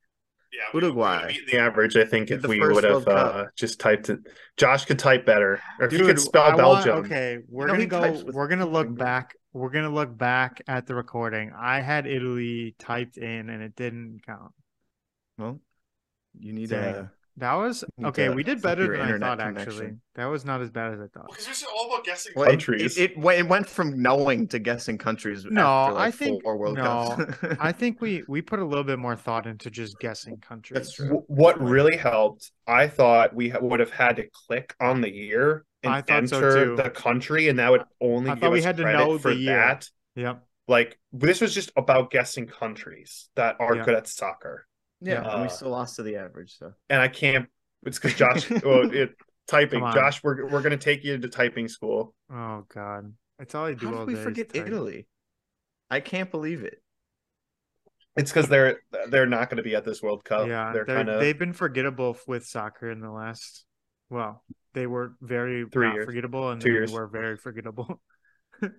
Yeah, 0.52 0.60
we- 0.74 0.81
we 0.81 0.86
Uruguay. 0.86 1.27
would've 1.27 1.47
The 1.51 1.59
average, 1.59 1.97
I 1.97 2.05
think, 2.05 2.31
if 2.31 2.47
we 2.47 2.60
would 2.60 2.85
have 2.85 3.09
uh, 3.09 3.47
just 3.56 3.81
typed 3.81 4.10
it, 4.10 4.20
Josh 4.59 4.85
could 4.85 4.98
type 4.98 5.24
better, 5.24 5.60
or 5.81 5.86
if 5.86 5.93
he 5.93 5.98
Dude, 5.98 6.06
could 6.09 6.20
spell 6.20 6.43
I 6.43 6.48
want- 6.55 6.85
Belgium. 6.85 6.97
okay, 7.06 7.39
we're 7.48 7.66
know 7.69 7.73
gonna 7.74 7.86
go. 7.86 8.12
with 8.24 8.35
We're 8.35 8.48
gonna 8.48 8.66
look 8.66 8.89
finger. 8.89 8.98
back. 8.98 9.35
We're 9.55 9.70
gonna 9.70 9.89
look 9.90 10.16
back 10.16 10.60
at 10.69 10.86
the 10.86 10.94
recording. 10.94 11.52
I 11.59 11.81
had 11.81 12.06
Italy 12.06 12.74
typed 12.78 13.16
in, 13.16 13.48
and 13.48 13.62
it 13.62 13.74
didn't 13.77 14.20
count. 14.27 14.52
Well, 15.39 15.60
you 16.39 16.52
need 16.52 16.69
Dang. 16.69 16.94
a. 16.97 17.12
That 17.39 17.55
was 17.55 17.83
okay. 18.05 18.27
to 18.27 18.33
We 18.33 18.43
did 18.43 18.61
better 18.61 18.85
your 18.85 18.93
than 18.93 19.01
I 19.01 19.05
internet 19.07 19.39
thought. 19.39 19.57
Actually, 19.59 19.93
that 20.17 20.27
was 20.27 20.45
not 20.45 20.61
as 20.61 20.71
bad 20.71 20.93
as 20.93 21.01
I 21.01 21.07
thought. 21.07 21.29
Because 21.31 21.47
this 21.47 21.63
is 21.63 21.69
all 21.75 21.87
about 21.87 22.05
guessing. 22.05 22.33
Well, 22.37 22.49
Countries. 22.51 22.99
It, 22.99 23.13
it, 23.13 23.19
went- 23.19 23.39
it 23.39 23.49
went 23.49 23.67
from 23.69 24.03
knowing 24.03 24.49
to 24.49 24.59
guessing 24.59 24.99
countries. 24.99 25.47
No, 25.49 25.67
after, 25.67 25.95
like, 25.95 26.09
I 26.09 26.11
think- 26.11 26.43
four 26.43 26.59
World 26.59 26.77
no, 26.77 27.27
I 27.59 27.73
think 27.81 28.01
we 28.03 28.23
we 28.29 28.43
put 28.43 28.59
a 28.59 28.65
little 28.65 28.85
bit 28.85 28.99
more 28.99 29.17
thought 29.17 29.47
into 29.47 29.71
just 29.71 29.99
guessing 29.99 30.37
countries. 30.39 30.75
That's 30.77 30.93
true. 30.95 31.25
What 31.29 31.59
really 31.61 31.97
helped, 31.97 32.51
I 32.67 32.87
thought 32.89 33.35
we 33.35 33.49
ha- 33.49 33.61
would 33.61 33.81
have 33.81 33.91
had 33.91 34.17
to 34.17 34.25
click 34.47 34.75
on 34.81 35.01
the 35.01 35.11
year 35.11 35.65
and 35.83 35.93
I 35.95 36.03
thought 36.03 36.29
so 36.29 36.37
enter 36.37 36.77
the 36.77 36.91
country, 36.91 37.49
and 37.49 37.59
that 37.59 37.71
would 37.71 37.83
only 38.01 38.31
I 38.31 38.35
give 38.35 38.43
thought 38.43 38.53
we 38.53 38.59
us 38.59 38.65
had 38.65 38.77
to 38.77 38.93
know 38.93 39.19
for 39.19 39.31
the 39.35 39.41
year. 39.41 39.57
that. 39.57 39.89
Yep. 40.17 40.45
Like 40.69 40.99
this 41.13 41.41
was 41.41 41.55
just 41.55 41.73
about 41.77 42.11
guessing 42.11 42.47
countries 42.47 43.31
that 43.37 43.57
are 43.59 43.75
Yeah. 43.77 43.85
good 43.85 43.95
at 43.95 44.07
soccer, 44.07 44.67
yeah, 45.03 45.31
and 45.33 45.43
we 45.43 45.47
Uh, 45.47 45.51
still 45.51 45.70
lost 45.70 45.97
to 45.97 46.03
the 46.03 46.16
average. 46.16 46.57
So 46.59 46.73
and 46.91 47.01
I 47.01 47.09
can't. 47.09 47.49
It's 47.85 47.99
because 47.99 48.15
Josh, 48.16 48.49
well, 48.62 48.91
it, 48.93 49.11
typing. 49.49 49.81
Josh, 49.81 50.23
we're 50.23 50.49
we're 50.49 50.62
gonna 50.62 50.77
take 50.77 51.05
you 51.05 51.19
to 51.19 51.29
typing 51.29 51.69
school. 51.69 52.15
Oh 52.33 52.65
God, 52.73 53.12
that's 53.39 53.55
all 53.55 53.66
I 53.66 53.74
do 53.74 53.87
how 53.89 53.93
all 53.95 53.99
did 54.01 54.09
we 54.09 54.15
day. 54.15 54.23
forget 54.23 54.53
type. 54.55 54.66
Italy? 54.66 55.07
I 55.91 56.01
can't 56.01 56.31
believe 56.31 56.62
it. 56.65 56.83
It's 58.16 58.31
because 58.31 58.49
they're 58.49 58.81
they're 59.09 59.27
not 59.27 59.49
going 59.49 59.57
to 59.57 59.62
be 59.62 59.74
at 59.74 59.85
this 59.85 60.03
World 60.03 60.23
Cup. 60.24 60.47
yeah, 60.47 60.73
they're, 60.73 60.85
they're, 60.85 60.97
kind 60.97 61.09
of 61.09 61.20
they've 61.20 61.39
been 61.39 61.55
forgettable 61.55 62.16
with 62.27 62.47
soccer 62.47 62.91
in 62.91 63.01
the 63.01 63.11
last. 63.11 63.65
Well, 64.11 64.45
they 64.74 64.87
were 64.87 65.15
very 65.23 65.65
Three 65.73 65.87
not 65.89 65.95
years. 65.95 66.05
forgettable, 66.07 66.51
and 66.51 66.61
Two 66.61 66.69
then 66.69 66.74
years. 66.74 66.91
they 66.91 66.97
were 66.99 67.07
very 67.07 67.37
forgettable. 67.37 68.01
the 68.61 68.70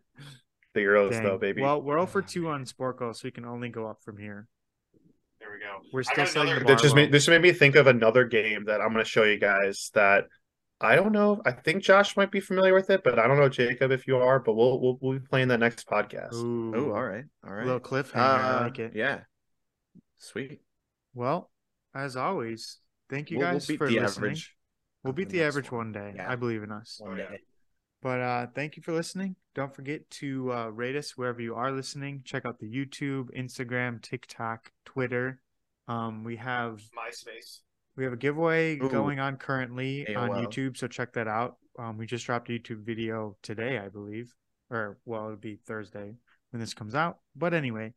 Euros 0.75 1.11
Dang. 1.11 1.23
though, 1.23 1.37
baby. 1.39 1.61
Well, 1.63 1.81
we're 1.81 1.97
all 1.97 2.05
for 2.05 2.21
two 2.33 2.47
on 2.49 2.65
Sporcle, 2.65 3.15
so 3.15 3.21
we 3.25 3.31
can 3.31 3.45
only 3.45 3.69
go 3.69 3.87
up 3.87 4.01
from 4.03 4.17
here. 4.17 4.47
There 5.63 5.71
we 5.71 5.83
go. 5.83 5.89
We're 5.93 6.03
still 6.03 6.15
got 6.17 6.27
setting 6.27 6.41
another- 6.49 6.59
the 6.59 6.65
bar 6.65 6.75
that 6.75 6.81
just 6.81 6.95
made 6.95 7.11
this 7.11 7.27
made 7.27 7.41
me 7.41 7.53
think 7.53 7.75
of 7.75 7.87
another 7.87 8.25
game 8.25 8.65
that 8.65 8.81
I'm 8.81 8.91
going 8.93 9.03
to 9.03 9.09
show 9.09 9.23
you 9.23 9.37
guys 9.39 9.91
that 9.93 10.25
I 10.81 10.95
don't 10.95 11.13
know. 11.13 11.41
I 11.45 11.51
think 11.51 11.81
Josh 11.83 12.17
might 12.17 12.31
be 12.31 12.41
familiar 12.41 12.73
with 12.73 12.89
it, 12.89 13.03
but 13.03 13.17
I 13.17 13.27
don't 13.27 13.37
know 13.37 13.47
Jacob 13.47 13.91
if 13.91 14.05
you 14.07 14.17
are. 14.17 14.39
But 14.39 14.55
we'll 14.55 14.81
we'll, 14.81 14.97
we'll 15.01 15.19
be 15.19 15.25
playing 15.25 15.47
that 15.49 15.59
next 15.59 15.87
podcast. 15.87 16.33
Ooh, 16.33 16.73
Oh, 16.75 16.91
all 16.93 17.03
right, 17.03 17.23
all 17.47 17.53
right. 17.53 17.65
little 17.65 17.79
cliffhanger. 17.79 18.15
Uh, 18.17 18.59
I 18.59 18.61
like 18.63 18.79
it. 18.79 18.91
Yeah, 18.95 19.21
sweet. 20.17 20.59
Well, 21.13 21.49
as 21.95 22.15
always, 22.17 22.79
thank 23.09 23.31
you 23.31 23.37
We'll- 23.37 23.47
we'll 23.47 23.53
guys 23.55 23.67
beat 23.67 23.77
for 23.77 23.87
the 23.87 23.99
listening. 23.99 24.31
average. 24.31 24.55
We'll 25.03 25.13
beat 25.13 25.29
the 25.29 25.39
the 25.39 25.43
average 25.45 25.71
one. 25.71 25.91
one 25.91 25.91
day. 25.91 26.13
Yeah. 26.15 26.31
I 26.31 26.35
believe 26.35 26.63
in 26.63 26.71
us. 26.71 26.97
One 27.01 27.17
day. 27.17 27.39
But 28.01 28.19
uh, 28.19 28.47
thank 28.53 28.75
you 28.75 28.83
for 28.83 28.91
listening. 28.93 29.35
Don't 29.55 29.73
forget 29.73 30.09
to 30.11 30.51
uh, 30.51 30.67
rate 30.67 30.95
us 30.97 31.17
wherever 31.17 31.41
you 31.41 31.55
are 31.55 31.71
listening. 31.71 32.21
Check 32.25 32.45
out 32.45 32.59
the 32.59 32.69
YouTube, 32.69 33.29
Instagram, 33.37 34.01
TikTok, 34.01 34.71
Twitter. 34.85 35.39
Um, 35.87 36.23
we 36.23 36.37
have 36.37 36.81
MySpace. 36.97 37.59
we 37.97 38.03
have 38.05 38.13
a 38.13 38.17
giveaway 38.17 38.77
Ooh. 38.79 38.89
going 38.89 39.19
on 39.19 39.37
currently 39.37 40.15
on 40.15 40.29
YouTube, 40.29 40.77
so 40.77 40.87
check 40.87 41.13
that 41.13 41.27
out. 41.27 41.57
Um, 41.77 41.97
we 41.97 42.05
just 42.05 42.25
dropped 42.25 42.49
a 42.49 42.53
YouTube 42.53 42.83
video 42.85 43.35
today, 43.41 43.77
I 43.79 43.89
believe, 43.89 44.33
or 44.69 44.97
well, 45.05 45.25
it'll 45.25 45.37
be 45.37 45.55
Thursday 45.55 46.13
when 46.51 46.59
this 46.59 46.73
comes 46.73 46.95
out. 46.95 47.17
But 47.35 47.53
anyway, 47.53 47.93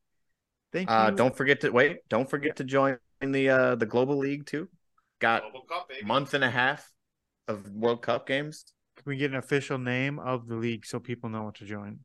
thank 0.73 0.91
Uh, 0.91 1.09
you. 1.11 1.17
don't 1.17 1.37
forget 1.37 1.61
to 1.61 1.71
wait. 1.71 1.99
Don't 2.09 2.29
forget 2.29 2.57
to 2.57 2.65
join 2.65 2.99
the 3.21 3.49
uh 3.51 3.75
the 3.77 3.87
global 3.87 4.17
league 4.17 4.47
too. 4.47 4.69
Got 5.21 5.43
Cup, 5.69 5.91
a 6.03 6.05
month 6.05 6.35
and 6.35 6.45
a 6.45 6.51
half 6.51 6.91
of 7.49 7.69
World 7.71 8.03
Cup 8.03 8.27
games. 8.27 8.65
Can 8.97 9.05
we 9.07 9.17
get 9.17 9.31
an 9.31 9.37
official 9.37 9.79
name 9.79 10.19
of 10.19 10.49
the 10.49 10.57
league 10.57 10.85
so 10.87 10.99
people 10.99 11.29
know 11.31 11.45
what 11.45 11.55
to 11.57 11.65
join? 11.65 12.01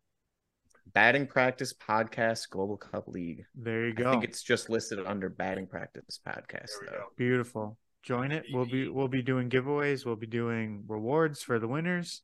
Batting 0.93 1.27
Practice 1.27 1.73
Podcast 1.73 2.49
Global 2.49 2.77
Cup 2.77 3.07
League. 3.07 3.45
There 3.55 3.87
you 3.87 3.93
go. 3.93 4.09
I 4.09 4.11
think 4.11 4.23
it's 4.23 4.43
just 4.43 4.69
listed 4.69 4.99
under 5.05 5.29
Batting 5.29 5.67
Practice 5.67 6.19
Podcast 6.25 6.71
though. 6.85 6.91
go. 6.91 7.03
Beautiful. 7.17 7.77
Join 8.03 8.31
it. 8.31 8.45
We'll 8.51 8.65
be 8.65 8.89
we'll 8.89 9.07
be 9.07 9.21
doing 9.21 9.49
giveaways. 9.49 10.05
We'll 10.05 10.15
be 10.15 10.27
doing 10.27 10.83
rewards 10.87 11.43
for 11.43 11.59
the 11.59 11.67
winners. 11.67 12.23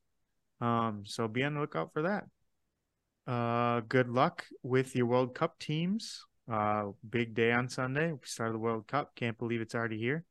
Um, 0.60 1.02
so 1.04 1.28
be 1.28 1.44
on 1.44 1.54
the 1.54 1.60
lookout 1.60 1.92
for 1.92 2.02
that. 2.02 2.24
Uh, 3.32 3.80
good 3.88 4.08
luck 4.08 4.44
with 4.62 4.96
your 4.96 5.06
World 5.06 5.34
Cup 5.34 5.58
teams. 5.58 6.24
Uh, 6.50 6.86
big 7.08 7.34
day 7.34 7.52
on 7.52 7.68
Sunday. 7.68 8.12
We 8.12 8.18
start 8.24 8.52
the 8.52 8.58
World 8.58 8.88
Cup. 8.88 9.14
Can't 9.14 9.38
believe 9.38 9.60
it's 9.60 9.74
already 9.74 9.98
here. 9.98 10.24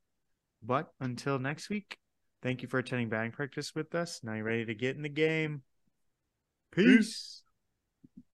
But 0.63 0.87
until 0.99 1.39
next 1.39 1.69
week, 1.69 1.97
thank 2.41 2.61
you 2.61 2.67
for 2.67 2.79
attending 2.79 3.09
batting 3.09 3.31
practice 3.31 3.73
with 3.75 3.93
us. 3.95 4.21
Now 4.23 4.33
you're 4.33 4.43
ready 4.43 4.65
to 4.65 4.73
get 4.73 4.95
in 4.95 5.03
the 5.03 5.09
game. 5.09 5.61
Peace. 6.71 7.43